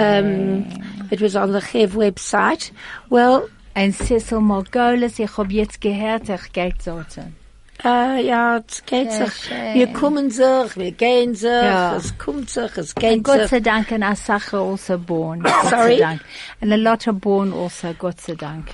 Um, 0.70 1.08
it 1.12 1.22
was 1.22 1.36
on 1.36 1.52
the 1.52 1.62
Chev 1.62 1.94
website. 1.94 2.72
Well, 3.10 3.50
and 3.76 3.94
Cecil 3.96 4.42
Margolis, 4.42 5.20
ich 5.20 5.38
hab 5.38 5.52
jetzt 5.52 5.82
gehört, 5.82 6.30
ich 6.30 6.52
geht 6.54 6.82
so. 6.82 7.04
äh, 7.86 8.26
ja, 8.26 8.58
es 8.68 8.84
geht 8.88 9.12
Sehr 9.12 9.28
sich. 9.28 9.44
schön. 9.50 9.74
Wir 9.76 9.88
kommen 9.94 10.32
sich, 10.32 10.76
wir 10.78 10.92
gehen 10.92 11.36
sich, 11.36 11.48
Ja. 11.50 11.96
es 11.96 12.18
kommt 12.18 12.50
sich, 12.50 12.76
es 12.76 12.96
And 12.96 13.00
geht 13.00 13.24
God 13.24 13.42
sich. 13.42 13.50
sei 13.50 13.60
Dank, 13.60 13.92
and 13.92 14.04
Asacha 14.04 14.58
also 14.60 14.98
born. 14.98 15.44
Sorry? 15.70 16.02
And 16.02 16.74
a 16.74 16.76
lot 16.76 17.08
are 17.08 17.14
born 17.14 17.54
also, 17.54 17.94
God 17.94 18.20
sei 18.20 18.34
Dank. 18.34 18.74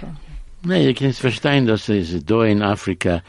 Nee, 0.66 0.86
ihr 0.88 0.94
könnt 0.94 1.16
verstehen, 1.16 1.66
dass 1.68 1.90
es 1.90 2.24
da 2.26 2.44
in 2.46 2.62
Afrika 2.62 3.22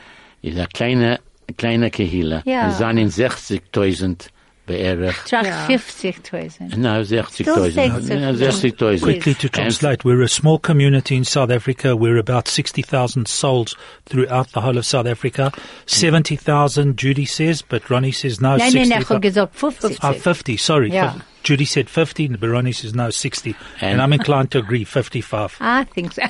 ist 0.42 0.56
eine 0.56 0.66
kleine, 0.68 1.20
kleine 1.56 1.90
Kehila. 1.90 2.42
Ja. 2.44 2.68
Es 2.70 2.78
sind 2.78 2.98
in 2.98 3.10
60.000 3.10 4.28
beerdigt. 4.66 5.26
Trach 5.28 5.44
Ja. 5.44 5.66
50.000. 5.66 6.76
No, 6.76 7.02
60.000. 7.02 7.32
Still 7.32 8.72
60.000. 8.72 9.02
Quickly 9.02 9.34
to 9.34 9.46
And- 9.48 9.52
translate, 9.52 10.04
we're 10.04 10.22
a 10.22 10.28
small 10.28 10.58
community 10.58 11.16
in 11.16 11.24
South 11.24 11.50
Africa. 11.50 11.94
We're 11.96 12.18
about 12.18 12.48
60,000 12.48 13.26
souls 13.28 13.76
throughout 14.06 14.48
the 14.54 14.60
whole 14.62 14.78
of 14.78 14.86
South 14.86 15.06
Africa. 15.06 15.52
70,000, 15.86 16.96
Judy 16.96 17.26
says, 17.26 17.62
but 17.62 17.90
Ronnie 17.90 18.12
says 18.12 18.40
no, 18.40 18.56
Nein, 18.56 18.70
60. 18.70 18.88
nein, 18.88 19.02
ich 19.02 19.08
hab 19.08 19.20
gesagt 19.22 19.54
50. 19.56 19.98
Ah, 20.00 20.12
50, 20.12 20.56
sorry. 20.56 20.90
Yeah. 20.92 21.12
Fif- 21.12 21.22
Judy 21.44 21.66
said 21.66 21.88
50, 21.90 22.28
but 22.36 22.48
Ronnie 22.48 22.72
says 22.72 22.94
no, 22.94 23.10
60. 23.10 23.54
And, 23.80 23.92
And- 23.92 24.02
I'm 24.02 24.12
inclined 24.12 24.50
to 24.52 24.58
agree, 24.58 24.84
55. 24.84 25.58
I 25.60 25.84
think 25.84 26.12
so. 26.14 26.22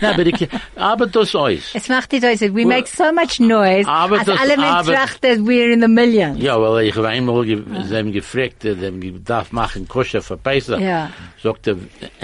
Na, 0.00 0.10
aber, 0.12 0.26
ich, 0.26 0.48
aber 0.76 1.06
das 1.06 1.34
euch. 1.34 1.74
Es 1.74 1.88
macht 1.88 2.12
die 2.12 2.20
Leute, 2.20 2.54
we 2.54 2.64
make 2.66 2.86
so 2.86 3.12
much 3.12 3.40
noise, 3.40 3.88
Aber 3.88 4.18
als 4.18 4.26
das- 4.26 4.38
alle 4.40 4.56
Menschen 4.56 4.64
aber- 4.64 4.92
trachten, 4.94 5.46
we're 5.46 5.72
in 5.72 5.80
the 5.80 5.88
millions. 5.88 6.40
Ja, 6.42 6.60
weil 6.60 6.86
ich 6.86 6.94
habe 6.96 7.08
einmal, 7.08 7.44
ge 7.44 7.62
sie 7.84 7.96
haben 7.96 8.12
gefragt, 8.12 8.62
sie 8.62 8.76
haben 8.86 9.00
ge- 9.00 9.14
darf 9.24 9.52
machen 9.52 9.88
koscher 9.88 10.20
für 10.22 10.36
Pesach. 10.36 10.78
Ja. 10.80 11.10
Sagte, 11.42 11.76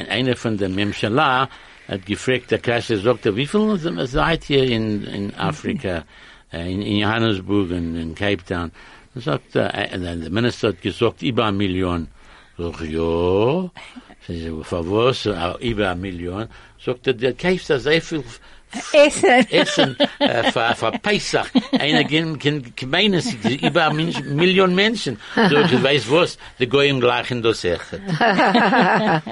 einer 0.08 0.36
von 0.36 0.56
den 0.56 0.74
Memschala 0.74 1.48
hat 1.88 2.06
gefragt, 2.06 2.50
der 2.50 2.58
Kasche 2.58 2.98
sagte, 2.98 3.34
wie 3.36 3.46
viel 3.46 3.78
seid 4.06 4.48
ihr 4.50 4.64
in, 4.64 5.04
in 5.04 5.34
Afrika, 5.34 6.04
äh, 6.52 6.70
in, 6.72 6.82
in 6.82 6.96
Johannesburg 6.98 7.70
und 7.70 7.96
in 7.96 8.14
Cape 8.14 8.44
Town? 8.44 8.70
Er 9.14 9.20
sagte, 9.20 9.72
äh, 9.72 9.98
der 9.98 10.30
Minister 10.30 10.68
hat 10.68 10.82
gesagt, 10.82 11.22
über 11.22 11.44
eine 11.46 11.56
Million. 11.56 12.08
Sag, 12.58 12.80
ja. 12.82 13.70
Sie 14.26 14.40
so, 14.40 14.62
für 14.62 14.90
was? 14.90 15.26
Über 15.60 15.90
eine 15.90 16.00
Million. 16.00 16.48
Sagte, 16.84 17.14
der 17.14 17.34
kauft 17.34 17.70
da 17.70 17.78
sehr 17.78 18.02
viel 18.02 18.24
Essen. 18.92 19.46
Essen 19.50 19.96
äh, 20.18 20.50
für, 20.50 20.74
für 20.74 20.92
Pesach. 20.92 21.46
Einer 21.78 22.04
kann, 22.04 23.14
es 23.14 23.26
ist 23.26 23.62
über 23.62 23.88
eine 23.88 24.12
Million 24.22 24.74
Menschen. 24.74 25.18
So, 25.34 25.62
du 25.62 25.82
weißt 25.82 26.10
was, 26.10 26.38
die 26.58 26.68
gehen 26.68 27.00
gleich 27.00 27.30
in 27.30 27.42
das 27.42 27.64
Eche. 27.64 28.00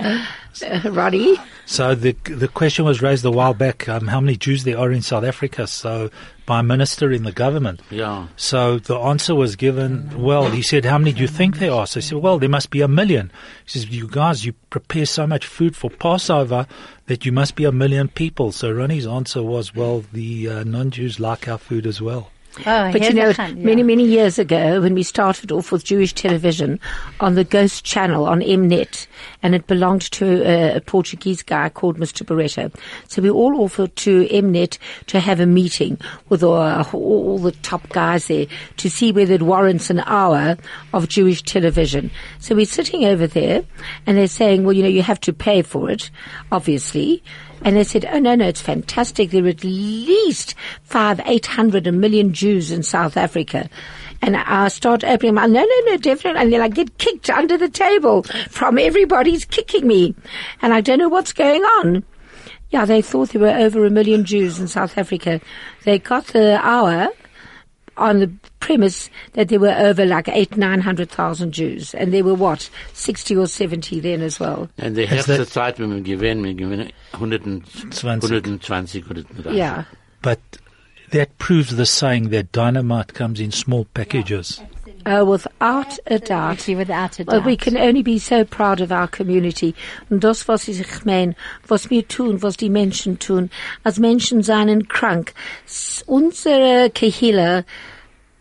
Uh, 0.61 0.91
Roddy? 0.91 1.37
So 1.67 1.95
the 1.95 2.13
the 2.25 2.49
question 2.49 2.85
was 2.85 3.01
raised 3.01 3.25
a 3.25 3.31
while 3.31 3.55
back, 3.55 3.89
um, 3.89 4.09
how 4.09 4.21
many 4.21 4.37
Jews 4.37 4.65
there 4.65 4.79
are 4.79 4.91
in 4.91 5.03
South 5.03 5.25
Africa, 5.25 5.67
so 5.67 6.11
by 6.45 6.61
a 6.61 6.63
minister 6.63 7.13
in 7.13 7.23
the 7.23 7.33
government. 7.33 7.81
Ja. 7.91 8.27
So 8.37 8.79
the 8.79 8.97
answer 8.97 9.35
was 9.35 9.57
given, 9.57 10.21
well, 10.21 10.51
he 10.51 10.63
said, 10.63 10.85
how 10.85 10.99
many 10.99 11.13
do 11.13 11.21
you 11.21 11.29
think 11.29 11.59
there 11.59 11.73
are? 11.73 11.87
So 11.87 12.01
he 12.01 12.07
said, 12.07 12.19
well, 12.19 12.39
there 12.39 12.49
must 12.49 12.71
be 12.71 12.81
a 12.81 12.89
million. 12.89 13.31
He 13.65 13.71
says, 13.71 13.89
you 13.89 14.09
guys, 14.09 14.45
you 14.45 14.53
prepare 14.69 15.07
so 15.07 15.27
much 15.27 15.47
food 15.47 15.77
for 15.77 15.89
Passover 15.89 16.67
that 17.07 17.25
you 17.25 17.33
must 17.33 17.55
be 17.55 17.65
a 17.65 17.73
million 17.73 18.09
people. 18.09 18.53
So 18.53 18.73
Ronnie's 18.73 19.07
answer 19.07 19.43
was, 19.43 19.75
well, 19.75 20.05
the 20.13 20.49
uh, 20.49 20.65
non-Jews 20.65 21.21
like 21.21 21.49
our 21.49 21.59
food 21.59 21.87
as 21.87 22.03
well. 22.03 22.31
Oh, 22.61 22.93
But 22.93 23.03
you 23.03 23.15
know, 23.15 23.31
ja. 23.31 23.49
many, 23.55 23.83
many 23.83 24.05
years 24.05 24.39
ago, 24.39 24.81
when 24.81 24.95
we 24.95 25.03
started 25.03 25.51
off 25.51 25.73
with 25.73 25.85
Jewish 25.85 26.13
television 26.13 26.79
on 27.19 27.35
the 27.35 27.45
Ghost 27.45 27.85
channel 27.85 28.27
on 28.27 28.41
Mnet, 28.41 29.07
and 29.43 29.55
it 29.55 29.67
belonged 29.67 30.03
to 30.13 30.43
a, 30.47 30.77
a 30.77 30.81
Portuguese 30.81 31.43
guy 31.43 31.71
called 31.71 31.99
Mr. 31.99 32.27
Barreto. 32.27 32.71
So 33.09 33.23
we 33.23 33.31
all 33.31 33.63
offered 33.63 33.97
to 33.97 34.27
Mnet 34.27 34.79
to 35.07 35.21
have 35.21 35.41
a 35.41 35.47
meeting 35.47 35.99
with 36.29 36.43
all, 36.43 36.85
all 36.93 37.39
the 37.39 37.53
top 37.53 37.89
guys 37.89 38.27
there 38.27 38.47
to 38.77 38.91
see 38.91 39.13
whether 39.13 39.33
it 39.35 39.43
warrants 39.43 39.89
an 39.89 40.01
hour 40.01 40.57
of 40.93 41.09
Jewish 41.09 41.43
television. 41.43 42.11
So 42.39 42.55
we're 42.55 42.67
sitting 42.67 43.05
over 43.07 43.27
there, 43.27 43.65
and 44.07 44.19
they're 44.19 44.27
saying, 44.27 44.65
well, 44.65 44.75
you 44.75 44.83
know, 44.83 44.89
you 44.89 45.03
have 45.03 45.21
to 45.21 45.33
pay 45.33 45.63
for 45.63 45.91
it, 45.91 46.11
obviously. 46.51 47.23
And 47.65 47.77
they 47.77 47.85
said, 47.85 48.05
oh 48.05 48.19
no, 48.19 48.35
no, 48.35 48.49
it's 48.49 48.61
fantastic. 48.61 49.31
There 49.31 49.45
are 49.45 49.49
at 49.49 49.63
least 49.63 50.55
five, 50.83 51.21
eight 51.27 51.47
hundred, 51.47 51.87
a 51.87 51.93
million 51.93 52.33
Jews 52.33 52.71
in 52.71 52.83
South 52.83 53.17
Africa. 53.17 53.71
And 54.21 54.37
I 54.37 54.69
start 54.69 55.03
opening 55.05 55.35
my, 55.35 55.47
no, 55.47 55.65
no, 55.65 55.81
no, 55.87 55.97
definitely. 55.97 56.43
And 56.43 56.53
then 56.53 56.61
I 56.61 56.69
get 56.69 56.99
kicked 56.99 57.29
under 57.31 57.57
the 57.57 57.69
table 57.69 58.23
from 58.51 58.79
everybody's 58.79 59.45
kicking 59.45 59.87
me. 59.87 60.15
And 60.61 60.73
I 60.73 60.81
don't 60.81 60.99
know 60.99 61.09
what's 61.09 61.33
going 61.33 61.63
on. 61.63 62.05
Yeah, 62.71 62.85
they 62.85 63.03
thought 63.03 63.31
there 63.31 63.41
were 63.41 63.49
over 63.49 63.85
a 63.85 63.91
million 63.91 64.25
Jews 64.25 64.59
in 64.59 64.69
South 64.69 64.97
Africa. 64.97 65.41
They 65.85 65.99
got 65.99 66.29
the 66.29 66.59
hour 66.63 67.09
on 67.97 68.21
the 68.21 68.33
premise 68.63 69.11
that 69.35 69.49
there 69.49 69.59
were 69.61 69.75
over 69.77 70.07
like 70.07 70.29
eight, 70.29 70.57
nine 70.57 70.81
hundred 70.81 71.11
thousand 71.11 71.53
Jews, 71.53 71.95
and 71.95 72.13
there 72.15 72.23
were 72.25 72.35
what 72.39 72.71
sixty 72.95 73.35
or 73.37 73.47
seventy 73.49 73.99
then 74.01 74.23
as 74.23 74.39
well. 74.39 74.69
And 74.79 74.95
die 74.97 75.07
Has 75.07 75.27
erste 75.29 75.39
that- 75.39 75.49
Zeit, 75.49 75.79
wenn 75.81 75.91
wir 75.93 76.01
gewinnen, 76.03 76.45
wir 76.45 76.55
gewinnen 76.55 76.93
120, 77.13 77.63
120, 78.01 79.01
130. 79.03 79.57
Yeah, 79.57 79.85
But 80.23 80.39
that 81.11 81.37
proves 81.39 81.77
the 81.77 81.87
saying 81.87 82.31
that 82.31 82.53
dynamite 82.53 83.15
comes 83.15 83.41
in 83.41 83.51
small 83.53 83.85
packages. 83.95 84.61
uh, 85.05 85.25
without 85.27 85.99
a 86.07 86.19
doubt. 86.21 86.69
Without 86.69 87.19
a 87.19 87.25
Well, 87.25 87.39
doubt. 87.41 87.47
we 87.47 87.57
can 87.57 87.77
only 87.77 88.03
be 88.05 88.19
so 88.21 88.45
proud 88.45 88.81
of 88.81 88.93
our 88.93 89.09
community. 89.09 89.75
Und 90.11 90.21
das, 90.23 90.47
was 90.47 90.69
ich 90.69 91.05
mein, 91.05 91.35
was 91.67 91.91
wir 91.91 92.07
tun, 92.07 92.41
was 92.41 92.57
die 92.57 92.69
Menschen 92.71 93.19
tun, 93.19 93.51
als 93.85 93.99
Menschen 93.99 94.43
seien 94.45 94.87
krank. 94.89 95.35
S- 95.67 96.05
Unsere 96.07 96.89
Kehille, 96.91 97.65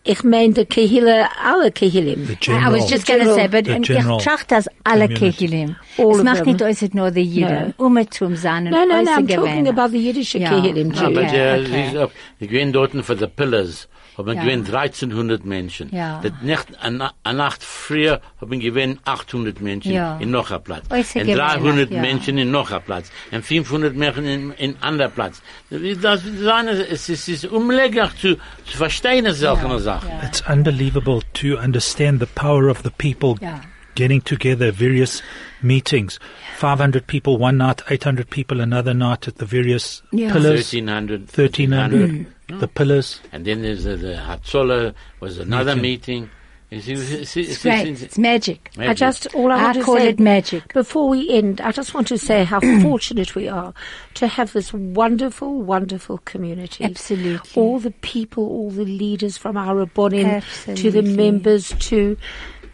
ich 0.04 0.24
meine, 0.24 0.52
die 0.52 0.64
Kehille, 0.64 1.26
alle 1.44 1.70
Kehillim. 1.70 2.26
The 2.26 2.50
I 2.50 2.70
was 2.72 2.90
just 2.90 3.06
going 3.06 3.20
to 3.20 3.34
say, 3.34 3.46
but 3.48 3.64
The 3.66 3.70
ich 3.72 3.76
um, 3.76 3.82
general 3.82 4.18
tracht 4.20 4.50
das 4.50 4.68
alle 4.84 5.06
community. 5.08 5.46
Kehilim. 5.46 5.76
All 5.98 6.10
Es 6.12 6.18
of 6.18 6.24
macht 6.24 6.38
them. 6.38 6.46
nicht 6.52 6.62
aus, 6.62 6.82
nur 6.94 7.10
die 7.12 7.22
Jiden. 7.22 7.74
Umetum 7.78 8.34
sein 8.36 8.64
No, 8.64 8.84
no, 8.84 9.00
no, 9.02 9.10
I'm 9.12 9.28
talking 9.28 9.68
about 9.68 9.90
the 9.92 9.98
Yiddish 9.98 10.34
Ja. 10.34 10.48
Kehillim 10.50 10.88
No, 10.88 10.94
Ja, 10.94 11.00
too. 11.02 11.06
aber 11.06 11.20
uh, 11.20 11.24
Okay, 11.26 11.32
der, 11.36 11.60
okay. 11.60 12.06
sie 12.40 12.56
ist- 12.56 12.74
dort 12.74 12.92
für 13.04 13.16
die 13.16 13.26
Pillars, 13.28 13.88
haben 14.16 14.34
Ja. 14.36 14.42
gewinnt 14.44 14.68
1300 14.72 15.44
Menschen. 15.44 15.88
Ja. 15.94 16.20
Das 16.22 16.32
Nacht, 16.42 16.68
eine 16.82 17.10
eine 17.24 17.38
Nacht 17.38 17.62
früher 17.62 18.20
haben 18.40 18.60
gewinnt 18.60 19.00
800 19.04 19.60
Menschen 19.60 19.92
Ja. 19.92 20.18
in 20.18 20.30
noch 20.30 20.50
ein 20.50 20.62
Platz. 20.62 20.84
Und 20.90 21.26
300 21.26 21.90
ja. 21.90 22.00
Menschen 22.00 22.38
in 22.38 22.50
noch 22.50 22.70
ein 22.70 22.82
Platz. 22.82 23.10
Und 23.30 23.44
500 23.44 23.94
Menschen 23.96 24.26
in, 24.26 24.50
in 24.52 24.76
anderer 24.80 25.08
Platz. 25.08 25.42
Das, 25.70 25.80
das, 26.00 26.24
es 26.24 27.08
ist, 27.08 27.08
es 27.08 27.28
ist 27.28 27.44
unmöglich 27.46 28.10
zu, 28.20 28.36
zu 28.64 28.76
verstehen, 28.76 29.32
solche 29.32 29.78
Sachen. 29.80 30.10
It's 30.22 30.42
unbelievable 30.48 31.20
to 31.34 31.56
understand 31.58 32.20
the 32.20 32.26
power 32.34 32.68
of 32.70 32.82
the 32.84 32.90
people 32.90 33.36
Yeah. 33.42 33.60
getting 33.94 34.22
together, 34.24 34.72
various 34.72 35.22
meetings. 35.60 36.18
500 36.58 37.06
people 37.06 37.38
one 37.38 37.56
night, 37.58 37.82
800 37.88 38.28
people 38.30 38.60
another 38.62 38.94
night 38.94 39.26
at 39.28 39.34
the 39.38 39.46
various 39.46 40.02
Yeah. 40.12 40.32
pillars. 40.32 40.72
1300. 40.72 41.28
1300, 41.30 42.26
Hmm. 42.52 42.60
the 42.60 42.68
pillars. 42.68 43.20
And 43.32 43.44
then 43.44 43.62
there's 43.62 43.84
the, 43.84 43.96
the 43.96 44.14
Hatzola 44.14 44.94
was 45.20 45.38
another 45.38 45.76
meeting. 45.76 46.30
It's, 46.72 46.88
it's, 46.88 47.10
it's, 47.10 47.36
It's 47.36 47.62
great. 47.62 48.02
It's 48.02 48.16
magic. 48.16 48.70
I 48.78 48.94
just, 48.94 49.26
all 49.34 49.52
I, 49.52 49.58
I 49.58 49.62
want 49.64 49.76
to 49.76 49.82
call 49.82 49.96
say, 49.98 50.08
it 50.08 50.18
magic. 50.18 50.72
Before 50.72 51.06
we 51.06 51.28
end, 51.28 51.60
I 51.60 51.70
just 51.70 51.92
want 51.92 52.08
to 52.08 52.16
say 52.16 52.44
how 52.44 52.60
fortunate 52.82 53.34
we 53.34 53.46
are 53.46 53.74
to 54.14 54.26
have 54.26 54.54
this 54.54 54.72
wonderful, 54.72 55.60
wonderful 55.60 56.16
community. 56.24 56.84
Absolutely. 56.84 57.60
All 57.60 57.78
the 57.78 57.90
people, 57.90 58.44
all 58.44 58.70
the 58.70 58.86
leaders 58.86 59.36
from 59.36 59.58
our 59.58 59.84
Rabbonim 59.84 60.42
to 60.76 60.90
the 60.90 61.02
members 61.02 61.74
to, 61.78 62.16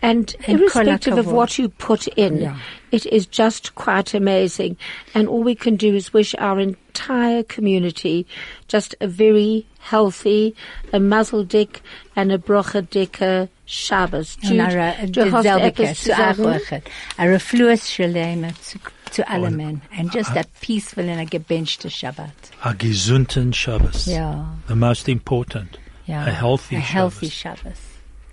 and, 0.02 0.34
And 0.46 0.60
irrespective 0.60 1.18
of 1.18 1.32
what 1.32 1.58
you 1.58 1.68
put 1.68 2.06
in, 2.08 2.38
Yeah. 2.38 2.56
it 2.92 3.06
is 3.06 3.26
just 3.26 3.74
quite 3.74 4.14
amazing. 4.14 4.76
And 5.14 5.28
all 5.28 5.42
we 5.42 5.54
can 5.54 5.76
do 5.76 5.94
is 5.94 6.12
wish 6.12 6.34
our 6.38 6.60
entire 6.60 7.42
community 7.42 8.26
just 8.68 8.94
a 9.00 9.08
very 9.08 9.66
healthy, 9.80 10.54
a 10.92 11.00
muzzle 11.00 11.44
dick 11.44 11.82
and 12.14 12.30
a 12.30 12.38
brocha 12.38 12.88
dicker 12.88 13.42
uh, 13.42 13.46
Shabbos. 13.66 14.36
Und 14.42 14.50
Jude, 14.50 14.60
eine- 14.60 15.10
du 15.10 15.30
hast 15.30 15.44
dasselbe 15.44 15.66
etwas 15.66 15.98
zu 15.98 16.04
zu 16.04 16.16
sagen? 16.16 16.82
A 17.18 17.24
refluous 17.24 17.90
shalema 17.90 18.48
zu, 18.62 18.78
uh, 18.78 19.10
zu 19.10 19.22
oh, 19.22 19.32
alle 19.32 19.50
men. 19.50 19.82
And 19.96 20.12
just 20.14 20.36
a 20.36 20.44
peaceful 20.60 21.08
and 21.08 21.20
a 21.20 21.24
gebenchte 21.24 21.90
Shabbat. 21.90 22.32
A 22.62 22.72
gesunden 22.72 23.52
Shabbos. 23.52 24.06
Ja. 24.06 24.56
The 24.68 24.76
most 24.76 25.08
important. 25.08 25.78
Ja. 26.06 26.22
A 26.22 26.30
healthy 26.30 26.76
A 26.76 26.80
healthy 26.80 27.28
Shabbos. 27.28 27.87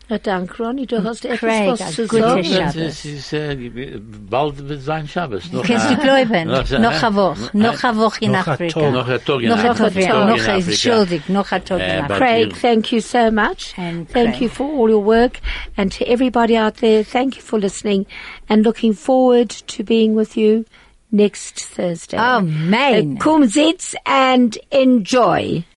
Shabbos. 0.10 0.22
Na, 0.26 0.66
Ronny, 0.66 0.86
du 0.86 1.04
hast 1.04 1.26
etwas 1.26 1.40
Craig, 1.40 1.70
was 1.72 1.96
zu 1.96 2.06
sagen. 2.08 2.44
Shabbos. 2.44 2.76
Es 2.76 3.06
ist, 3.06 4.30
bald 4.30 4.68
wird 4.70 4.82
sein 4.82 5.08
Shabbos. 5.08 5.52
Noch 5.52 5.64
Kannst 5.66 5.88
ein- 5.88 5.96
du 5.98 6.02
glauben? 6.04 6.48
noch 6.48 6.72
ein- 6.72 6.82
Noch 6.82 7.04
eine 7.04 7.16
Woche. 7.16 7.50
Noch 7.58 7.84
eine 7.84 7.98
Woche 7.98 8.26
in 8.26 8.32
Noch 8.32 8.48
ein 8.48 8.54
Afrika. 8.54 8.92
Noch 8.92 9.08
ein 9.08 9.26
Tag 9.26 9.42
in 9.42 9.50
Noch 9.50 9.58
ein 9.58 9.66
Afrika. 9.70 9.84
Tag, 9.84 9.94
Tag 9.94 9.96
in 9.96 10.10
noch 10.10 10.26
ein, 10.26 10.40
Afrika. 10.40 10.54
entschuldigt, 10.72 11.30
noch 11.30 11.52
ein 11.52 11.66
Tag 11.66 11.80
in 11.80 11.86
eh, 11.86 12.00
Afrika. 12.00 12.18
Craig, 12.18 12.54
thank 12.62 12.92
you 12.92 13.00
so 13.02 13.32
much. 13.32 13.74
And 13.78 14.10
thank 14.10 14.32
Craig. 14.36 14.42
you 14.42 14.50
for 14.50 14.66
all 14.68 14.90
your 14.90 15.04
work. 15.06 15.40
And 15.76 15.92
to 15.98 16.06
everybody 16.06 16.58
out 16.58 16.78
there, 16.78 17.04
thank 17.04 17.36
you 17.36 17.42
for 17.42 17.60
listening 17.60 18.06
and 18.48 18.64
looking 18.64 18.94
forward 18.94 19.50
to 19.50 19.84
being 19.84 20.16
with 20.16 20.38
you 20.38 20.66
next 21.12 21.60
Thursday. 21.60 22.18
Amen. 22.18 23.18
Uh, 23.18 23.24
Come, 23.24 23.48
sitz 23.50 23.96
and 24.06 24.58
enjoy. 24.72 25.66